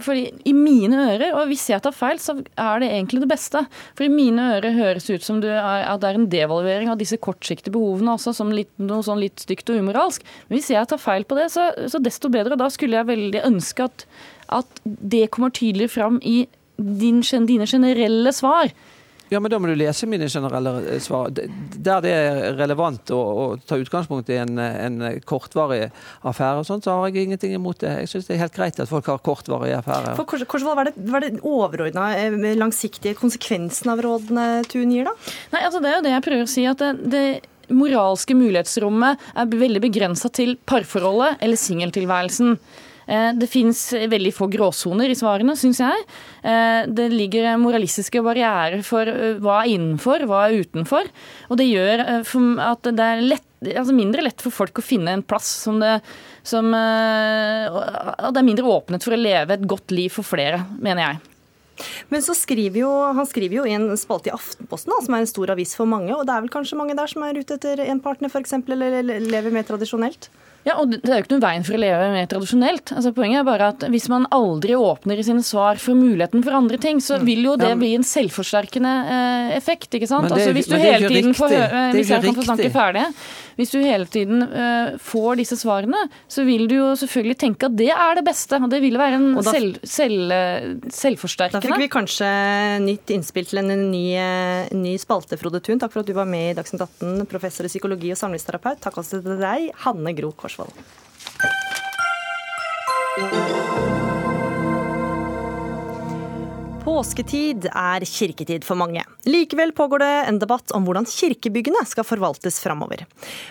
For 0.04 0.18
I 0.18 0.52
mine 0.52 0.98
ører, 1.14 1.30
og 1.32 1.48
hvis 1.48 1.64
jeg 1.70 1.80
tar 1.84 1.94
feil, 1.96 2.20
så 2.20 2.34
er 2.52 2.82
det 2.82 2.90
egentlig 2.92 3.22
det 3.22 3.30
beste. 3.30 3.62
For 3.96 4.04
i 4.04 4.12
mine 4.12 4.50
ører 4.58 4.76
høres 4.76 5.08
det 5.08 5.16
ut 5.16 5.24
som 5.24 5.40
at 5.40 6.02
det 6.02 6.10
er 6.10 6.18
en 6.18 6.28
devaluering 6.28 6.92
av 6.92 7.00
disse 7.00 7.16
kortsiktige 7.16 7.72
behovene 7.72 8.18
også, 8.18 8.34
som 8.36 8.52
litt, 8.52 8.70
noe 8.76 9.00
sånn 9.06 9.22
litt 9.22 9.40
stygt 9.40 9.72
og 9.72 9.80
umoralsk. 9.80 10.26
Men 10.50 10.58
hvis 10.58 10.68
jeg 10.74 10.90
tar 10.90 11.00
feil 11.00 11.24
på 11.24 11.38
det, 11.40 11.48
så, 11.54 11.70
så 11.88 12.02
desto 12.02 12.28
bedre. 12.34 12.60
Da 12.60 12.68
skulle 12.74 13.00
jeg 13.00 13.08
veldig 13.08 13.46
ønske 13.48 13.88
at, 13.88 14.04
at 14.60 14.84
det 14.84 15.30
kommer 15.32 15.54
tydelig 15.56 15.94
fram 15.96 16.20
i 16.20 16.42
din, 16.76 17.24
dine 17.48 17.66
generelle 17.66 18.36
svar. 18.36 18.68
Ja, 19.28 19.40
men 19.40 19.52
Da 19.52 19.58
må 19.60 19.68
du 19.68 19.76
lese 19.76 20.08
mine 20.08 20.28
generelle 20.30 20.74
eh, 20.84 21.00
svar. 21.04 21.30
Der 21.32 22.04
det 22.04 22.12
er 22.12 22.56
relevant 22.58 23.10
å, 23.14 23.18
å 23.18 23.44
ta 23.68 23.78
utgangspunkt 23.80 24.30
i 24.32 24.38
en, 24.40 24.58
en, 24.58 25.00
kortvarig 25.28 25.88
affære, 26.22 26.62
og 26.62 26.68
sånt, 26.68 26.86
så 26.86 26.96
har 26.96 27.10
jeg 27.10 27.28
ingenting 27.28 27.54
imot 27.56 27.82
det. 27.82 27.94
Jeg 28.04 28.12
syns 28.12 28.28
det 28.28 28.36
er 28.36 28.42
helt 28.44 28.56
greit 28.56 28.80
at 28.80 28.90
folk 28.90 29.10
har 29.10 29.20
kortvarige 29.24 29.80
affærer. 29.82 30.16
For 30.18 30.28
Korsvold, 30.28 30.78
Hva 30.78 30.86
er 30.86 30.90
det, 30.90 31.06
hva 31.08 31.20
er 31.20 31.26
det 31.26 31.42
overordna 31.42 32.08
eh, 32.16 32.38
langsiktige 32.58 33.16
konsekvensen 33.18 33.92
av 33.92 34.02
rådene 34.04 34.48
Tun 34.68 34.92
gir, 34.94 35.08
da? 35.08 35.14
Nei, 35.54 35.62
altså 35.66 35.82
Det 35.84 35.92
er 35.92 35.98
jo 35.98 36.04
det 36.06 36.16
jeg 36.16 36.26
prøver 36.28 36.48
å 36.48 36.50
si. 36.50 36.66
at 36.68 36.82
det, 36.82 36.92
det 37.12 37.74
moralske 37.74 38.36
mulighetsrommet 38.36 39.30
er 39.36 39.50
veldig 39.52 39.82
begrensa 39.84 40.30
til 40.32 40.56
parforholdet 40.68 41.42
eller 41.44 41.60
singeltilværelsen. 41.60 42.56
Eh, 43.08 43.30
det 43.34 43.48
fins 43.48 43.80
veldig 43.92 44.34
få 44.36 44.50
gråsoner 44.52 45.08
i 45.08 45.16
svarene, 45.16 45.56
syns 45.56 45.80
jeg. 45.80 46.06
Eh, 46.44 46.84
det 46.92 47.08
ligger 47.14 47.54
moralistiske 47.60 48.20
barrierer 48.24 48.84
for 48.86 49.08
eh, 49.08 49.38
hva 49.40 49.62
er 49.62 49.76
innenfor, 49.76 50.26
hva 50.28 50.44
er 50.46 50.58
utenfor. 50.60 51.08
Og 51.48 51.60
det 51.60 51.70
gjør 51.70 52.04
at 52.04 52.90
det 52.90 53.06
er 53.06 53.24
lett, 53.24 53.46
altså 53.72 53.96
mindre 53.96 54.26
lett 54.26 54.44
for 54.44 54.54
folk 54.54 54.78
å 54.78 54.84
finne 54.84 55.16
en 55.16 55.24
plass 55.24 55.48
som 55.64 55.80
det 55.82 55.98
som, 56.48 56.64
Og 56.72 58.30
det 58.32 58.40
er 58.40 58.46
mindre 58.46 58.70
åpnet 58.72 59.04
for 59.04 59.12
å 59.12 59.18
leve 59.20 59.52
et 59.52 59.66
godt 59.68 59.92
liv 59.92 60.14
for 60.14 60.24
flere, 60.24 60.62
mener 60.80 61.02
jeg. 61.02 61.18
Men 62.08 62.24
så 62.24 62.32
skriver 62.32 62.80
jo, 62.80 62.92
han 63.18 63.28
skriver 63.28 63.58
jo 63.58 63.66
i 63.68 63.74
en 63.76 63.90
spalte 64.00 64.30
i 64.30 64.32
Aftenposten, 64.32 64.94
da, 64.94 65.02
som 65.04 65.16
er 65.16 65.26
en 65.26 65.28
stor 65.28 65.52
avis 65.52 65.74
for 65.76 65.90
mange. 65.90 66.14
Og 66.14 66.24
det 66.24 66.32
er 66.32 66.46
vel 66.46 66.54
kanskje 66.54 66.78
mange 66.80 66.96
der 66.96 67.10
som 67.10 67.26
er 67.26 67.36
ute 67.36 67.58
etter 67.58 67.82
en 67.84 68.00
partner, 68.00 68.32
f.eks., 68.32 68.56
eller 68.64 69.02
lever 69.04 69.52
mer 69.52 69.68
tradisjonelt? 69.68 70.30
Ja, 70.66 70.74
og 70.80 70.90
Det 70.90 71.06
er 71.06 71.20
jo 71.20 71.24
ikke 71.24 71.34
noen 71.36 71.44
veien 71.44 71.64
for 71.66 71.78
å 71.78 71.80
leve 71.80 72.10
mer 72.12 72.28
tradisjonelt. 72.30 72.92
Altså, 72.96 73.12
poenget 73.16 73.40
er 73.40 73.46
bare 73.46 73.70
at 73.72 73.84
hvis 73.92 74.08
man 74.12 74.26
aldri 74.34 74.76
åpner 74.76 75.20
i 75.20 75.26
sine 75.26 75.44
svar 75.46 75.80
for 75.80 75.98
muligheten 75.98 76.44
for 76.44 76.56
andre 76.58 76.80
ting, 76.82 77.02
så 77.04 77.20
vil 77.22 77.46
jo 77.46 77.56
det 77.60 77.70
bli 77.80 77.94
en 77.96 78.06
selvforsterkende 78.06 78.94
eh, 79.14 79.56
effekt. 79.56 79.90
ikke 79.94 80.10
sant? 80.10 80.28
Det, 80.28 80.36
altså, 80.36 80.56
hvis 80.56 80.70
du 80.70 80.76
hele 80.76 81.12
tiden 81.12 81.36
får 81.38 81.54
høre, 81.54 81.84
Hvis 81.96 82.12
jeg 82.12 82.26
kan 82.26 82.40
få 82.40 82.48
snakke 82.50 82.72
ferdig. 82.74 83.06
Hvis 83.58 83.72
du 83.74 83.80
hele 83.82 84.06
tiden 84.06 84.44
uh, 84.46 84.94
får 85.02 85.40
disse 85.40 85.56
svarene, 85.58 86.04
så 86.30 86.44
vil 86.46 86.68
du 86.70 86.76
jo 86.76 86.92
selvfølgelig 87.00 87.38
tenke 87.40 87.66
at 87.66 87.74
det 87.74 87.88
er 87.90 88.20
det 88.20 88.22
beste. 88.28 88.60
Og 88.62 88.70
det 88.70 88.78
vil 88.84 88.98
være 89.00 89.18
en 89.18 89.26
da, 89.34 89.42
selv, 89.42 89.80
selv, 89.82 90.34
selvforsterkende. 90.94 91.64
Da 91.64 91.66
fikk 91.66 91.82
vi 91.82 91.90
kanskje 91.90 92.28
nytt 92.84 93.10
innspill 93.16 93.48
til 93.50 93.64
en 93.64 93.72
ny, 93.90 94.04
eh, 94.14 94.70
ny 94.78 94.94
spalte, 95.02 95.40
Frode 95.40 95.58
Thun. 95.64 95.82
Takk 95.82 95.96
for 95.96 96.04
at 96.04 96.10
du 96.10 96.14
var 96.14 96.30
med 96.30 96.52
i 96.52 96.54
Dagsnytt 96.58 96.86
18, 96.86 97.26
professor 97.30 97.66
i 97.66 97.72
psykologi 97.72 98.14
og 98.14 98.20
samlivsterapeut. 98.22 98.78
Takk 98.84 99.02
også 99.02 99.24
til 99.26 99.42
deg, 99.42 99.72
Hanne 99.82 100.14
Gro 100.14 100.30
Korsvold. 100.48 100.72
Påsketid 106.88 107.66
er 107.68 108.04
kirketid 108.08 108.64
for 108.64 108.78
mange. 108.80 109.02
Likevel 109.28 109.72
pågår 109.76 109.98
det 109.98 110.14
en 110.30 110.38
debatt 110.40 110.72
om 110.72 110.86
hvordan 110.86 111.04
kirkebyggene 111.06 111.82
skal 111.86 112.06
forvaltes 112.06 112.60
framover. 112.62 113.04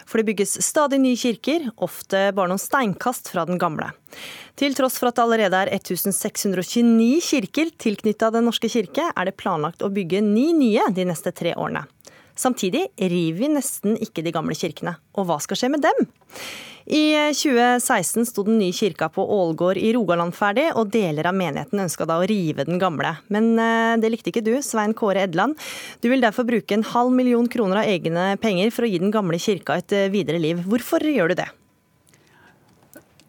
For 0.10 0.18
det 0.18 0.32
bygges 0.32 0.58
stadig 0.66 0.98
nye 1.04 1.20
kirker, 1.20 1.70
ofte 1.78 2.32
bare 2.34 2.50
noen 2.50 2.62
steinkast 2.62 3.30
fra 3.30 3.46
den 3.46 3.62
gamle. 3.62 3.92
Til 4.58 4.74
tross 4.74 4.98
for 4.98 5.12
at 5.12 5.20
det 5.20 5.28
allerede 5.28 5.60
er 5.68 5.74
1629 5.78 7.22
kirker 7.28 7.70
tilknytta 7.78 8.32
Den 8.34 8.50
norske 8.50 8.72
kirke, 8.74 9.12
er 9.14 9.30
det 9.30 9.38
planlagt 9.38 9.86
å 9.86 9.94
bygge 9.94 10.24
ni 10.26 10.50
nye 10.58 10.90
de 10.98 11.06
neste 11.06 11.36
tre 11.36 11.54
årene. 11.54 11.86
Samtidig 12.38 12.86
river 13.02 13.42
vi 13.42 13.52
nesten 13.58 13.98
ikke 14.02 14.24
de 14.26 14.34
gamle 14.36 14.56
kirkene. 14.58 14.96
Og 15.18 15.28
hva 15.28 15.40
skal 15.44 15.60
skje 15.60 15.72
med 15.74 15.86
dem? 15.86 16.08
I 16.88 17.34
2016 17.36 18.30
sto 18.30 18.46
den 18.48 18.62
nye 18.62 18.72
kirka 18.72 19.10
på 19.12 19.26
Ålgård 19.36 19.76
i 19.82 19.90
Rogaland 19.92 20.32
ferdig, 20.36 20.70
og 20.80 20.88
deler 20.94 21.28
av 21.28 21.36
menigheten 21.36 21.82
ønska 21.84 22.06
da 22.08 22.16
å 22.22 22.28
rive 22.30 22.64
den 22.64 22.80
gamle. 22.80 23.12
Men 23.34 23.50
eh, 23.60 23.98
det 24.00 24.14
likte 24.14 24.32
ikke 24.32 24.46
du, 24.46 24.54
Svein 24.64 24.96
Kåre 24.96 25.26
Edland. 25.28 25.60
Du 26.00 26.08
vil 26.08 26.24
derfor 26.24 26.48
bruke 26.48 26.78
en 26.78 26.88
halv 26.88 27.12
million 27.12 27.50
kroner 27.52 27.82
av 27.82 27.92
egne 27.92 28.30
penger 28.40 28.72
for 28.72 28.88
å 28.88 28.92
gi 28.92 29.02
den 29.04 29.12
gamle 29.12 29.40
kirka 29.42 29.82
et 29.82 29.98
eh, 29.98 30.08
videre 30.14 30.40
liv. 30.40 30.64
Hvorfor 30.64 31.04
gjør 31.04 31.34
du 31.34 31.42
det? 31.42 31.50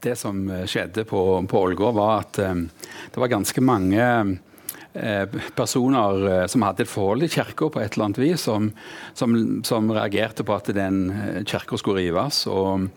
Det 0.06 0.14
som 0.14 0.44
skjedde 0.70 1.02
på, 1.10 1.24
på 1.50 1.62
Ålgård, 1.66 1.96
var 1.98 2.20
at 2.20 2.38
um, 2.38 2.68
det 3.10 3.18
var 3.18 3.32
ganske 3.32 3.64
mange 3.66 4.04
personer 5.56 6.46
som 6.50 6.64
hadde 6.66 6.84
et 6.84 6.90
forhold 6.90 7.24
til 7.24 7.32
kirka 7.38 7.68
på 7.70 7.80
et 7.82 7.94
eller 7.94 8.08
annet 8.08 8.20
vis, 8.22 8.44
som, 8.48 8.70
som, 9.14 9.34
som 9.66 9.90
reagerte 9.94 10.44
på 10.44 10.56
at 10.56 10.70
den 10.74 11.44
kirka 11.46 11.78
skulle 11.78 12.02
rives. 12.02 12.46
og 12.50 12.88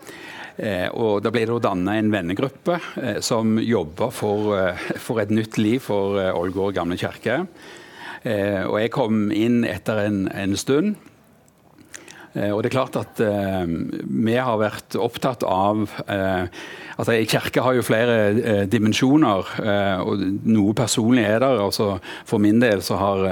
Eh, 0.61 0.87
og 0.93 1.21
Da 1.23 1.31
ble 1.33 1.45
det 1.47 1.59
danna 1.63 1.97
en 1.97 2.11
vennegruppe 2.13 2.77
eh, 3.01 3.19
som 3.23 3.57
jobba 3.59 4.11
for, 4.13 4.51
eh, 4.57 4.89
for, 5.01 5.21
et 5.21 5.31
nytt 5.33 5.57
liv 5.57 5.79
for 5.81 6.19
Ålgård 6.19 6.75
gamle 6.77 6.97
kirke. 6.99 7.45
Og 8.21 8.75
jeg 8.77 8.91
kom 8.93 9.31
inn 9.33 9.63
etter 9.65 10.03
en, 10.03 10.27
en 10.29 10.51
stund. 10.53 10.93
Og 12.31 12.61
det 12.63 12.69
er 12.69 12.75
klart 12.77 12.95
at 12.95 13.19
eh, 13.19 13.71
vi 14.07 14.37
har 14.39 14.59
vært 14.61 14.95
opptatt 14.95 15.43
av 15.43 15.81
eh, 16.05 16.45
altså 16.95 17.15
En 17.17 17.27
kirke 17.27 17.63
har 17.65 17.75
jo 17.75 17.83
flere 17.83 18.17
eh, 18.31 18.61
dimensjoner, 18.71 19.49
og 20.05 20.23
noe 20.47 20.75
personlig 20.77 21.25
er 21.27 21.41
der. 21.43 21.59
Altså, 21.59 21.95
for 22.29 22.39
min 22.39 22.61
del 22.61 22.83
så 22.85 22.99
har, 23.01 23.25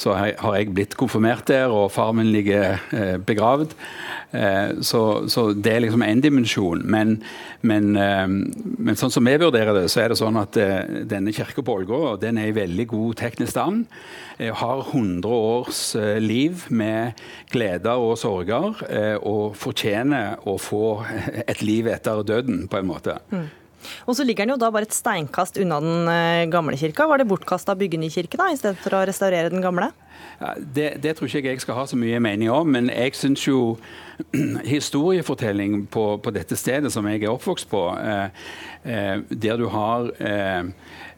så 0.00 0.16
har 0.18 0.56
jeg 0.56 0.72
blitt 0.74 0.96
konfirmert 0.98 1.46
der, 1.50 1.70
og 1.70 1.92
far 1.94 2.14
min 2.16 2.32
ligger 2.32 2.80
begravd. 3.28 3.76
Eh, 4.30 4.80
så, 4.80 5.28
så, 5.28 5.52
det 5.52 5.72
er 5.72 5.82
liksom 5.86 6.04
én 6.04 6.20
dimensjon. 6.20 6.82
Men, 6.84 7.16
men, 7.64 7.90
eh, 7.96 8.26
men, 8.28 8.98
sånn 8.98 9.12
som 9.12 9.24
vi 9.24 9.36
vurderer 9.40 9.72
det, 9.76 9.86
så 9.92 10.04
er 10.04 10.12
det 10.12 10.20
sånn 10.20 10.36
at 10.40 10.58
eh, 10.60 11.04
denne 11.08 11.32
kirka 11.36 11.64
på 11.64 11.78
Ålgård 11.80 12.20
den 12.24 12.40
er 12.40 12.50
i 12.50 12.56
veldig 12.56 12.88
god 12.92 13.20
teknisk 13.22 13.54
stand. 13.56 13.86
Har 14.38 14.80
100 14.84 15.28
års 15.28 15.80
liv 16.22 16.68
med 16.70 17.18
gleder 17.50 17.98
og 17.98 18.14
sorger, 18.20 18.84
og 19.26 19.56
fortjener 19.58 20.38
å 20.46 20.54
få 20.62 20.82
et 21.50 21.64
liv 21.66 21.90
etter 21.90 22.22
døden, 22.22 22.68
på 22.70 22.78
en 22.78 22.86
måte. 22.86 23.18
Mm. 23.34 23.48
Og 24.06 24.18
så 24.18 24.26
ligger 24.26 24.46
den 24.46 24.56
jo 24.56 24.60
da 24.60 24.72
bare 24.74 24.88
et 24.88 24.96
steinkast 24.96 25.60
unna 25.62 25.80
den 25.84 26.52
gamle 26.52 26.78
kirka. 26.78 27.08
Var 27.08 27.22
det 27.22 27.30
bortkasta 27.30 27.76
å 27.76 27.80
bygge 27.80 28.00
ny 28.00 28.10
kirke 28.12 28.40
da, 28.40 28.50
i 28.52 28.60
stedet 28.60 28.80
for 28.82 28.96
å 28.96 29.06
restaurere 29.08 29.52
den 29.52 29.64
gamle? 29.64 29.92
Det, 30.58 30.92
det, 31.02 31.16
tror 31.16 31.26
ikke 31.26 31.50
jeg 31.50 31.60
skal 31.60 31.74
ha 31.80 31.84
så 31.90 31.96
mye 31.98 32.20
mening 32.22 32.50
om, 32.54 32.68
men 32.70 32.90
jeg 32.92 33.16
syns 33.18 33.42
jo 33.48 33.74
historiefortelling 34.76 35.88
på, 35.90 36.04
på, 36.22 36.32
dette 36.34 36.56
stedet 36.58 36.92
som 36.94 37.06
jeg 37.10 37.24
er 37.24 37.32
oppvokst 37.32 37.66
på, 37.70 37.82
eh, 37.98 38.46
eh, 38.86 39.16
der 39.30 39.58
du 39.58 39.66
har 39.74 40.12
eh, 40.22 40.70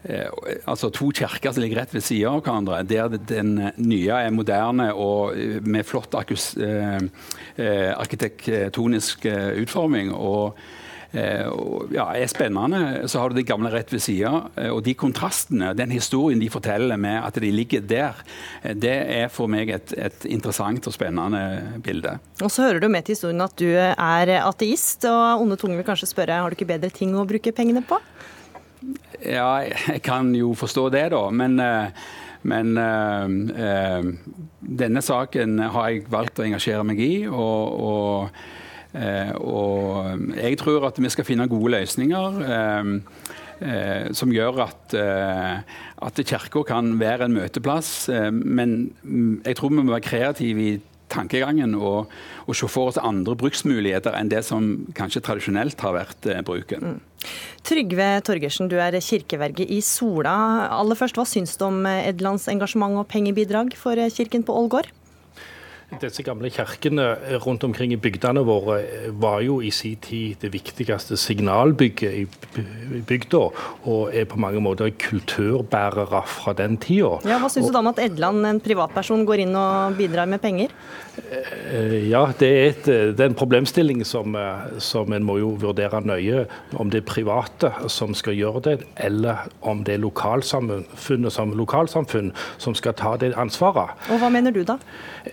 eh 0.08 0.26
altså 0.64 0.88
to 0.88 1.10
kirker 1.12 1.52
som 1.52 1.62
ligger 1.62 1.82
rett 1.82 1.94
ved 1.94 2.00
siden 2.00 2.32
av 2.32 2.40
hverandre, 2.40 2.82
der 2.82 3.08
den 3.28 3.72
nye 3.76 4.24
er 4.24 4.32
moderne 4.32 4.88
og 4.94 5.36
eh, 5.36 5.60
med 5.60 5.84
flott 5.84 6.16
eh, 6.16 7.92
arkitektonisk 7.92 9.26
utforming. 9.60 10.14
og 10.14 10.56
Eh, 10.56 10.89
ja, 11.12 12.04
er 12.14 12.28
spennende. 12.30 13.08
Så 13.10 13.18
har 13.18 13.30
du 13.30 13.38
de 13.38 13.46
gamle 13.46 13.70
rett 13.72 13.90
ved 13.90 14.02
sida. 14.04 14.30
Eh, 14.54 14.70
og 14.70 14.84
de 14.86 14.94
kontrastene, 14.94 15.72
den 15.74 15.90
historien 15.94 16.40
de 16.42 16.50
forteller 16.52 17.00
med 17.00 17.18
at 17.24 17.40
de 17.42 17.50
ligger 17.50 17.82
der, 17.82 18.20
eh, 18.62 18.76
det 18.78 18.94
er 19.16 19.32
for 19.32 19.50
meg 19.50 19.72
et, 19.74 19.94
et 19.98 20.28
interessant 20.30 20.86
og 20.86 20.94
spennende 20.94 21.80
bilde. 21.82 22.18
Og 22.40 22.50
så 22.50 22.68
hører 22.68 22.84
du 22.84 22.88
med 22.88 23.06
til 23.06 23.18
historien 23.18 23.42
at 23.42 23.56
du 23.58 23.68
er 23.74 24.34
ateist, 24.38 25.04
og 25.10 25.42
onde 25.42 25.58
tunger 25.58 25.80
vil 25.80 25.88
kanskje 25.88 26.12
spørre 26.12 26.40
har 26.40 26.50
du 26.50 26.58
ikke 26.58 26.70
bedre 26.70 26.92
ting 26.94 27.16
å 27.18 27.26
bruke 27.28 27.52
pengene 27.52 27.82
på? 27.86 27.98
Ja, 29.20 29.60
jeg 29.66 30.00
kan 30.06 30.30
jo 30.34 30.54
forstå 30.56 30.88
det, 30.94 31.10
da. 31.12 31.26
Men, 31.34 31.58
men 32.42 32.78
øh, 32.78 33.34
øh, 33.66 34.14
denne 34.60 35.02
saken 35.04 35.58
har 35.74 35.90
jeg 35.90 36.06
valgt 36.12 36.40
å 36.40 36.46
engasjere 36.46 36.86
meg 36.86 37.02
i. 37.04 37.12
og, 37.28 37.80
og 37.90 38.40
Og 38.94 40.36
jeg 40.36 40.58
tror 40.58 40.88
at 40.88 40.98
vi 40.98 41.10
skal 41.12 41.26
finne 41.28 41.48
gode 41.50 41.74
løsninger. 41.76 42.40
Som 44.16 44.32
gjør 44.32 44.62
at, 44.64 44.94
at 44.96 46.20
kirka 46.24 46.62
kan 46.66 46.94
være 47.00 47.28
en 47.28 47.36
møteplass. 47.36 48.08
Men 48.32 48.94
jeg 49.44 49.56
tror 49.56 49.68
vi 49.68 49.82
må 49.82 49.92
være 49.92 50.08
kreative 50.08 50.64
i 50.64 50.78
tankegangen 51.10 51.74
og, 51.78 52.10
og, 52.46 52.54
se 52.56 52.68
for 52.70 52.90
oss 52.90 53.00
andre 53.02 53.36
bruksmuligheter 53.38 54.16
enn 54.18 54.30
det 54.32 54.42
som 54.46 54.70
kanskje 54.96 55.22
tradisjonelt 55.26 55.82
har 55.84 55.96
vært 55.96 56.30
eh, 56.30 56.42
bruken. 56.46 56.94
Mm. 56.94 57.00
Trygve 57.66 58.08
Torgersen, 58.24 58.70
du 58.72 58.78
er 58.80 58.96
kirkeverge 59.04 59.66
i 59.68 59.80
Sola. 59.84 60.70
Aller 60.72 60.98
først, 60.98 61.18
Hva 61.18 61.26
syns 61.28 61.58
du 61.60 61.66
om 61.66 61.82
Edlands 61.90 62.48
engasjement 62.52 62.96
og 63.02 63.10
pengebidrag 63.10 63.74
for 63.78 64.00
kirken 64.14 64.46
på 64.46 64.56
Ålgård? 64.56 64.88
Disse 65.98 66.22
gamle 66.22 66.50
kirkene 66.54 67.16
rundt 67.42 67.64
omkring 67.66 67.92
i 67.92 67.98
bygdene 67.98 68.44
våre 68.46 68.78
var 69.18 69.40
jo 69.42 69.58
i 69.64 69.72
sin 69.74 69.98
tid 69.98 70.38
det 70.44 70.52
viktigste 70.54 71.18
signalbygget 71.18 72.14
i 72.14 73.00
bygda, 73.08 73.40
og 73.90 74.14
er 74.14 74.28
på 74.30 74.38
mange 74.38 74.62
måter 74.62 74.92
kulturbærere 75.02 76.22
fra 76.30 76.54
den 76.54 76.78
tida. 76.78 77.16
Ja, 77.26 77.40
hva 77.42 77.50
syns 77.50 77.66
du 77.68 77.74
da 77.74 77.82
om 77.82 77.90
at 77.90 77.98
Edland, 78.02 78.46
en 78.46 78.62
privatperson, 78.62 79.26
går 79.26 79.44
inn 79.46 79.56
og 79.58 79.98
bidrar 79.98 80.30
med 80.30 80.42
penger? 80.42 80.70
Eh, 81.18 82.08
ja, 82.08 82.22
det 82.38 82.48
er, 82.50 82.68
et, 82.70 82.86
det 83.16 83.24
er 83.24 83.30
en 83.32 83.38
problemstilling 83.38 84.04
som, 84.06 84.34
eh, 84.38 84.78
som, 84.78 85.10
en 85.12 85.26
må 85.26 85.40
jo 85.40 85.52
vurdere 85.60 86.02
nøye. 86.06 86.46
Om 86.78 86.92
det 86.92 87.02
er 87.02 87.08
private 87.10 87.72
som 87.90 88.14
skal 88.16 88.38
gjøre 88.38 88.62
det, 88.68 88.76
eller 88.96 89.48
om 89.60 89.82
det 89.84 89.96
er 89.96 90.04
lokalsamfunnet 90.04 91.34
som 91.34 91.54
lokalsamfunn 91.58 92.32
som 92.62 92.76
skal 92.78 92.96
ta 92.98 93.16
det 93.20 93.34
ansvaret. 93.38 93.96
Og 94.10 94.22
Hva 94.22 94.30
mener 94.32 94.54
du 94.54 94.62
da? 94.66 94.78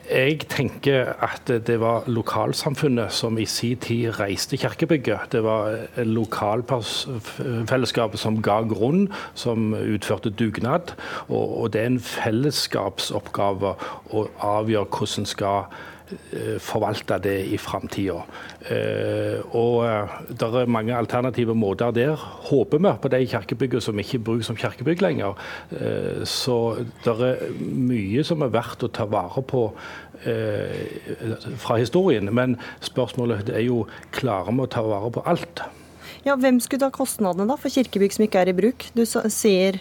Jeg 0.10 0.47
tenker 0.50 1.14
at 1.24 1.48
det 1.68 1.80
var 1.82 2.04
lokalsamfunnet 2.08 3.14
som 3.14 3.38
i 3.38 3.46
sin 3.46 3.78
tid 3.84 4.20
reiste 4.20 4.58
kirkebygget. 4.58 5.20
Det 5.32 5.44
var 5.44 5.78
lokalfellesskapet 6.04 8.20
som 8.20 8.42
ga 8.42 8.62
grunn, 8.70 9.10
som 9.34 9.74
utførte 9.74 10.30
dugnad. 10.30 10.82
Og, 11.28 11.62
og 11.62 11.74
det 11.74 11.82
er 11.82 11.86
en 11.92 12.00
fellesskapsoppgave 12.04 13.74
å 14.14 14.28
avgjøre 14.44 14.86
hvordan 14.98 15.26
skal 15.28 15.66
Eh, 15.66 15.72
forvalte 16.64 17.18
det 17.24 17.36
i 17.52 17.58
framtida. 17.60 18.22
Eh, 18.72 19.40
og 19.56 19.86
eh, 19.86 20.18
det 20.30 20.48
er 20.48 20.72
mange 20.72 20.96
alternative 20.96 21.56
måter 21.56 21.92
der. 21.96 22.16
Håper 22.50 22.82
vi 22.82 22.94
på 23.02 23.12
de 23.14 23.22
kirkebyggene 23.28 23.84
som 23.84 24.00
ikke 24.00 24.20
brukes 24.20 24.50
som 24.50 24.58
kirkebygg 24.58 25.02
lenger. 25.02 25.38
Så 26.28 26.58
det 27.04 27.14
er 27.14 27.42
mye 27.62 28.24
som 28.28 28.44
er 28.46 28.54
verdt 28.54 28.86
å 28.86 28.92
ta 28.94 29.08
vare 29.10 29.44
på 29.44 29.68
fra 31.62 31.78
historien. 31.78 32.32
Men 32.34 32.56
spørsmålet 32.84 33.52
er 33.54 33.66
jo 33.68 33.84
klarer 34.16 34.56
vi 34.56 34.66
å 34.66 34.72
ta 34.72 34.84
vare 34.86 35.12
på 35.14 35.26
alt? 35.30 35.64
Ja, 36.26 36.36
Hvem 36.36 36.60
skulle 36.64 36.84
ta 36.86 36.92
kostnadene 36.94 37.48
da 37.50 37.56
for 37.60 37.72
kirkebygg 37.72 38.16
som 38.16 38.26
ikke 38.26 38.42
er 38.44 38.52
i 38.52 38.58
bruk? 38.58 38.90
Du 38.98 39.06
sier 39.06 39.80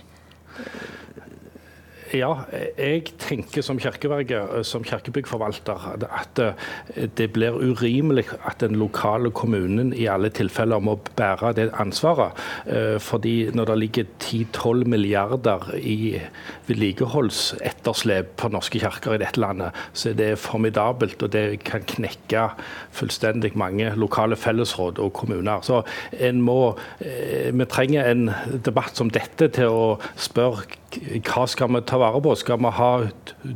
ja, 2.17 2.31
jeg 2.79 3.03
tenker 3.21 3.65
som 3.65 3.79
kirkeverge, 3.81 4.39
eh, 4.59 4.63
som 4.67 4.85
kirkebyggforvalter, 4.87 5.87
at 6.07 6.41
eh, 6.43 7.09
det 7.19 7.29
blir 7.35 7.57
urimelig 7.57 8.27
at 8.47 8.61
den 8.61 8.77
lokale 8.81 9.31
kommunen 9.31 9.93
i 9.97 10.07
alle 10.11 10.31
tilfeller 10.35 10.83
må 10.83 10.97
bære 11.19 11.53
det 11.59 11.69
ansvaret. 11.81 12.37
Eh, 12.67 12.97
fordi 13.03 13.51
når 13.55 13.71
det 13.71 13.79
ligger 13.79 14.05
10-12 14.23 14.87
milliarder 14.87 15.69
i 15.79 16.21
vedlikeholdsetterslep 16.69 18.37
på 18.41 18.51
norske 18.55 18.81
kirker 18.83 19.17
i 19.17 19.21
dette 19.23 19.41
landet, 19.41 19.77
så 19.93 20.11
er 20.11 20.19
det 20.21 20.31
formidabelt. 20.43 21.23
Og 21.23 21.33
det 21.33 21.65
kan 21.67 21.85
knekke 21.87 22.49
fullstendig 22.97 23.55
mange 23.57 23.93
lokale 23.97 24.37
fellesråd 24.37 24.99
og 25.03 25.13
kommuner. 25.13 25.63
Så 25.63 25.83
en 26.13 26.43
må, 26.43 26.77
vi 27.01 27.69
trenger 27.71 28.11
en 28.11 28.31
debatt 28.65 28.97
som 28.97 29.11
dette 29.13 29.49
til 29.57 29.73
å 29.73 29.87
spørre 30.17 30.67
hva 30.95 31.47
skal 31.51 31.73
vi 31.75 31.83
ta 31.87 31.99
vare 32.01 32.21
på? 32.23 32.35
Skal 32.39 32.61
vi 32.63 32.73
ha 32.79 32.91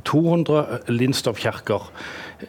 200 0.05 0.81
Lindstoff-kirker 0.91 1.87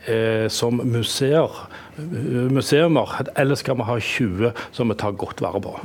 eh, 0.05 0.47
som 0.49 0.81
museer, 0.83 1.51
museumer, 1.97 3.13
eller 3.35 3.59
skal 3.59 3.77
vi 3.77 3.87
ha 3.87 3.99
20 3.99 4.53
som 4.71 4.89
vi 4.89 4.97
tar 4.97 5.17
godt 5.19 5.43
vare 5.43 5.61
på? 5.61 5.75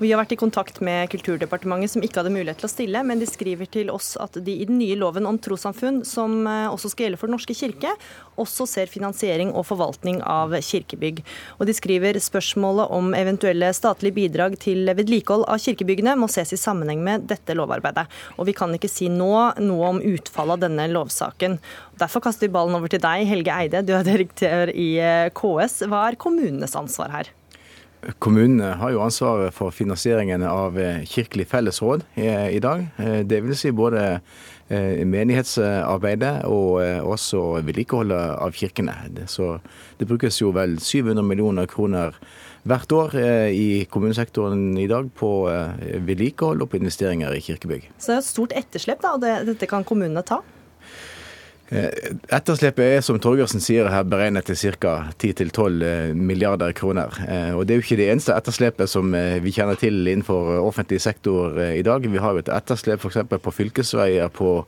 Vi 0.00 0.10
har 0.12 0.20
vært 0.20 0.34
i 0.34 0.40
kontakt 0.40 0.80
med 0.84 1.10
Kulturdepartementet, 1.12 1.94
som 1.94 2.04
ikke 2.04 2.22
hadde 2.22 2.34
mulighet 2.34 2.60
til 2.62 2.68
å 2.68 2.72
stille, 2.72 3.02
men 3.06 3.20
de 3.20 3.28
skriver 3.28 3.68
til 3.70 3.90
oss 3.92 4.14
at 4.20 4.36
de 4.46 4.54
i 4.60 4.66
den 4.68 4.78
nye 4.80 4.96
loven 4.98 5.28
om 5.28 5.38
trossamfunn, 5.40 6.02
som 6.08 6.46
eh, 6.50 6.66
også 6.70 6.92
skal 6.92 7.08
gjelde 7.08 7.20
for 7.20 7.30
Den 7.30 7.36
norske 7.38 7.56
kirke, 7.56 7.92
også 8.40 8.66
ser 8.68 8.90
finansiering 8.90 9.52
og 9.54 9.66
forvaltning 9.68 10.20
av 10.26 10.54
kirkebygg. 10.64 11.22
Og 11.58 11.68
de 11.68 11.76
skriver 11.76 12.18
spørsmålet 12.22 12.90
om 12.94 13.12
eventuelle 13.16 13.70
statlige 13.76 14.18
bidrag 14.18 14.58
til 14.62 14.90
vedlikehold 14.90 15.46
av 15.50 15.62
kirkebyggene 15.62 16.16
må 16.18 16.28
ses 16.32 16.54
i 16.54 16.60
sammenheng 16.60 17.02
med 17.04 17.28
dette 17.30 17.56
lovarbeidet. 17.56 18.06
Og 18.38 18.48
vi 18.50 18.56
kan 18.56 18.74
ikke 18.74 18.90
si 18.90 19.10
nå 19.12 19.32
noe 19.62 19.92
om 19.94 20.02
utfallet 20.02 20.58
av 20.58 20.66
denne 20.66 20.88
lovsaken. 20.92 21.58
Derfor 22.00 22.24
kaster 22.24 22.48
vi 22.48 22.54
ballen 22.56 22.76
over 22.78 22.90
til 22.90 23.02
deg, 23.02 23.26
Helge 23.30 23.54
Eide, 23.54 23.84
du 23.86 23.94
er 23.96 24.06
direktør 24.06 24.72
i 24.74 24.90
eh, 24.98 25.30
KS. 25.34 25.84
Hva 25.90 26.08
er 26.08 26.20
kommunenes 26.20 26.76
ansvar 26.78 27.14
her? 27.14 27.34
Kommunene 28.22 28.74
har 28.80 28.92
jo 28.94 29.02
ansvaret 29.04 29.54
for 29.54 29.74
finansieringen 29.74 30.44
av 30.46 30.78
eh, 30.80 31.04
kirkelig 31.08 31.46
fellesråd 31.50 32.04
i 32.16 32.60
dag. 32.62 32.86
Eh, 33.00 33.20
det 33.28 33.40
vil 33.44 33.56
si 33.56 33.72
både 33.74 34.02
eh, 34.68 35.04
menighetsarbeidet 35.08 36.44
og 36.50 36.80
også 37.14 37.42
vedlikeholdet 37.64 38.38
av 38.38 38.56
kirkene. 38.56 38.96
Så 39.30 39.58
det 40.00 40.08
brukes 40.10 40.40
jo 40.42 40.52
vel 40.56 40.78
700 40.80 41.24
millioner 41.24 41.70
kroner 41.70 42.16
hvert 42.64 42.92
år 42.96 43.14
i 43.52 43.84
kommunesektoren 43.92 44.78
i 44.80 44.86
dag 44.88 45.10
på 45.12 45.30
vedlikehold 46.06 46.64
og 46.64 46.70
på 46.72 46.80
investeringer 46.80 47.36
i 47.36 47.42
kirkebygg. 47.44 47.90
Så 47.98 48.08
det 48.08 48.16
er 48.16 48.22
et 48.22 48.30
stort 48.30 48.54
etterslep, 48.56 49.04
da, 49.04 49.12
og 49.18 49.50
dette 49.50 49.68
kan 49.68 49.84
kommunene 49.84 50.24
ta? 50.24 50.40
Eh, 51.72 51.88
etterslepet 52.28 52.98
er 52.98 53.00
som 53.00 53.16
Torgersen 53.22 53.62
sier 53.64 53.88
her 53.88 54.02
beregnet 54.04 54.44
til 54.50 54.74
ca. 54.76 55.08
10-12 55.16 55.84
eh, 55.86 56.10
milliarder 56.12 56.74
kroner. 56.76 57.16
Eh, 57.24 57.54
og 57.56 57.64
Det 57.64 57.74
er 57.74 57.80
jo 57.80 57.84
ikke 57.86 57.98
det 58.02 58.08
eneste 58.12 58.36
etterslepet 58.36 58.90
som 58.90 59.14
vi 59.14 59.54
kjenner 59.54 59.78
til 59.80 60.04
innenfor 60.04 60.58
offentlig 60.60 61.00
sektor 61.00 61.56
i 61.64 61.82
dag. 61.82 62.04
Vi 62.04 62.20
har 62.20 62.36
jo 62.36 62.44
et 62.44 62.52
etterslep 62.52 63.00
f.eks. 63.00 63.24
på 63.32 63.54
fylkesveier 63.62 64.28
på 64.28 64.58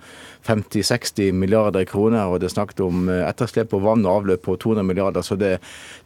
50-60 0.47 1.33
milliarder 1.37 1.85
kroner, 1.89 2.27
og 2.31 2.41
det 2.41 2.49
er 2.51 2.55
snakket 2.57 2.83
om 2.85 3.11
etterslep 3.13 3.71
på 3.73 3.81
vann 3.85 4.07
og 4.07 4.23
avløp 4.23 4.45
på 4.47 4.57
200 4.63 4.87
milliarder. 4.87 5.25
Så 5.27 5.39
det, 5.39 5.57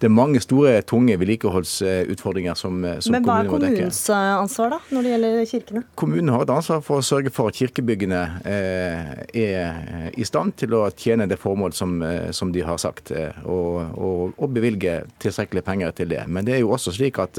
det 0.01 0.09
er 0.09 0.14
mange 0.14 0.43
store, 0.43 0.80
tunge 0.82 1.16
vedlikeholdsutfordringer 1.20 2.59
som, 2.59 2.82
som 3.01 3.16
Men 3.16 3.26
hva 3.28 3.41
er 3.45 3.51
kommunens 3.51 4.03
ansvar 4.11 4.74
da, 4.76 4.80
når 4.91 5.07
det 5.07 5.14
gjelder 5.14 5.38
kirkene? 5.53 5.84
Kommunen 6.01 6.34
har 6.34 6.45
et 6.47 6.55
ansvar 6.55 6.84
for 6.86 7.01
å 7.01 7.07
sørge 7.07 7.32
for 7.34 7.53
at 7.53 7.61
kirkebyggene 7.61 8.22
er 8.45 10.11
i 10.18 10.26
stand 10.26 10.57
til 10.61 10.76
å 10.76 10.84
tjene 10.91 11.28
det 11.30 11.38
formål 11.41 11.74
som, 11.76 12.01
eh, 12.03 12.30
som 12.36 12.53
de 12.53 12.64
har 12.66 12.80
sagt, 12.82 13.12
eh, 13.14 13.36
og, 13.45 13.95
og, 13.97 14.34
og, 14.36 14.47
bevilge 14.51 15.01
tilstrekkelig 15.22 15.62
penger 15.64 15.95
til 15.97 16.11
det. 16.11 16.24
Men 16.28 16.49
det 16.49 16.57
er 16.57 16.64
jo 16.64 16.72
også 16.74 16.93
slik 16.97 17.20
at 17.22 17.38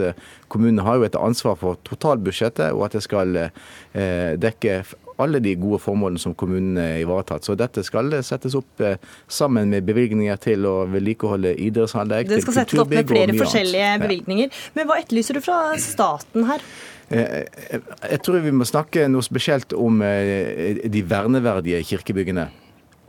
kommunen 0.52 0.62
kommunene 0.62 0.86
har 0.86 1.00
jo 1.00 1.08
et 1.08 1.18
ansvar 1.20 1.58
for 1.60 1.80
totalbudsjettet, 1.88 2.72
og 2.76 2.86
at 2.86 2.96
det 2.96 3.04
skal 3.04 3.38
eh, 3.38 4.38
dekke 4.38 4.82
alle 5.24 5.42
de 5.44 5.56
gode 5.60 5.80
formålene 5.84 6.22
som 6.22 6.36
kommunene 6.38 6.86
er 6.96 7.02
ivaretatt. 7.06 7.48
Så 7.48 7.56
dette 7.60 7.84
skal 7.88 8.14
settes 8.26 8.56
opp 8.58 8.84
eh, 8.84 8.98
sammen 9.32 9.72
med 9.74 9.88
bevilgninger 9.88 10.40
til 10.44 10.68
å 10.70 10.76
vedlikeholde 10.92 11.56
idrettsanlegg, 11.68 12.32
til 12.32 12.46
kulturbygg 12.46 12.52
og 12.52 12.56
mye 12.56 12.56
annet. 12.56 12.56
Det 12.56 12.56
skal 12.56 12.60
settes 12.62 12.86
opp 12.86 12.96
med 12.96 13.12
flere 13.14 13.38
forskjellige 13.42 13.92
bevilgninger. 14.06 14.64
Men 14.78 14.90
hva 14.90 15.02
etterlyser 15.02 15.38
du 15.38 15.44
fra 15.46 15.60
staten 15.82 16.50
her? 16.50 16.66
Jeg 17.12 18.22
tror 18.24 18.40
vi 18.40 18.54
må 18.56 18.64
snakke 18.64 19.10
noe 19.12 19.26
spesielt 19.26 19.74
om 19.76 20.00
de 20.00 21.02
verneverdige 21.12 21.82
kirkebyggene. 21.90 22.48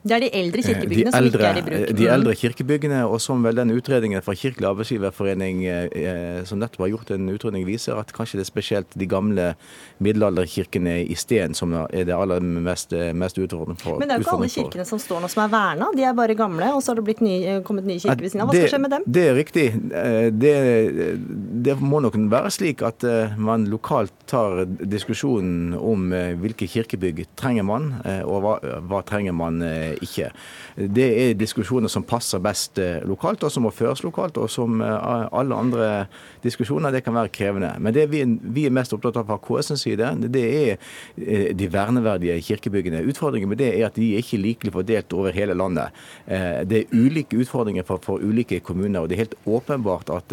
Det 0.03 0.17
er 0.17 0.25
de 0.25 0.29
eldre 0.35 0.63
kirkebyggene 0.67 1.11
de 1.11 1.15
som 1.15 1.27
ikke 1.29 1.47
er 1.47 1.59
i 1.59 1.63
bruk. 1.63 1.91
De 1.99 2.07
eldre 2.11 2.35
kirkebyggene, 2.35 3.01
og 3.07 3.21
som 3.23 3.45
vel 3.47 3.61
den 3.61 3.71
utredningen 3.71 4.25
fra 4.27 4.35
Kirkelig 4.35 4.67
arbeidsgiverforening 4.73 5.61
eh, 5.69 6.41
som 6.49 6.59
nettopp 6.59 6.83
har 6.87 6.91
gjort 6.97 7.13
en 7.15 7.31
utredning, 7.31 7.63
viser 7.69 8.01
at 8.01 8.11
kanskje 8.17 8.41
det 8.41 8.47
er 8.47 8.51
spesielt 8.51 8.97
de 8.99 9.07
gamle 9.07 9.53
middelalderkirkene 10.03 10.97
i 11.07 11.15
Sten 11.19 11.55
som 11.55 11.75
er 11.77 12.09
det 12.09 12.17
aller 12.17 12.43
mest, 12.43 12.91
mest 13.15 13.39
utfordrende 13.39 13.79
for. 13.79 14.01
Men 14.03 14.11
det 14.11 14.17
er 14.17 14.25
jo 14.25 14.27
ikke 14.27 14.37
alle 14.41 14.51
kirkene 14.57 14.87
som 14.89 15.03
står 15.03 15.23
nå 15.23 15.31
som 15.31 15.45
er 15.45 15.53
verna, 15.55 15.93
de 15.95 16.07
er 16.09 16.19
bare 16.19 16.37
gamle, 16.39 16.73
og 16.75 16.83
så 16.83 16.93
har 16.93 16.99
det 16.99 17.07
blitt 17.07 17.23
ny, 17.23 17.37
kommet 17.69 17.87
nye 17.87 18.03
kirker 18.03 18.27
ved 18.27 18.35
siden 18.35 18.43
av. 18.43 18.51
Hva 18.51 18.59
skal 18.59 18.75
skje 18.75 18.83
med 18.83 18.95
dem? 18.97 19.07
Det 19.07 19.25
er 19.29 19.39
riktig. 19.39 19.69
Det, 20.43 20.55
det 21.69 21.79
må 21.79 22.03
nok 22.03 22.19
være 22.33 22.51
slik 22.55 22.83
at 22.87 23.07
man 23.39 23.69
lokalt 23.71 24.15
tar 24.27 24.65
diskusjonen 24.67 25.77
om 25.79 26.11
hvilke 26.43 26.67
kirkebygg 26.67 27.25
trenger 27.39 27.67
man, 27.71 27.93
og 28.27 28.43
hva, 28.43 28.59
hva 28.91 29.05
trenger 29.07 29.37
man 29.37 29.63
ikke. 30.01 30.31
Det 30.77 31.09
er 31.25 31.39
diskusjoner 31.39 31.91
som 31.93 32.07
passer 32.09 32.43
best 32.43 32.81
lokalt, 33.09 33.45
og 33.45 33.53
som 33.53 33.67
må 33.67 33.73
føres 33.75 34.03
lokalt. 34.07 34.39
Og 34.41 34.51
som 34.51 34.81
alle 34.83 35.59
andre 35.59 35.89
diskusjoner, 36.45 36.93
det 36.95 37.05
kan 37.05 37.17
være 37.17 37.33
krevende. 37.35 37.75
Men 37.83 37.95
det 37.95 38.09
vi, 38.13 38.23
vi 38.25 38.67
er 38.67 38.75
mest 38.75 38.95
opptatt 38.97 39.21
av 39.21 39.29
fra 39.29 39.39
KS' 39.43 39.83
side, 39.85 40.13
det 40.33 40.45
er 40.47 41.53
de 41.53 41.69
verneverdige 41.73 42.39
kirkebyggene. 42.49 43.05
Utfordringen 43.11 43.51
med 43.51 43.61
det 43.61 43.73
er 43.75 43.89
at 43.89 43.99
de 43.99 44.13
er 44.15 44.25
ikke 44.25 44.41
likelig 44.41 44.75
fordelt 44.75 45.13
over 45.17 45.35
hele 45.37 45.57
landet. 45.59 45.93
Det 46.27 46.83
er 46.83 46.97
ulike 46.97 47.39
utfordringer 47.43 47.87
for, 47.87 48.03
for 48.03 48.23
ulike 48.23 48.61
kommuner. 48.61 49.01
og 49.01 49.09
Det 49.09 49.17
er 49.17 49.25
helt 49.27 49.39
åpenbart 49.47 50.11
at 50.11 50.33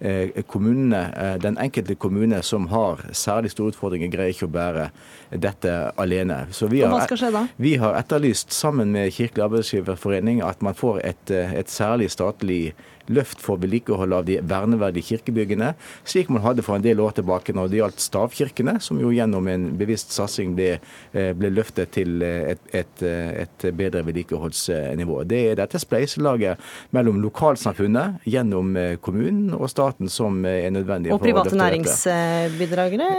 eh, 0.00 0.42
kommunene, 0.46 1.02
eh, 1.16 1.36
den 1.42 1.58
enkelte 1.58 1.94
kommune 1.94 2.42
som 2.42 2.66
har 2.72 3.04
særlig 3.12 3.50
store 3.50 3.74
utfordringer, 3.74 4.10
greier 4.12 4.34
ikke 4.34 4.48
å 4.48 4.52
bære 4.52 4.88
dette 5.30 5.74
alene. 6.00 6.46
Så 6.50 6.68
vi 6.70 6.82
har? 6.82 7.48
Vi 7.56 7.76
har 7.80 7.98
etterlyst 7.98 8.52
sammen 8.52 8.92
med 8.92 8.95
Kirkelig 9.12 9.44
arbeidsgiverforening 9.46 10.42
at 10.44 10.62
man 10.64 10.76
får 10.76 11.00
et, 11.04 11.30
eh, 11.30 11.54
et 11.60 11.70
særlig 11.70 12.10
statlig 12.10 12.74
løft 13.06 13.38
for 13.38 13.60
vedlikehold 13.62 14.12
av 14.16 14.24
de 14.26 14.40
verneverdige 14.42 15.12
kirkebyggene, 15.12 15.74
slik 16.02 16.30
man 16.32 16.42
hadde 16.42 16.64
for 16.66 16.74
en 16.74 16.82
del 16.82 16.98
år 16.98 17.14
tilbake 17.14 17.54
når 17.54 17.68
det 17.70 17.78
gjaldt 17.78 18.02
stavkirkene, 18.02 18.80
som 18.82 18.98
jo 18.98 19.12
gjennom 19.14 19.46
en 19.46 19.68
bevisst 19.78 20.10
satsing 20.16 20.56
ble, 20.58 20.72
eh, 21.14 21.30
ble 21.38 21.52
løftet 21.54 21.92
til 21.94 22.22
eh, 22.26 22.56
et, 22.56 22.74
et, 22.74 23.04
et 23.46 23.68
bedre 23.78 24.02
vedlikeholdsnivå. 24.08 25.22
Det 25.30 25.42
er 25.52 25.60
dette 25.62 25.78
spleiselaget 25.82 26.58
mellom 26.96 27.20
lokalsamfunnet, 27.22 28.22
gjennom 28.26 28.74
kommunen 29.04 29.54
og 29.54 29.70
staten 29.70 30.10
som 30.10 30.42
er 30.46 30.72
nødvendig. 30.74 31.12
Og 31.14 31.22
private 31.22 31.54
næringsbidragere? 31.58 33.12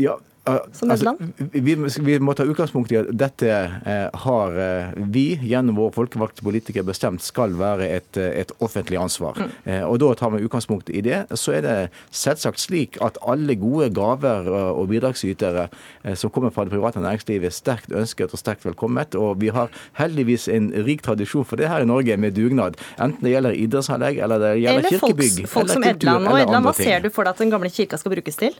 Ja, 0.00 0.18
Altså, 0.50 1.14
vi, 1.52 1.74
vi, 1.74 2.16
må 2.22 2.34
ta 2.36 2.44
utgangspunkt 2.48 2.92
i 2.92 2.98
at 3.00 3.10
dette 3.16 3.50
eh, 3.50 4.20
har 4.24 4.58
eh, 4.60 4.92
vi 5.12 5.24
gjennom 5.50 5.78
våre 5.78 5.94
folkevalgte 5.94 6.44
politikere 6.46 6.86
bestemt 6.88 7.22
skal 7.24 7.54
være 7.58 7.88
et, 7.88 8.18
eh, 8.20 8.32
et 8.42 8.52
offentlig 8.64 8.98
ansvar. 9.00 9.38
Mm. 9.38 9.52
Eh, 9.64 9.84
og 9.86 10.00
Da 10.00 10.14
tar 10.16 10.32
vi 10.34 10.42
utgangspunkt 10.46 10.90
i 10.90 11.02
det. 11.04 11.22
Så 11.36 11.54
er 11.58 11.64
det 11.66 11.76
selvsagt 12.10 12.62
slik 12.62 12.98
at 13.04 13.18
alle 13.22 13.54
gode 13.60 13.90
gaver 13.94 14.48
og 14.50 14.88
bidragsytere 14.88 15.68
som 16.16 16.32
kommer 16.32 16.50
fra 16.54 16.64
det 16.64 16.72
private 16.72 17.02
næringslivet, 17.02 17.50
er 17.50 17.54
sterkt 17.54 17.92
ønsket 17.92 18.32
og 18.32 18.40
sterkt 18.40 18.64
velkommet. 18.64 19.14
Og 19.14 19.40
vi 19.42 19.52
har 19.52 19.68
heldigvis 20.00 20.48
en 20.48 20.70
rik 20.86 21.04
tradisjon 21.04 21.44
for 21.44 21.60
det 21.60 21.68
her 21.68 21.84
i 21.84 21.88
Norge 21.88 22.16
med 22.16 22.34
dugnad. 22.38 22.78
Enten 22.98 23.24
det 23.24 23.34
gjelder 23.34 23.58
idrettsanlegg 23.60 24.22
eller 24.24 24.42
det 24.42 24.52
gjelder 24.62 24.86
eller 24.86 24.96
kirkebygg. 24.96 25.38
Eller 25.38 25.54
folk 25.54 25.72
som 25.72 25.84
Edland. 25.84 26.28
Og 26.28 26.40
Edland, 26.40 26.66
hva 26.66 26.76
ser 26.76 27.04
du 27.04 27.10
for 27.12 27.26
deg 27.26 27.36
at 27.36 27.44
den 27.44 27.52
gamle 27.52 27.72
kirka 27.72 28.00
skal 28.00 28.16
brukes 28.16 28.40
til? 28.40 28.56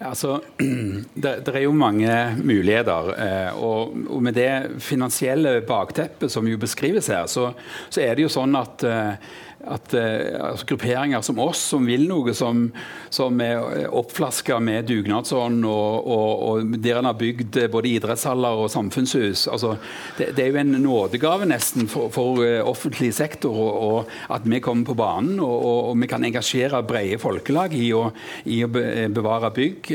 Altså, 0.00 0.38
det, 1.22 1.32
det, 1.44 1.52
er 1.52 1.66
jo 1.66 1.76
mange 1.76 2.12
muligheter. 2.40 3.10
Eh, 3.20 3.58
og, 3.60 3.92
og, 4.08 4.22
med 4.24 4.32
det 4.38 4.80
finansielle 4.80 5.58
bakteppet 5.68 6.32
som 6.32 6.48
jo 6.48 6.56
beskrives 6.60 7.10
her, 7.12 7.26
så, 7.28 7.50
så 7.92 8.00
er 8.04 8.16
det 8.16 8.24
jo 8.24 8.32
sånn 8.32 8.56
at 8.56 8.86
eh, 8.88 9.30
at 9.68 9.94
uh, 9.94 10.50
altså, 10.50 10.66
grupperinger 10.72 11.20
som 11.24 11.40
oss, 11.42 11.60
som 11.72 11.84
vil 11.88 12.06
noe, 12.08 12.32
som, 12.36 12.66
som 13.12 13.40
er 13.44 13.86
oppflaska 13.86 14.56
med 14.62 14.88
dugnadsånd, 14.88 15.64
og, 15.68 16.06
og, 16.06 16.30
og 16.48 16.78
der 16.80 17.00
en 17.00 17.10
har 17.10 17.18
bygd 17.20 17.58
både 17.72 17.92
idrettshaller 17.92 18.64
og 18.64 18.70
samfunnshus 18.72 19.46
altså, 19.50 19.74
det, 20.16 20.30
det, 20.36 20.44
er 20.44 20.50
jo 20.50 20.60
en 20.62 20.76
nådegave 20.80 21.48
nesten 21.50 21.88
for, 21.90 22.08
for 22.14 22.40
offentlig 22.64 23.12
sektor 23.16 23.56
og, 23.56 24.10
at 24.32 24.46
vi 24.48 24.60
kommer 24.64 24.86
på 24.88 24.96
banen, 24.98 25.38
og, 25.44 25.92
vi 26.00 26.08
kan 26.08 26.24
engasjere 26.24 26.80
brede 26.86 27.18
folkelag 27.20 27.74
i 27.76 27.90
å, 27.96 28.06
i 28.48 28.60
å 28.64 28.68
bevare 28.70 29.50
bygg. 29.54 29.90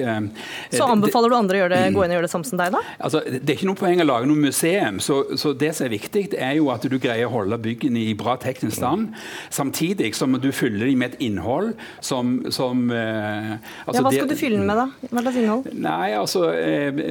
Så 0.74 0.86
anbefaler 0.86 1.32
du 1.32 1.38
andre 1.38 1.58
å 1.58 1.62
gjøre 1.64 1.80
det, 1.80 1.94
gå 1.96 2.04
inn 2.04 2.14
og 2.14 2.18
gjøre 2.18 2.28
det 2.28 2.32
samme 2.34 2.48
som 2.48 2.60
deg, 2.60 2.74
da? 2.76 2.82
Altså, 3.00 3.22
det 3.26 3.42
er 3.42 3.58
ikke 3.58 3.70
noe 3.70 3.80
poeng 3.80 4.04
å 4.04 4.08
lage 4.08 4.30
noe 4.30 4.44
museum, 4.46 5.00
så, 5.04 5.22
så 5.40 5.54
det 5.58 5.72
som 5.78 5.88
er 5.88 5.96
viktig, 5.96 6.28
er 6.36 6.58
jo 6.60 6.70
at 6.74 6.86
du 6.86 6.98
greier 7.02 7.30
å 7.30 7.34
holde 7.40 7.60
byggene 7.62 8.04
i 8.06 8.16
bra 8.18 8.36
teknisk 8.42 8.78
stand 8.78 9.16
samtidig 9.56 10.12
som 10.18 10.36
du 10.42 10.50
fyller 10.56 10.90
dem 10.90 11.02
med 11.02 11.16
et 11.16 11.26
innhold 11.30 11.74
som, 12.04 12.38
som 12.54 12.86
eh, 12.92 13.56
altså 13.86 14.02
ja, 14.02 14.06
Hva 14.06 14.14
skal 14.14 14.30
det, 14.30 14.36
du 14.36 14.40
fylle 14.40 14.60
den 14.60 14.68
med, 14.70 14.82
da? 14.82 15.10
Hva 15.12 15.24
slags 15.26 15.40
innhold? 15.42 15.70
Nei, 15.86 16.10
altså, 16.18 16.44
eh, 16.54 17.02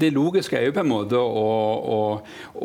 Det 0.00 0.12
logiske 0.14 0.58
er 0.58 0.68
jo 0.68 0.76
på 0.76 0.84
en 0.84 0.90
måte 0.90 1.20
å, 1.20 1.54
å, 1.96 2.00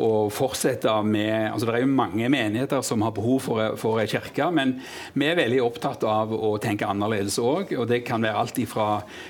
å 0.00 0.10
fortsette 0.34 0.94
med 1.06 1.50
altså 1.50 1.68
Det 1.68 1.76
er 1.78 1.84
jo 1.84 1.92
mange 1.92 2.30
menigheter 2.32 2.84
som 2.86 3.04
har 3.06 3.14
behov 3.16 3.40
for, 3.44 3.76
for 3.80 4.00
ei 4.00 4.08
kirke, 4.10 4.48
men 4.54 4.78
vi 5.14 5.28
er 5.28 5.38
veldig 5.38 5.60
opptatt 5.64 6.04
av 6.08 6.32
å 6.34 6.54
tenke 6.62 6.88
annerledes 6.88 7.38
òg. 7.42 7.74
Og 7.78 7.86
det 7.90 8.02
kan 8.06 8.22
være 8.24 8.40
alt 8.40 8.60
fra 8.70 8.88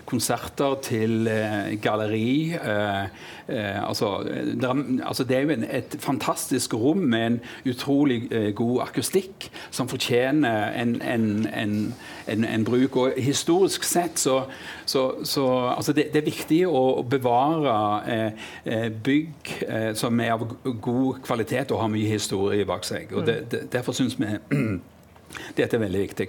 konserter 0.09 0.79
til 0.85 1.29
eh, 1.31 1.75
galleri. 1.83 2.57
Eh, 2.57 3.05
eh 3.51 3.79
altså, 3.83 4.23
det 4.25 4.67
er, 4.69 4.83
altså, 5.07 5.27
det 5.29 5.37
er 5.37 5.45
jo 5.45 5.55
en, 5.57 5.67
et 5.81 5.97
fantastisk 6.01 6.75
rom 6.79 7.03
med 7.13 7.27
en 7.27 7.39
utrolig 7.73 8.23
eh, 8.33 8.51
god 8.57 8.87
akustikk 8.89 9.51
som 9.81 9.89
fortjener 9.89 10.75
en, 10.77 10.95
en, 11.03 11.95
en, 12.27 12.45
en 12.45 12.65
bruk. 12.65 12.97
Og 13.01 13.17
historisk 13.17 13.85
sett 13.89 14.21
så, 14.21 14.43
så, 14.85 15.05
så 15.25 15.47
altså 15.73 15.95
det, 15.97 16.11
det, 16.13 16.21
er 16.21 16.29
viktig 16.29 16.61
å 16.69 17.03
bevare 17.09 17.77
eh, 18.13 18.49
eh, 18.65 18.89
bygg 18.93 19.55
eh, 19.67 19.91
som 19.97 20.21
er 20.21 20.37
av 20.37 20.45
god 20.65 21.23
kvalitet 21.25 21.73
og 21.73 21.81
har 21.85 21.93
mye 21.93 22.13
historie 22.13 22.69
bak 22.69 22.85
seg. 22.85 23.15
og 23.17 23.27
det, 23.29 23.41
det, 23.53 23.67
Derfor 23.73 23.97
syns 23.97 24.19
vi 24.21 24.29
dette 25.57 25.77
er 25.77 25.83
veldig 25.87 26.05
viktig. 26.09 26.29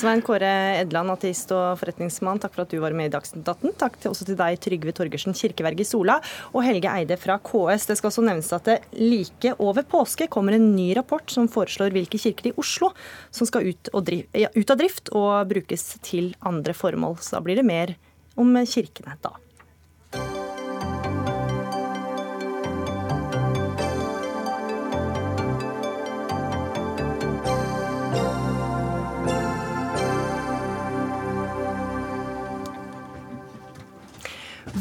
Svein 0.00 0.22
Kåre 0.24 0.48
Edland, 0.80 1.12
ateist 1.12 1.50
og 1.52 1.74
forretningsmann, 1.76 2.38
takk 2.40 2.54
for 2.54 2.64
at 2.64 2.70
du 2.72 2.78
var 2.80 2.94
med 2.96 3.10
i 3.10 3.12
Dagsnytt 3.12 3.44
18. 3.44 3.74
Takk 3.82 3.98
til, 4.00 4.14
også 4.14 4.24
til 4.30 4.38
deg, 4.38 4.56
Trygve 4.64 4.94
Torgersen, 4.96 5.36
kirkeverg 5.36 5.82
i 5.82 5.84
Sola, 5.84 6.16
og 6.54 6.64
Helge 6.64 6.88
Eide 6.88 7.18
fra 7.20 7.36
KS. 7.44 7.84
Det 7.90 7.98
skal 7.98 8.08
også 8.08 8.24
nevnes 8.24 8.48
at 8.56 8.70
det 8.70 8.78
like 8.96 9.52
over 9.60 9.84
påske 9.84 10.30
kommer 10.32 10.56
en 10.56 10.70
ny 10.72 10.94
rapport 10.96 11.28
som 11.28 11.50
foreslår 11.52 11.92
hvilke 11.92 12.20
kirker 12.22 12.48
i 12.48 12.54
Oslo 12.62 12.94
som 13.28 13.50
skal 13.50 13.68
ut, 13.68 13.92
drift, 14.08 14.32
ja, 14.40 14.48
ut 14.56 14.72
av 14.72 14.80
drift 14.80 15.12
og 15.12 15.52
brukes 15.52 15.84
til 16.06 16.32
andre 16.48 16.72
formål. 16.76 17.20
Så 17.20 17.36
da 17.36 17.44
blir 17.44 17.60
det 17.60 17.68
mer 17.68 17.92
om 18.40 18.56
kirkene 18.64 19.20
da. 19.20 19.36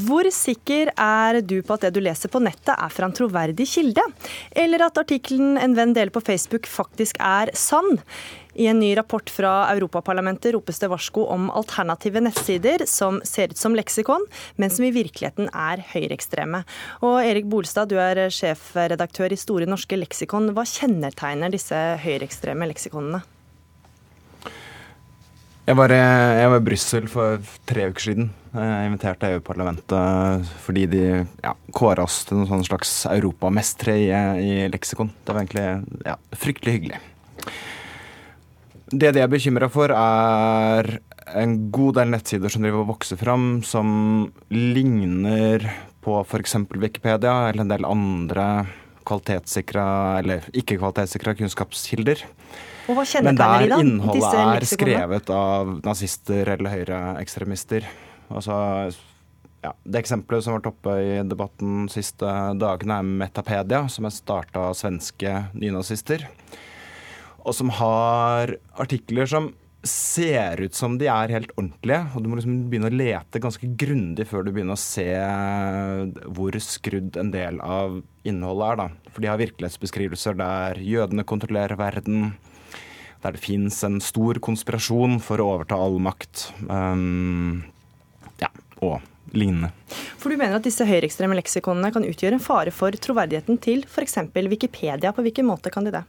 Hvor 0.10 0.26
sikker 0.34 0.90
er 0.98 1.38
du 1.46 1.60
på 1.62 1.76
at 1.76 1.84
det 1.86 1.94
du 1.94 2.00
leser 2.02 2.32
på 2.34 2.42
nettet 2.42 2.72
er 2.74 2.90
fra 2.94 3.06
en 3.06 3.14
troverdig 3.14 3.68
kilde? 3.70 4.02
Eller 4.58 4.88
at 4.88 4.98
artikkelen 4.98 5.60
en 5.62 5.76
venn 5.78 5.94
deler 5.94 6.14
på 6.14 6.24
Facebook 6.26 6.66
faktisk 6.70 7.20
er 7.22 7.52
sann? 7.54 8.00
I 8.58 8.66
en 8.72 8.80
ny 8.82 8.90
rapport 8.98 9.30
fra 9.30 9.70
Europaparlamentet 9.76 10.56
ropes 10.56 10.82
det 10.82 10.90
varsko 10.90 11.28
om 11.30 11.48
alternative 11.54 12.24
nettsider 12.26 12.88
som 12.90 13.22
ser 13.28 13.54
ut 13.54 13.62
som 13.62 13.78
leksikon, 13.78 14.26
men 14.58 14.74
som 14.74 14.88
i 14.88 14.94
virkeligheten 14.96 15.52
er 15.54 15.84
høyreekstreme. 15.94 16.64
Og 17.06 17.20
Erik 17.22 17.46
Bolstad, 17.52 17.94
du 17.94 18.00
er 18.02 18.26
sjefredaktør 18.34 19.36
i 19.36 19.40
Store 19.40 19.70
norske 19.70 20.00
leksikon. 20.00 20.56
Hva 20.58 20.66
kjennetegner 20.66 21.54
disse 21.54 21.84
høyreekstreme 22.02 22.72
leksikonene? 22.74 23.22
Jeg 25.70 25.78
var, 25.78 25.92
jeg 25.94 26.50
var 26.50 26.58
i 26.58 26.66
Brussel 26.66 27.04
for 27.12 27.50
tre 27.70 27.84
uker 27.92 28.02
siden. 28.02 28.30
Jeg 28.58 28.88
inviterte 28.90 29.28
EU-parlamentet 29.36 30.48
fordi 30.64 30.88
de 30.90 31.04
ja, 31.44 31.52
kåra 31.78 32.08
oss 32.08 32.24
til 32.26 32.40
noen 32.40 32.66
slags 32.66 33.04
europamestere 33.12 33.94
i, 34.02 34.08
i 34.42 34.56
leksikon. 34.74 35.12
Det 35.22 35.36
var 35.36 35.44
egentlig 35.44 36.08
ja, 36.10 36.16
fryktelig 36.34 36.74
hyggelig. 36.74 37.02
Det 38.90 39.14
de 39.14 39.22
er 39.22 39.30
bekymra 39.30 39.70
for, 39.70 39.94
er 39.94 40.90
en 41.38 41.56
god 41.70 42.00
del 42.00 42.16
nettsider 42.16 42.50
som 42.50 42.66
driver 42.66 42.82
og 42.82 42.90
vokser 42.96 43.22
fram, 43.22 43.48
som 43.62 43.92
ligner 44.50 45.70
på 46.02 46.18
f.eks. 46.24 46.64
Wikipedia 46.82 47.44
eller 47.52 47.68
en 47.68 47.76
del 47.76 47.86
andre 47.86 48.48
kvalitetssikra 49.08 49.86
eller 50.22 50.48
ikke 50.54 50.80
kvalitetssikra 50.80 51.36
kunnskapskilder. 51.40 52.26
Og 52.90 52.98
hva 52.98 53.06
Men 53.22 53.38
der 53.38 53.68
de, 53.70 53.78
innholdet 53.84 54.40
er 54.42 54.66
skrevet 54.66 55.30
av 55.34 55.76
nazister 55.86 56.56
eller 56.56 56.74
høyreekstremister. 56.74 57.86
Altså, 58.34 58.56
ja, 59.62 59.74
det 59.84 60.02
eksempelet 60.02 60.46
som 60.46 60.56
har 60.56 60.62
vært 60.62 60.72
oppe 60.72 60.96
i 61.04 61.20
debatten 61.28 61.86
de 61.86 61.94
siste 61.94 62.34
dagene, 62.58 62.98
er 62.98 63.12
Metapedia, 63.22 63.84
som 63.94 64.08
er 64.10 64.16
starta 64.16 64.70
av 64.72 64.78
svenske 64.80 65.36
nynazister. 65.54 66.26
Og 67.46 67.56
som 67.56 67.70
har 67.78 68.56
artikler 68.82 69.30
som 69.30 69.52
ser 69.86 70.60
ut 70.62 70.76
som 70.76 70.98
de 71.00 71.08
er 71.12 71.32
helt 71.34 71.52
ordentlige. 71.56 72.02
Og 72.14 72.24
du 72.24 72.30
må 72.30 72.40
liksom 72.40 72.58
begynne 72.72 72.90
å 72.92 73.00
lete 73.00 73.42
ganske 73.42 73.70
grundig 73.80 74.28
før 74.30 74.46
du 74.46 74.52
begynner 74.52 74.76
å 74.76 74.82
se 74.82 75.08
hvor 76.28 76.58
skrudd 76.64 77.20
en 77.20 77.32
del 77.34 77.62
av 77.64 78.02
innholdet 78.28 78.72
er. 78.72 78.82
da. 78.82 79.14
For 79.14 79.24
de 79.24 79.32
har 79.32 79.42
virkelighetsbeskrivelser 79.42 80.40
der 80.40 80.82
jødene 80.84 81.28
kontrollerer 81.28 81.80
verden 81.80 82.34
der 83.24 83.36
det 83.36 83.44
fins 83.44 83.82
en 83.84 84.00
stor 84.04 84.40
konspirasjon 84.44 85.18
for 85.24 85.42
å 85.42 85.50
overta 85.56 85.76
all 85.76 85.98
makt. 86.04 86.50
Um, 86.70 87.66
ja, 88.40 88.48
og 88.80 89.02
lignende. 89.36 89.74
For 90.20 90.32
du 90.32 90.40
mener 90.40 90.58
at 90.58 90.66
disse 90.66 90.88
høyreekstreme 90.88 91.36
leksikonene 91.38 91.92
kan 91.96 92.08
utgjøre 92.08 92.40
en 92.40 92.44
fare 92.44 92.72
for 92.76 92.96
troverdigheten 92.96 93.60
til 93.62 93.84
f.eks. 93.90 94.22
Wikipedia. 94.40 95.12
På 95.12 95.26
hvilken 95.26 95.50
måte 95.50 95.74
kan 95.74 95.88
de 95.88 95.94
det? 96.00 96.06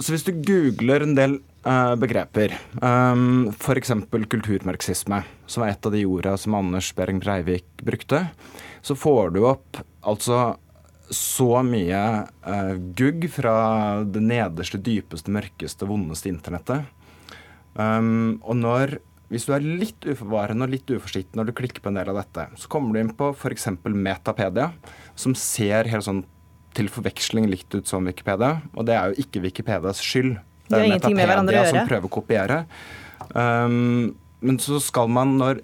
Så 0.00 0.14
hvis 0.14 0.26
du 0.26 0.32
googler 0.34 1.04
en 1.04 1.16
del 1.16 1.38
uh, 1.66 1.94
begreper, 2.00 2.54
um, 2.82 3.48
f.eks. 3.52 3.92
kulturmarxisme, 4.10 5.22
som 5.50 5.64
er 5.64 5.74
et 5.74 5.88
av 5.88 5.94
de 5.94 6.04
ordene 6.08 6.40
som 6.40 6.56
Anders 6.58 6.90
Behring 6.96 7.20
Breivik 7.22 7.66
brukte, 7.84 8.26
så 8.82 8.96
får 8.98 9.34
du 9.36 9.42
opp 9.48 9.80
altså 10.06 10.56
så 11.14 11.62
mye 11.64 12.02
uh, 12.46 12.74
gugg 12.98 13.28
fra 13.32 13.56
det 14.04 14.22
nederste, 14.24 14.80
dypeste, 14.84 15.32
mørkeste, 15.32 15.88
vondeste 15.88 16.30
internettet. 16.32 16.88
Um, 17.78 18.40
og 18.42 18.58
når 18.58 18.98
hvis 19.28 19.44
du 19.44 19.52
er 19.52 19.64
litt 19.64 20.06
uforvarende 20.08 20.64
og 20.64 20.72
litt 20.72 20.88
uforsiktig 20.88 21.36
når 21.36 21.50
du 21.50 21.56
klikker 21.58 21.84
på 21.84 21.90
en 21.90 21.98
del 22.00 22.08
av 22.08 22.16
dette, 22.22 22.46
så 22.56 22.70
kommer 22.72 22.96
du 22.96 23.02
inn 23.02 23.12
på 23.16 23.28
f.eks. 23.34 23.68
Metapedia, 23.84 24.70
som 25.18 25.36
ser 25.36 25.90
helt 25.92 26.06
sånn 26.06 26.24
til 26.78 26.90
forveksling 26.92 27.48
likt 27.50 27.74
ut 27.74 27.90
som 27.90 28.06
Wikipedia. 28.08 28.58
Og 28.78 28.86
det 28.88 28.96
er 28.96 29.10
jo 29.10 29.26
ikke 29.26 29.42
Wikipedias 29.48 30.02
skyld. 30.04 30.36
Det 30.68 30.70
er, 30.70 30.70
det 30.70 30.80
er 30.80 30.88
ingenting 30.92 31.18
med 31.18 31.30
hverandre 31.30 31.54
å 31.54 31.60
gjøre. 31.62 31.74
som 31.74 31.90
prøver 31.90 32.10
å 32.10 32.14
kopiere. 32.18 32.62
Um, 33.34 34.16
men 34.44 34.58
så 34.62 34.78
skal 34.82 35.10
man, 35.10 35.36
når 35.40 35.62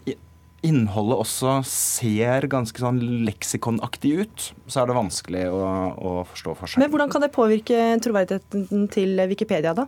innholdet 0.64 1.20
også 1.20 1.58
ser 1.68 2.48
ganske 2.50 2.80
sånn 2.80 2.98
leksikonaktig 3.26 4.14
ut, 4.24 4.48
så 4.66 4.82
er 4.82 4.88
det 4.88 4.96
vanskelig 4.96 5.44
å, 5.52 5.60
å 5.94 6.14
forstå 6.30 6.56
forskjellen. 6.62 6.86
Men 6.86 6.94
hvordan 6.94 7.12
kan 7.12 7.24
det 7.24 7.30
påvirke 7.34 7.84
troverdigheten 8.04 8.88
til 8.94 9.22
Wikipedia, 9.30 9.76
da? 9.76 9.86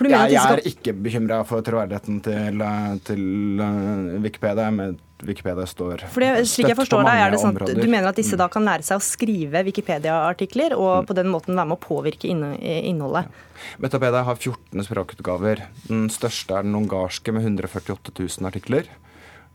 Jeg, 0.00 0.32
jeg, 0.32 0.40
er 0.40 0.62
ikke 0.64 0.94
bekymra 0.96 1.42
for 1.44 1.60
troverdigheten 1.60 2.22
til, 2.24 2.62
til 3.04 3.24
uh, 3.60 4.16
Wikipedia. 4.24 4.70
Men 4.72 4.96
Wikipedia 5.26 5.66
står 5.68 6.06
for 6.12 6.24
slik 6.48 6.70
jeg 6.70 6.78
forstår 6.78 7.04
deg, 7.06 7.20
er 7.24 7.34
det 7.34 7.40
sånn 7.42 7.58
at 7.58 7.72
Du 7.76 7.86
mener 7.86 8.08
at 8.10 8.18
disse 8.18 8.38
da 8.38 8.46
kan 8.52 8.64
lære 8.66 8.86
seg 8.86 9.00
å 9.00 9.04
skrive 9.04 9.62
Wikipedia-artikler, 9.66 10.74
og 10.78 11.02
mm. 11.02 11.08
på 11.10 11.16
den 11.18 11.30
måten 11.32 11.58
være 11.58 11.72
med 11.72 11.78
å 11.78 11.82
påvirke 11.84 12.30
innholdet? 12.30 13.28
Ja. 13.28 13.46
Metapedia 13.82 14.22
har 14.24 14.38
14 14.38 14.86
språkutgaver. 14.86 15.66
Den 15.88 16.08
største 16.12 16.56
er 16.56 16.66
den 16.66 16.78
ungarske 16.78 17.34
med 17.36 17.44
148 17.44 18.14
000 18.16 18.48
artikler. 18.48 18.88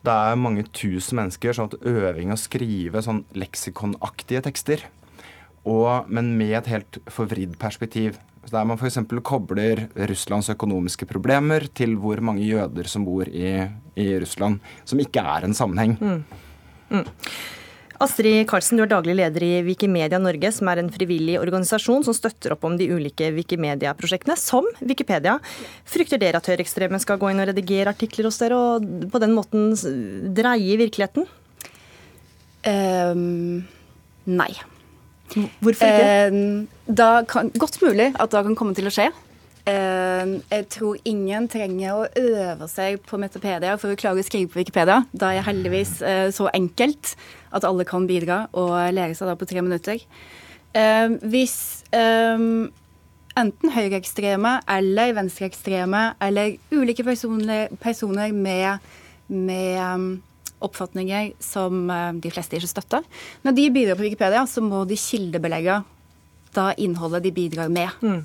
Det 0.06 0.14
er 0.14 0.38
mange 0.38 0.68
tusen 0.76 1.18
mennesker 1.18 1.56
sånn 1.58 1.72
at 1.72 1.80
øving 1.90 2.34
å 2.34 2.38
skrive 2.38 3.02
sånn 3.02 3.24
leksikonaktige 3.38 4.44
tekster. 4.46 4.86
Og, 5.66 6.06
men 6.14 6.36
med 6.38 6.54
et 6.60 6.70
helt 6.70 7.00
forvridd 7.10 7.58
perspektiv. 7.62 8.20
Der 8.52 8.66
man 8.68 8.78
f.eks. 8.78 9.00
kobler 9.26 9.88
Russlands 10.10 10.52
økonomiske 10.54 11.08
problemer 11.10 11.66
til 11.74 11.96
hvor 12.00 12.22
mange 12.22 12.46
jøder 12.46 12.88
som 12.90 13.06
bor 13.08 13.28
i, 13.28 13.52
i 13.98 14.08
Russland, 14.22 14.62
som 14.86 15.02
ikke 15.02 15.24
er 15.24 15.48
en 15.48 15.58
sammenheng. 15.58 15.98
Mm. 16.00 16.24
Mm. 16.94 17.06
Astrid 18.04 18.44
Karlsen, 18.50 18.76
du 18.78 18.84
er 18.84 18.92
daglig 18.92 19.16
leder 19.16 19.44
i 19.46 19.54
Wikimedia 19.64 20.20
Norge, 20.20 20.52
som 20.52 20.68
er 20.68 20.82
en 20.82 20.92
frivillig 20.92 21.38
organisasjon 21.40 22.04
som 22.04 22.16
støtter 22.16 22.56
opp 22.56 22.66
om 22.68 22.76
de 22.76 22.90
ulike 22.92 23.30
Wikimedia-prosjektene, 23.38 24.36
som 24.40 24.68
Wikipedia. 24.82 25.38
Frykter 25.88 26.20
dere 26.20 26.42
at 26.42 26.50
høyreekstreme 26.52 27.00
skal 27.02 27.22
gå 27.22 27.32
inn 27.32 27.40
og 27.44 27.50
redigere 27.54 27.96
artikler 27.96 28.28
hos 28.28 28.42
dere, 28.42 28.60
og 28.60 29.10
på 29.14 29.24
den 29.24 29.36
måten 29.38 29.72
dreie 30.36 30.80
virkeligheten? 30.82 31.28
Um, 32.68 33.64
nei. 34.28 34.52
Hvorfor 35.34 35.86
ikke? 35.86 36.10
Eh, 36.28 36.96
da 36.98 37.10
kan, 37.28 37.52
godt 37.60 37.82
mulig 37.82 38.12
at 38.14 38.32
det 38.32 38.44
kan 38.48 38.58
komme 38.58 38.76
til 38.78 38.90
å 38.90 38.94
skje. 38.94 39.10
Eh, 39.66 40.36
jeg 40.52 40.68
tror 40.74 41.00
ingen 41.10 41.48
trenger 41.50 41.98
å 41.98 42.08
øve 42.22 42.68
seg 42.70 43.02
på 43.08 43.18
Metapedia 43.22 43.76
for 43.82 43.94
å 43.94 44.00
klare 44.00 44.22
å 44.22 44.26
skrive 44.26 44.52
på 44.54 44.62
Wikipedia. 44.62 45.02
Da 45.12 45.32
er 45.32 45.40
jeg 45.40 45.48
heldigvis 45.50 45.94
eh, 46.06 46.28
så 46.36 46.50
enkelt 46.54 47.16
at 47.56 47.66
alle 47.66 47.88
kan 47.88 48.06
bidra 48.10 48.46
og 48.54 48.76
lære 48.94 49.18
seg 49.18 49.32
da 49.32 49.38
på 49.40 49.50
tre 49.50 49.64
minutter. 49.66 50.04
Hvis 50.76 51.54
enten 53.40 53.72
høyreekstreme 53.72 54.58
eller 54.68 55.14
venstreekstreme 55.16 56.02
eller 56.24 56.58
ulike 56.76 57.06
personer, 57.08 57.72
personer 57.80 58.34
med, 58.36 58.84
med 59.32 60.20
oppfatninger 60.64 61.34
som 61.44 61.90
eh, 61.92 62.14
de 62.24 62.32
fleste 62.34 62.60
ikke 62.60 62.72
støtter. 62.72 63.10
Når 63.44 63.58
de 63.58 63.68
bidrar 63.76 64.00
på 64.00 64.08
Wikipedia, 64.08 64.46
så 64.50 64.64
må 64.64 64.86
de 64.88 65.00
kildebelegge 65.00 65.82
da 66.56 66.70
innholdet 66.80 67.26
de 67.26 67.34
bidrar 67.36 67.72
med. 67.74 67.92
Mm. 68.02 68.24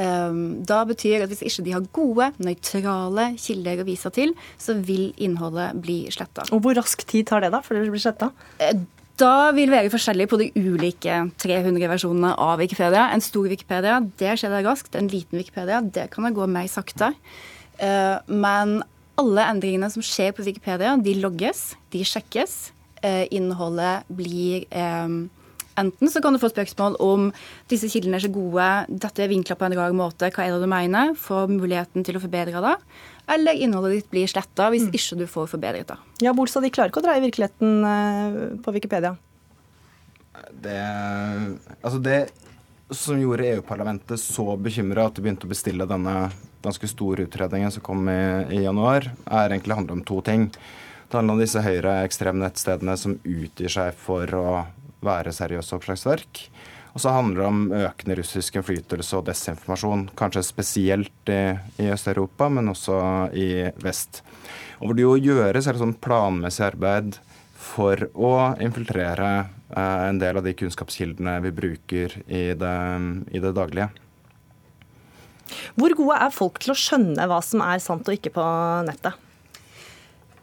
Um, 0.00 0.38
da 0.64 0.78
betyr 0.88 1.26
at 1.26 1.32
hvis 1.32 1.42
ikke 1.44 1.64
de 1.66 1.74
har 1.74 1.88
gode, 1.92 2.30
nøytrale 2.40 3.26
kilder 3.40 3.82
å 3.82 3.84
vise 3.88 4.12
til, 4.14 4.32
så 4.56 4.78
vil 4.78 5.10
innholdet 5.20 5.74
bli 5.82 5.98
sletta. 6.14 6.46
Og 6.54 6.62
hvor 6.64 6.78
rask 6.78 7.04
tid 7.10 7.28
tar 7.28 7.44
det 7.44 7.50
da 7.52 7.60
før 7.64 7.82
det 7.82 7.92
blir 7.92 8.00
sletta? 8.00 8.30
Eh, 8.62 8.78
da 9.20 9.50
vil 9.52 9.68
det 9.68 9.76
være 9.76 9.92
forskjellig 9.92 10.28
på 10.30 10.38
de 10.40 10.46
ulike 10.56 11.18
300 11.42 11.90
versjonene 11.90 12.30
av 12.40 12.62
Wikipedia. 12.62 13.10
En 13.12 13.24
stor 13.24 13.50
Wikipedia, 13.52 13.98
det 14.22 14.38
skjer 14.40 14.54
det 14.54 14.62
raskt. 14.64 14.96
En 14.96 15.10
liten 15.12 15.36
Wikipedia, 15.36 15.82
det 15.84 16.08
kan 16.14 16.24
det 16.24 16.32
gå 16.38 16.48
mer 16.48 16.70
sakte. 16.72 17.12
Uh, 17.82 18.16
men 18.30 18.78
alle 19.20 19.48
endringene 19.52 19.90
som 19.92 20.04
skjer 20.04 20.32
på 20.36 20.46
Wikipedia, 20.46 20.96
de 21.00 21.16
logges, 21.20 21.74
de 21.92 22.02
sjekkes. 22.06 22.70
Eh, 23.04 23.26
innholdet 23.36 24.08
blir 24.12 24.66
eh, 24.70 25.20
Enten 25.78 26.10
så 26.10 26.20
kan 26.20 26.34
du 26.34 26.40
få 26.42 26.50
spørsmål 26.50 26.96
om 27.00 27.28
disse 27.70 27.88
kildene 27.88 28.18
er 28.18 28.24
så 28.24 28.28
gode, 28.32 28.66
dette 28.90 29.22
er 29.22 29.30
vinkla 29.30 29.54
på 29.56 29.64
en 29.64 29.76
rar 29.78 29.94
måte, 29.96 30.28
hva 30.34 30.44
er 30.44 30.52
det 30.52 30.58
du 30.60 30.68
mener? 30.68 31.14
Få 31.16 31.46
muligheten 31.48 32.04
til 32.04 32.18
å 32.18 32.20
forbedre 32.20 32.60
det. 32.64 32.74
Eller 33.30 33.56
innholdet 33.56 33.94
ditt 33.94 34.10
blir 34.12 34.28
sletta 34.28 34.68
hvis 34.74 34.88
mm. 34.88 34.92
ikke 34.98 35.18
du 35.22 35.24
får 35.30 35.48
forbedret 35.52 35.92
det. 35.92 35.96
Ja, 36.26 36.34
Bolstad, 36.36 36.66
de 36.66 36.72
klarer 36.74 36.92
ikke 36.92 37.00
å 37.00 37.06
dreie 37.06 37.22
virkeligheten 37.24 37.86
eh, 37.86 38.38
på 38.60 38.74
Wikipedia? 38.76 39.14
Det, 40.50 40.76
altså 41.80 42.02
det 42.02 42.20
som 42.90 43.18
gjorde 43.20 43.46
EU-parlamentet 43.54 44.20
så 44.20 44.56
bekymra 44.58 45.06
at 45.06 45.16
de 45.16 45.24
begynte 45.24 45.46
å 45.46 45.52
bestille 45.52 45.86
denne 45.88 46.16
ganske 46.62 46.88
store 46.90 47.26
utredningen 47.28 47.72
som 47.72 47.84
kom 47.84 48.08
i, 48.08 48.20
i 48.56 48.64
januar, 48.64 49.10
er 49.26 49.52
egentlig 49.52 49.78
handler 49.78 49.98
om 49.98 50.04
to 50.06 50.20
ting. 50.26 50.48
Det 51.10 51.18
handler 51.18 51.38
om 51.38 51.42
disse 51.42 51.62
høyreekstreme 51.64 52.44
nettstedene 52.44 52.96
som 53.00 53.16
utgir 53.24 53.72
seg 53.72 53.96
for 53.98 54.30
å 54.36 54.50
være 55.04 55.32
seriøse 55.34 55.74
oppslagsverk. 55.78 56.44
Og 56.90 57.02
så 57.02 57.12
handler 57.14 57.40
det 57.40 57.48
om 57.48 57.60
økende 57.86 58.16
russisk 58.18 58.58
innflytelse 58.58 59.18
og 59.18 59.26
desinformasjon. 59.28 60.08
Kanskje 60.18 60.42
spesielt 60.46 61.30
i, 61.30 61.42
i 61.82 61.88
Øst-Europa, 61.94 62.48
men 62.50 62.72
også 62.72 62.98
i 63.38 63.70
vest. 63.82 64.22
Og 64.80 64.90
hvor 64.90 64.98
det 64.98 65.06
jo 65.06 65.16
gjøres 65.30 65.68
et 65.70 65.78
sånn 65.78 65.96
planmessig 66.02 66.66
arbeid 66.66 67.20
for 67.60 68.08
å 68.16 68.32
infiltrere 68.62 69.30
eh, 69.40 70.04
en 70.08 70.18
del 70.18 70.40
av 70.40 70.46
de 70.46 70.54
kunnskapskildene 70.56 71.36
vi 71.44 71.52
bruker 71.54 72.16
i 72.26 72.44
det, 72.58 72.78
i 73.30 73.42
det 73.42 73.54
daglige. 73.56 73.90
Hvor 75.78 75.96
gode 75.98 76.20
er 76.20 76.34
folk 76.34 76.60
til 76.62 76.74
å 76.74 76.78
skjønne 76.78 77.26
hva 77.30 77.40
som 77.44 77.64
er 77.64 77.82
sant 77.82 78.08
og 78.08 78.16
ikke 78.16 78.34
på 78.36 78.46
nettet? 78.88 79.26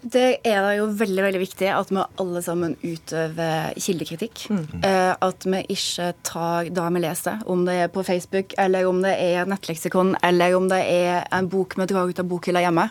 Det 0.08 0.40
er 0.46 0.62
da 0.62 0.74
jo 0.78 0.86
veldig 0.94 1.24
veldig 1.26 1.40
viktig 1.42 1.70
at 1.74 1.90
vi 1.90 2.04
alle 2.22 2.42
sammen 2.46 2.76
utøver 2.84 3.74
kildekritikk. 3.82 4.44
Mm. 4.54 4.66
Eh, 4.86 5.14
at 5.26 5.48
vi 5.48 5.62
ikke 5.74 6.12
tar 6.28 6.70
det 6.72 6.86
vi 6.94 7.02
leser, 7.04 7.42
om 7.50 7.66
det 7.68 7.80
er 7.82 7.92
på 7.92 8.06
Facebook, 8.06 8.54
eller 8.62 8.88
om 8.88 9.02
det 9.04 9.16
er 9.18 9.50
nettleksikon, 9.50 10.16
eller 10.24 10.56
om 10.56 10.70
det 10.72 10.84
er 10.86 11.26
en 11.34 11.50
bok 11.50 11.76
vi 11.80 11.90
drar 11.90 12.08
ut 12.08 12.22
av 12.22 12.30
bokhylla 12.30 12.64
hjemme. 12.64 12.88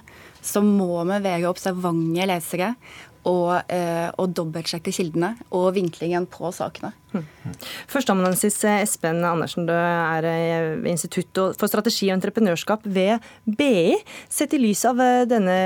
Så 0.46 0.62
må 0.62 1.00
vi 1.08 1.22
være 1.24 1.48
observante 1.48 2.26
lesere 2.28 2.74
og, 3.26 3.50
eh, 3.72 4.08
og 4.20 4.32
dobbeltsjekke 4.36 4.92
kildene 4.94 5.32
og 5.54 5.72
vinklingen 5.76 6.28
på 6.30 6.50
sakene. 6.54 6.92
Hmm. 7.12 7.24
Førsteamanuensis 7.90 8.58
Espen 8.70 9.24
Andersen, 9.26 9.66
du 9.68 9.74
er 9.74 10.26
ved 10.76 10.90
Institutt 10.92 11.58
for 11.58 11.70
strategi 11.70 12.10
og 12.10 12.18
entreprenørskap 12.18 12.86
ved 12.86 13.24
BI. 13.46 13.96
Sett 14.32 14.54
i 14.54 14.62
lys 14.62 14.84
av 14.88 15.02
eh, 15.02 15.24
denne 15.28 15.58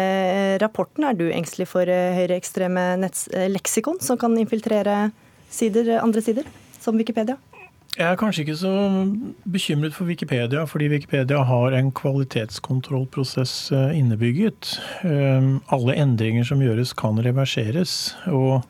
rapporten, 0.63 1.05
er 1.05 1.19
du 1.19 1.27
engstelig 1.29 1.69
for 1.71 1.89
eh, 1.91 2.17
høyreekstreme 2.21 2.87
leksikon 3.53 4.01
som 4.05 4.21
kan 4.21 4.37
infiltrere 4.41 5.11
sider, 5.51 5.99
andre 6.01 6.25
sider, 6.25 6.49
som 6.81 6.97
Wikipedia? 7.01 7.37
Jeg 8.01 8.15
er 8.15 8.17
kanskje 8.17 8.47
ikke 8.47 8.57
så 8.57 8.71
bekymret 9.45 9.93
for 9.93 10.09
Wikipedia, 10.09 10.63
fordi 10.65 10.87
Wikipedia 10.89 11.43
har 11.45 11.75
en 11.77 11.91
kvalitetskontrollprosess 11.93 13.53
eh, 13.77 13.99
innebygget. 13.99 14.71
Ehm, 15.05 15.59
alle 15.69 15.99
endringer 16.01 16.47
som 16.49 16.63
gjøres, 16.65 16.95
kan 16.97 17.21
reverseres. 17.21 18.15
Og 18.33 18.65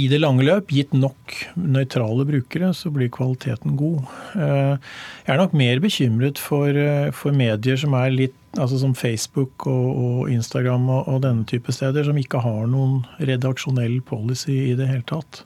i 0.00 0.06
det 0.08 0.22
lange 0.22 0.46
løp, 0.48 0.72
gitt 0.72 0.94
nok 0.96 1.34
nøytrale 1.60 2.24
brukere, 2.28 2.72
så 2.72 2.88
blir 2.94 3.12
kvaliteten 3.12 3.76
god. 3.76 4.08
Eh, 4.40 4.80
jeg 5.26 5.34
er 5.34 5.42
nok 5.42 5.52
mer 5.52 5.84
bekymret 5.84 6.40
for, 6.40 6.72
eh, 6.72 7.10
for 7.12 7.36
medier 7.36 7.76
som 7.76 7.92
er 8.00 8.16
litt 8.16 8.36
altså 8.56 8.80
som 8.80 8.94
Facebook 8.96 9.66
og, 9.68 9.88
og 9.92 10.32
Instagram 10.32 10.88
og, 10.88 11.04
og, 11.04 11.20
denne 11.26 11.44
type 11.44 11.72
steder, 11.72 12.08
som 12.08 12.16
ikke 12.16 12.40
har 12.40 12.64
noen 12.66 13.02
redaksjonell 13.20 14.00
policy 14.08 14.56
i 14.70 14.76
det 14.78 14.88
hele 14.88 15.04
tatt. 15.04 15.44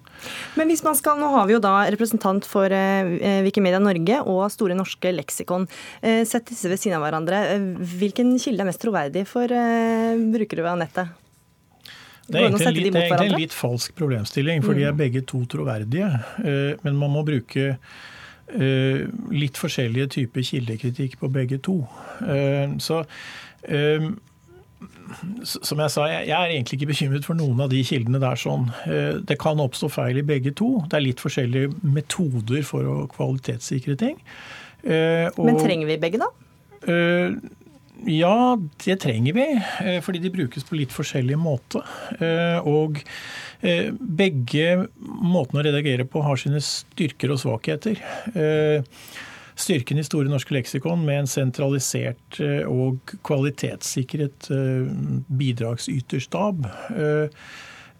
Men 0.58 0.70
hvis 0.70 0.84
man 0.86 0.96
skal, 0.98 1.18
Nå 1.22 1.30
har 1.34 1.48
vi 1.48 1.56
jo 1.56 1.62
da 1.62 1.74
representant 1.92 2.46
for 2.48 2.72
Wikimedia 3.44 3.80
Norge 3.82 4.20
og 4.22 4.44
Store 4.52 4.76
norske 4.78 5.12
leksikon. 5.14 5.66
Sett 6.00 6.48
disse 6.50 6.70
ved 6.70 6.80
siden 6.80 6.98
av 6.98 7.04
hverandre. 7.06 7.42
Hvilken 7.98 8.34
kilde 8.42 8.64
er 8.64 8.70
mest 8.70 8.82
troverdig 8.82 9.26
for 9.30 9.52
brukere 10.32 10.70
av 10.70 10.80
nettet? 10.80 11.18
Det 12.32 12.38
er, 12.38 12.46
egentlig, 12.46 12.86
litt, 12.86 12.94
det 12.94 13.00
er 13.02 13.08
egentlig 13.10 13.34
en 13.34 13.42
litt 13.42 13.54
falsk 13.56 13.94
problemstilling, 13.98 14.62
for 14.64 14.78
de 14.78 14.86
er 14.86 14.94
mm. 14.94 15.00
begge 15.00 15.22
to 15.28 15.42
troverdige. 15.50 16.08
Men 16.84 16.98
man 17.00 17.12
må 17.12 17.24
bruke 17.26 17.76
litt 19.32 19.58
forskjellige 19.60 20.10
typer 20.18 20.44
kildekritikk 20.44 21.18
på 21.20 21.30
begge 21.32 21.58
to. 21.64 21.80
Så 22.82 23.02
som 25.44 25.80
jeg 25.82 25.92
sa, 25.92 26.04
jeg 26.10 26.32
er 26.32 26.52
egentlig 26.52 26.78
ikke 26.78 26.90
bekymret 26.92 27.26
for 27.26 27.38
noen 27.38 27.60
av 27.64 27.70
de 27.72 27.82
kildene 27.86 28.20
der. 28.22 28.38
sånn. 28.38 28.68
Eh, 28.86 29.22
det 29.28 29.38
kan 29.42 29.62
oppstå 29.62 29.90
feil 29.92 30.20
i 30.20 30.26
begge 30.26 30.54
to. 30.58 30.74
Det 30.88 30.98
er 30.98 31.06
litt 31.06 31.22
forskjellige 31.22 31.72
metoder 31.82 32.62
for 32.66 32.88
å 32.88 32.96
kvalitetssikre 33.12 33.96
ting. 34.00 34.20
Eh, 34.82 35.28
og, 35.32 35.44
Men 35.46 35.60
trenger 35.60 35.90
vi 35.90 35.98
begge, 36.02 36.22
da? 36.22 36.30
Eh, 36.90 37.36
ja, 38.10 38.36
det 38.82 38.98
trenger 39.04 39.36
vi. 39.36 39.48
Fordi 40.02 40.22
de 40.22 40.32
brukes 40.34 40.66
på 40.66 40.78
litt 40.78 40.94
forskjellig 40.94 41.36
måte. 41.38 41.84
Og 42.66 42.98
begge 43.62 44.88
måtene 44.98 45.60
å 45.60 45.66
redigere 45.68 46.08
på 46.10 46.24
har 46.26 46.40
sine 46.40 46.58
styrker 46.66 47.30
og 47.30 47.38
svakheter 47.44 48.02
styrken 49.58 50.00
i 50.00 50.06
Store 50.06 50.30
norske 50.30 50.54
leksikon 50.54 51.04
med 51.06 51.22
en 51.22 51.30
sentralisert 51.30 52.40
eh, 52.42 52.62
og 52.68 53.14
kvalitetssikret 53.26 54.48
eh, 54.54 54.88
bidragsyterstab 55.42 56.66
eh, 56.96 57.44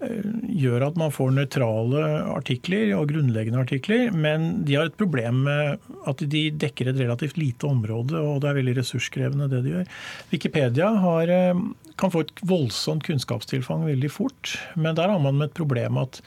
gjør 0.03 0.82
at 0.88 0.96
man 0.98 1.12
får 1.14 1.28
nøytrale 1.36 2.00
artikler 2.32 2.88
og 2.96 3.12
grunnleggende 3.12 3.61
artikler, 3.62 4.09
men 4.11 4.64
de 4.66 4.74
har 4.74 4.88
et 4.90 4.96
problem 4.98 5.44
med 5.46 5.84
at 6.11 6.24
de 6.32 6.40
dekker 6.50 6.90
et 6.90 6.98
relativt 6.98 7.38
lite 7.38 7.68
område, 7.68 8.18
og 8.18 8.40
det 8.42 8.50
er 8.50 8.57
veldig 8.59 8.74
ressurskrevende 8.80 9.46
det 9.53 9.61
de 9.62 9.76
gjør. 9.76 9.92
Wikipedia 10.32 10.88
har, 11.05 11.30
kan 12.03 12.14
få 12.16 12.24
et 12.24 12.34
voldsomt 12.50 13.07
kunnskapstilfang 13.07 13.86
veldig 13.92 14.11
fort, 14.11 14.57
men 14.74 14.98
der 14.98 15.14
har 15.14 15.22
man 15.22 15.38
med 15.38 15.53
et 15.53 15.61
problem 15.61 16.03
at 16.03 16.18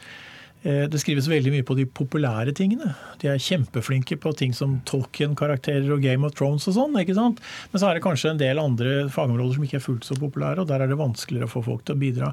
det 0.64 0.98
skrives 0.98 1.28
veldig 1.30 1.52
mye 1.52 1.64
på 1.66 1.76
de 1.78 1.84
populære 1.86 2.54
tingene. 2.56 2.94
De 3.22 3.28
er 3.30 3.42
kjempeflinke 3.42 4.16
på 4.18 4.32
ting 4.34 4.54
som 4.56 4.78
Tolkien-karakterer 4.88 5.92
og 5.94 6.02
Game 6.02 6.26
of 6.26 6.34
Thrones 6.38 6.66
og 6.66 6.74
sånn. 6.74 6.96
ikke 6.98 7.14
sant? 7.14 7.42
Men 7.72 7.82
så 7.82 7.90
er 7.90 7.98
det 7.98 8.04
kanskje 8.06 8.32
en 8.32 8.40
del 8.40 8.58
andre 8.62 8.96
fagområder 9.12 9.54
som 9.58 9.66
ikke 9.68 9.78
er 9.78 9.84
fullt 9.84 10.08
så 10.08 10.16
populære, 10.18 10.64
og 10.64 10.70
der 10.70 10.82
er 10.82 10.90
det 10.90 10.98
vanskeligere 10.98 11.46
å 11.46 11.52
få 11.52 11.62
folk 11.68 11.86
til 11.86 11.94
å 11.94 12.02
bidra. 12.02 12.32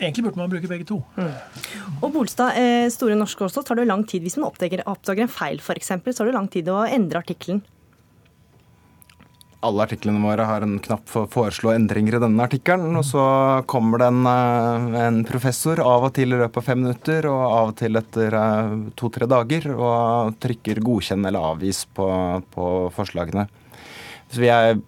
Egentlig 0.00 0.24
burde 0.24 0.40
man 0.40 0.50
bruke 0.50 0.68
begge 0.70 0.86
to. 0.88 1.02
Mm. 1.16 1.34
Og 2.00 2.12
Bolstad, 2.14 2.56
eh, 2.56 2.88
Store 2.92 3.18
norske 3.18 3.44
også, 3.44 3.62
tar 3.66 3.76
det 3.76 3.86
lang 3.86 4.06
tid 4.08 4.24
hvis 4.24 4.38
man 4.40 4.48
oppdager, 4.48 4.82
oppdager 4.88 5.26
en 5.26 5.32
feil 5.32 5.60
f.eks., 5.60 5.92
så 5.92 6.16
tar 6.22 6.30
det 6.30 6.36
lang 6.36 6.48
tid 6.48 6.70
å 6.72 6.80
endre 6.88 7.20
artikkelen 7.20 7.60
alle 9.60 9.84
artiklene 9.84 10.22
våre 10.24 10.46
har 10.48 10.64
en 10.64 10.78
knapp 10.80 11.08
for 11.10 11.26
å 11.26 11.30
foreslå 11.30 11.74
endringer 11.74 12.16
i 12.16 12.22
denne 12.22 12.44
artikkelen. 12.46 12.94
Og 12.96 13.04
så 13.04 13.24
kommer 13.68 14.00
det 14.00 14.08
en, 14.08 14.26
eh, 14.26 15.00
en, 15.04 15.24
professor 15.28 15.80
av 15.84 16.06
og 16.08 16.14
til 16.16 16.32
i 16.32 16.38
løpet 16.38 16.56
av 16.56 16.64
fem 16.64 16.80
minutter, 16.80 17.28
og 17.28 17.40
av 17.40 17.72
og 17.72 17.76
til 17.76 17.96
etter 18.00 18.36
eh, 18.40 18.76
to-tre 18.96 19.28
dager, 19.28 19.68
og 19.76 20.38
trykker 20.40 20.80
'godkjenn' 20.80 21.26
eller 21.26 21.40
'avvis' 21.40 21.86
på, 21.94 22.08
på 22.54 22.90
forslagene. 22.96 23.48
Så 24.30 24.40
vi 24.40 24.48
er 24.48 24.80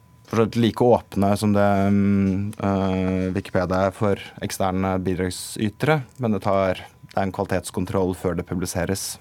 like 0.56 0.80
åpne 0.80 1.36
som 1.36 1.52
det 1.52 1.60
uh, 1.60 3.32
Wikipedia 3.34 3.88
er 3.88 3.90
for 3.90 4.16
eksterne 4.40 4.98
bidragsytere, 5.04 6.02
men 6.18 6.32
det, 6.32 6.40
tar, 6.42 6.80
det 7.12 7.16
er 7.18 7.26
en 7.26 7.32
kvalitetskontroll 7.32 8.14
før 8.14 8.38
det 8.38 8.46
publiseres. 8.48 9.18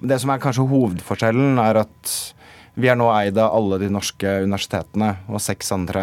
Men 0.00 0.08
det 0.08 0.20
som 0.20 0.30
er 0.30 0.42
kanskje 0.42 0.66
hovedforskjellen, 0.66 1.60
er 1.62 1.84
at 1.84 2.34
vi 2.76 2.90
er 2.92 2.98
nå 2.98 3.08
eid 3.14 3.38
av 3.40 3.54
alle 3.56 3.80
de 3.80 3.88
norske 3.92 4.38
universitetene 4.44 5.14
og 5.30 5.40
seks 5.42 5.72
andre 5.74 6.02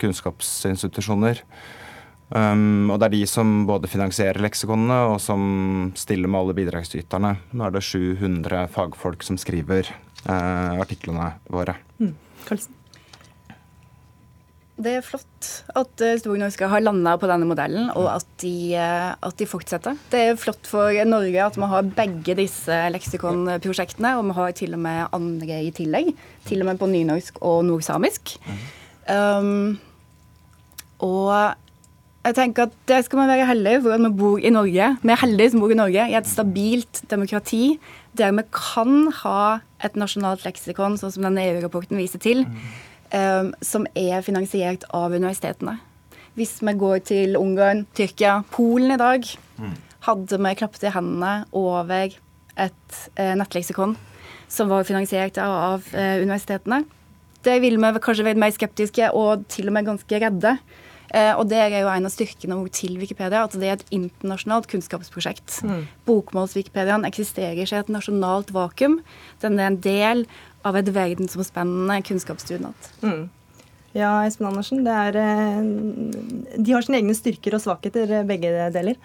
kunnskapsinstitusjoner. 0.00 1.44
Um, 2.30 2.90
og 2.92 3.00
det 3.00 3.08
er 3.08 3.14
de 3.16 3.24
som 3.26 3.64
både 3.66 3.90
finansierer 3.90 4.38
leksikonene 4.42 5.00
og 5.10 5.16
som 5.22 5.42
stiller 5.98 6.30
med 6.30 6.40
alle 6.40 6.56
bidragsyterne. 6.58 7.34
Nå 7.50 7.66
er 7.66 7.74
det 7.74 7.82
700 7.86 8.68
fagfolk 8.74 9.26
som 9.26 9.38
skriver 9.40 9.90
uh, 10.26 10.78
artiklene 10.78 11.32
våre. 11.50 11.74
Mm. 11.98 12.14
Det 14.80 14.92
er 14.96 15.04
flott 15.04 15.48
at 15.76 16.02
eh, 16.04 16.16
Store 16.20 16.40
Norske 16.40 16.68
har 16.70 16.80
landa 16.80 17.12
på 17.20 17.28
denne 17.28 17.48
modellen, 17.48 17.90
og 17.92 18.06
at 18.14 18.26
de, 18.40 18.72
eh, 18.78 19.10
at 19.12 19.36
de, 19.36 19.48
fortsetter. 19.48 19.98
Det 20.12 20.22
er 20.30 20.40
flott 20.40 20.68
for 20.68 20.94
Norge 21.08 21.44
at 21.44 21.58
vi 21.58 21.68
har 21.72 21.92
begge 21.98 22.36
disse 22.38 22.80
leksikonprosjektene, 22.94 24.14
og 24.16 24.30
vi 24.30 24.38
har 24.40 24.56
til 24.56 24.76
og 24.78 24.84
med 24.86 25.16
andre 25.16 25.62
i 25.66 25.72
tillegg. 25.76 26.12
Til 26.48 26.64
og 26.64 26.70
med 26.70 26.80
på 26.80 26.88
nynorsk 26.88 27.42
og 27.44 27.64
nordsamisk. 27.68 28.38
Um, 29.10 29.76
og 31.04 31.32
jeg 32.20 32.36
tenker 32.36 32.68
at 32.68 32.74
det 32.88 33.04
skal 33.06 33.22
man 33.22 33.30
være 33.32 33.48
heldig 33.48 33.78
for 33.84 33.96
at 33.96 34.04
vi 34.04 34.10
bor 34.16 34.40
i 34.40 34.52
Norge. 34.52 34.90
Vi 35.02 35.12
er 35.12 35.24
heldige 35.24 35.52
som 35.52 35.64
bor 35.64 35.72
i 35.72 35.78
Norge, 35.78 36.04
i 36.08 36.16
et 36.18 36.28
stabilt 36.28 37.02
demokrati 37.10 37.78
der 38.18 38.32
vi 38.34 38.44
kan 38.52 39.10
ha 39.22 39.40
et 39.84 39.96
nasjonalt 39.96 40.44
leksikon, 40.44 40.98
sånn 41.00 41.12
som 41.14 41.24
denne 41.24 41.44
EU-rapporten 41.46 42.00
viser 42.00 42.20
til. 42.20 42.44
Som 43.10 43.88
er 43.98 44.22
finansiert 44.22 44.84
av 44.94 45.10
universitetene. 45.10 45.80
Hvis 46.38 46.60
vi 46.62 46.74
går 46.78 47.00
til 47.08 47.34
Ungarn, 47.36 47.82
Tyrkia, 47.96 48.40
Polen 48.54 48.94
i 48.94 49.00
dag, 49.00 49.26
mm. 49.58 49.72
hadde 50.06 50.38
vi 50.38 50.52
klappet 50.60 50.86
i 50.86 50.92
hendene 50.94 51.32
over 51.56 52.14
et 52.60 53.00
uh, 53.18 53.34
nettleksikon 53.38 53.96
som 54.50 54.70
var 54.70 54.86
finansiert 54.86 55.38
av, 55.42 55.84
uh, 55.94 56.16
universitetene. 56.22 56.84
Det 57.44 57.58
ville 57.62 57.80
vi 57.80 58.04
kanskje 58.04 58.26
vært 58.26 58.40
mer 58.40 58.54
skeptiske 58.54 59.10
og 59.16 59.44
til 59.50 59.70
og 59.70 59.76
med 59.76 59.90
ganske 59.90 60.22
redde. 60.22 60.54
Uh, 61.10 61.34
og 61.40 61.48
det 61.50 61.58
er 61.58 61.74
jo 61.80 61.90
en 61.90 62.06
av 62.06 62.14
styrkene 62.14 62.56
til 62.70 62.94
Wikipedia, 63.00 63.42
at 63.42 63.56
det 63.58 63.66
er 63.66 63.78
et 63.80 63.94
internasjonalt 63.96 64.68
kunnskapsprosjekt. 64.70 65.56
Mm. 65.66 65.88
Bokmåls-Wikipediaen 66.06 67.08
eksisterer 67.08 67.58
ikke 67.58 67.74
i 67.74 67.82
et 67.82 67.90
nasjonalt 67.90 68.54
vakuum. 68.54 69.00
Den 69.42 69.58
er 69.58 69.72
en 69.72 69.80
del 69.82 70.28
av 70.66 70.76
et 70.76 70.88
verdensomspennende 70.94 72.00
kunnskapsdugnad. 72.08 72.90
Mm. 73.02 73.28
Ja, 73.96 74.10
Espen 74.26 74.46
Andersen. 74.46 74.84
Er, 74.86 75.16
eh, 75.16 75.62
de 76.56 76.72
har 76.72 76.82
sine 76.86 77.00
egne 77.00 77.16
styrker 77.16 77.56
og 77.56 77.64
svakheter, 77.64 78.10
eh, 78.10 78.26
begge 78.26 78.70
deler. 78.72 78.96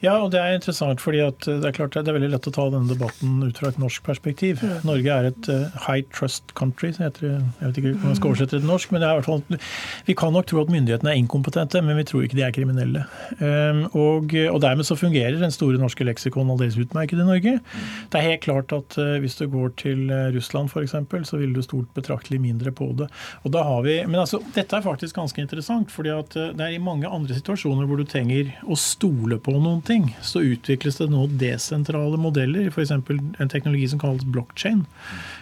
Ja, 0.00 0.14
og 0.24 0.30
det 0.32 0.40
er 0.40 0.54
interessant 0.56 1.02
fordi 1.02 1.20
det 1.44 1.68
er 1.68 1.74
klart 1.76 1.92
det 1.92 2.08
er 2.08 2.16
veldig 2.16 2.30
lett 2.32 2.48
å 2.48 2.52
ta 2.54 2.66
denne 2.72 2.88
debatten 2.88 3.42
ut 3.44 3.58
fra 3.60 3.68
et 3.68 3.80
norsk 3.80 4.04
perspektiv. 4.06 4.62
Mm. 4.64 4.86
Norge 4.88 5.16
er 5.16 5.28
et 5.28 5.50
uh, 5.52 5.82
high 5.84 6.06
trust 6.14 6.54
country, 6.56 6.92
så 6.96 7.04
heter 7.06 7.26
det. 7.26 7.32
Jeg 7.60 7.66
vet 7.66 7.80
ikke 7.80 7.92
om 7.92 8.06
man 8.08 8.16
skal 8.16 8.32
oversette 8.32 8.56
det 8.56 8.62
til 8.62 8.70
norsk, 8.70 8.94
men 8.94 9.02
det 9.02 9.08
er 9.08 9.12
i 9.12 9.20
hvert 9.20 9.28
fall, 9.28 9.60
vi 10.06 10.16
kan 10.16 10.32
nok 10.32 10.48
tro 10.48 10.62
at 10.64 10.72
myndighetene 10.72 11.12
er 11.12 11.20
inkompetente, 11.20 11.82
men 11.84 12.00
vi 12.00 12.06
tror 12.08 12.24
ikke 12.24 12.38
de 12.38 12.46
er 12.46 12.54
kriminelle. 12.56 13.04
Um, 13.42 13.82
og, 13.90 14.32
og, 14.46 14.58
dermed 14.64 14.88
så 14.88 14.96
fungerer 14.96 15.36
den 15.40 15.52
store 15.54 15.80
norske 15.80 16.06
leksikon 16.08 16.48
aldeles 16.54 16.80
utmerket 16.80 17.20
i 17.20 17.28
Norge. 17.28 17.54
Mm. 17.60 17.92
Det 18.12 18.20
er 18.20 18.28
helt 18.30 18.44
klart 18.46 18.72
at 18.76 18.96
hvis 19.20 19.36
du 19.36 19.46
går 19.52 19.74
til 19.80 20.08
Russland 20.34 20.72
f.eks., 20.72 20.96
så 21.28 21.38
vil 21.40 21.52
du 21.54 21.60
stolt 21.64 21.90
betraktelig 21.96 22.40
mindre 22.40 22.72
på 22.72 22.88
det. 22.96 23.10
Og 23.44 23.52
da 23.52 23.64
har 23.66 23.84
vi, 23.84 24.00
Men 24.06 24.22
altså, 24.22 24.40
dette 24.54 24.76
er 24.76 24.84
faktisk 24.84 25.18
ganske 25.18 25.42
interessant, 25.42 25.92
fordi 25.92 26.12
at 26.14 26.34
det 26.56 26.64
er 26.64 26.74
i 26.74 26.82
mange 26.82 27.08
andre 27.08 27.36
situasjoner 27.36 27.88
hvor 27.88 28.00
du 28.00 28.08
trenger 28.08 28.54
å 28.64 28.78
stole 28.78 29.36
på 29.42 29.54
noen 29.58 29.82
ting, 29.84 29.89
så 30.22 30.42
utvikles 30.46 30.98
det 31.00 31.08
nå 31.10 31.26
desentrale 31.40 32.18
modeller. 32.20 32.68
F.eks. 32.70 32.92
en 32.92 33.52
teknologi 33.52 33.88
som 33.90 34.00
kalles 34.02 34.24
blockchain. 34.24 34.84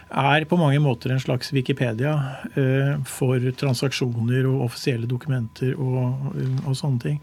Er 0.08 0.46
på 0.48 0.58
mange 0.60 0.80
måter 0.80 1.12
en 1.12 1.20
slags 1.20 1.52
Wikipedia 1.52 2.14
eh, 2.54 2.94
for 3.08 3.42
transaksjoner 3.60 4.48
og 4.48 4.68
offisielle 4.70 5.08
dokumenter 5.10 5.74
og, 5.76 6.32
og 6.64 6.78
sånne 6.78 7.02
ting. 7.04 7.18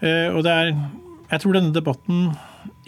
Eh, 0.00 0.28
og 0.32 0.44
det 0.46 0.54
er, 0.54 0.72
jeg 1.30 1.42
tror 1.42 1.58
denne 1.58 1.74
debatten 1.76 2.30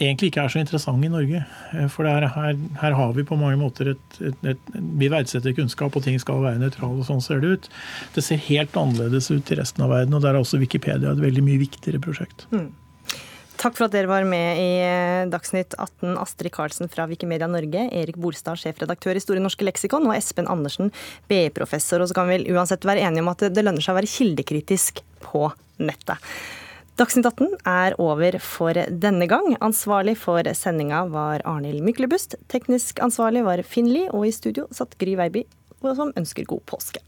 egentlig 0.00 0.30
ikke 0.30 0.44
er 0.44 0.52
så 0.52 0.60
interessant 0.62 1.04
i 1.04 1.10
Norge. 1.12 1.44
Eh, 1.76 1.88
for 1.92 2.08
er, 2.08 2.26
her, 2.34 2.56
her, 2.80 2.96
har 2.98 3.14
vi 3.16 3.26
på 3.28 3.38
mange 3.40 3.58
måter 3.60 3.92
et, 3.94 4.20
et, 4.20 4.46
et, 4.54 4.70
Vi 5.00 5.10
verdsetter 5.12 5.56
kunnskap, 5.56 5.96
og 5.96 6.04
ting 6.06 6.18
skal 6.22 6.42
være 6.44 6.60
nøytrale, 6.62 7.02
og 7.02 7.08
sånn 7.08 7.24
ser 7.24 7.42
det 7.42 7.56
ut. 7.56 7.72
Det 8.16 8.24
ser 8.24 8.40
helt 8.48 8.76
annerledes 8.78 9.30
ut 9.32 9.52
i 9.52 9.60
resten 9.60 9.84
av 9.84 9.92
verden, 9.92 10.16
og 10.16 10.24
der 10.24 10.36
er 10.36 10.42
også 10.42 10.60
Wikipedia 10.62 11.12
et 11.12 11.24
veldig 11.24 11.44
mye 11.46 11.62
viktigere 11.62 12.02
prosjekt. 12.02 12.46
Mm. 12.54 12.70
Takk 13.60 13.76
for 13.76 13.86
at 13.86 13.94
dere 13.94 14.10
var 14.10 14.24
med 14.26 14.58
i 14.58 14.70
eh, 14.82 15.28
Dagsnytt 15.30 15.76
18. 15.76 16.16
Astrid 16.18 16.52
Karlsen 16.54 16.90
fra 16.90 17.06
Wikimedia 17.10 17.46
Norge, 17.50 17.84
Erik 17.94 18.18
Bolstad, 18.20 18.58
sjefredaktør 18.58 19.18
i 19.18 19.22
Store 19.22 19.42
norske 19.42 19.66
leksikon, 19.66 20.08
og 20.08 20.16
Espen 20.16 20.48
Andersen, 20.50 20.90
BI-professor. 21.30 22.02
Og 22.02 22.10
så 22.10 22.16
kan 22.16 22.30
vi 22.32 22.40
uansett 22.54 22.86
være 22.88 23.04
enige 23.06 23.22
om 23.22 23.30
at 23.34 23.46
det 23.54 23.64
lønner 23.64 23.84
seg 23.84 23.94
å 23.94 24.00
være 24.00 24.10
kildekritisk 24.10 25.04
på 25.22 25.46
nettet. 25.82 26.32
Dagsnytt 27.00 27.24
18 27.30 27.54
er 27.68 27.96
over 28.02 28.36
for 28.44 28.76
denne 28.76 29.28
gang. 29.30 29.54
Ansvarlig 29.64 30.18
for 30.20 30.44
sendinga 30.58 31.06
var 31.12 31.44
Arnhild 31.48 31.80
Myklebust. 31.86 32.36
Teknisk 32.52 33.00
ansvarlig 33.04 33.46
var 33.46 33.64
Finn 33.64 33.88
Lie, 33.88 34.10
og 34.12 34.28
i 34.28 34.34
studio 34.34 34.66
satt 34.74 34.98
Gry 35.00 35.16
Veiby, 35.20 35.46
som 35.80 36.12
ønsker 36.20 36.48
god 36.50 36.66
påske. 36.68 37.00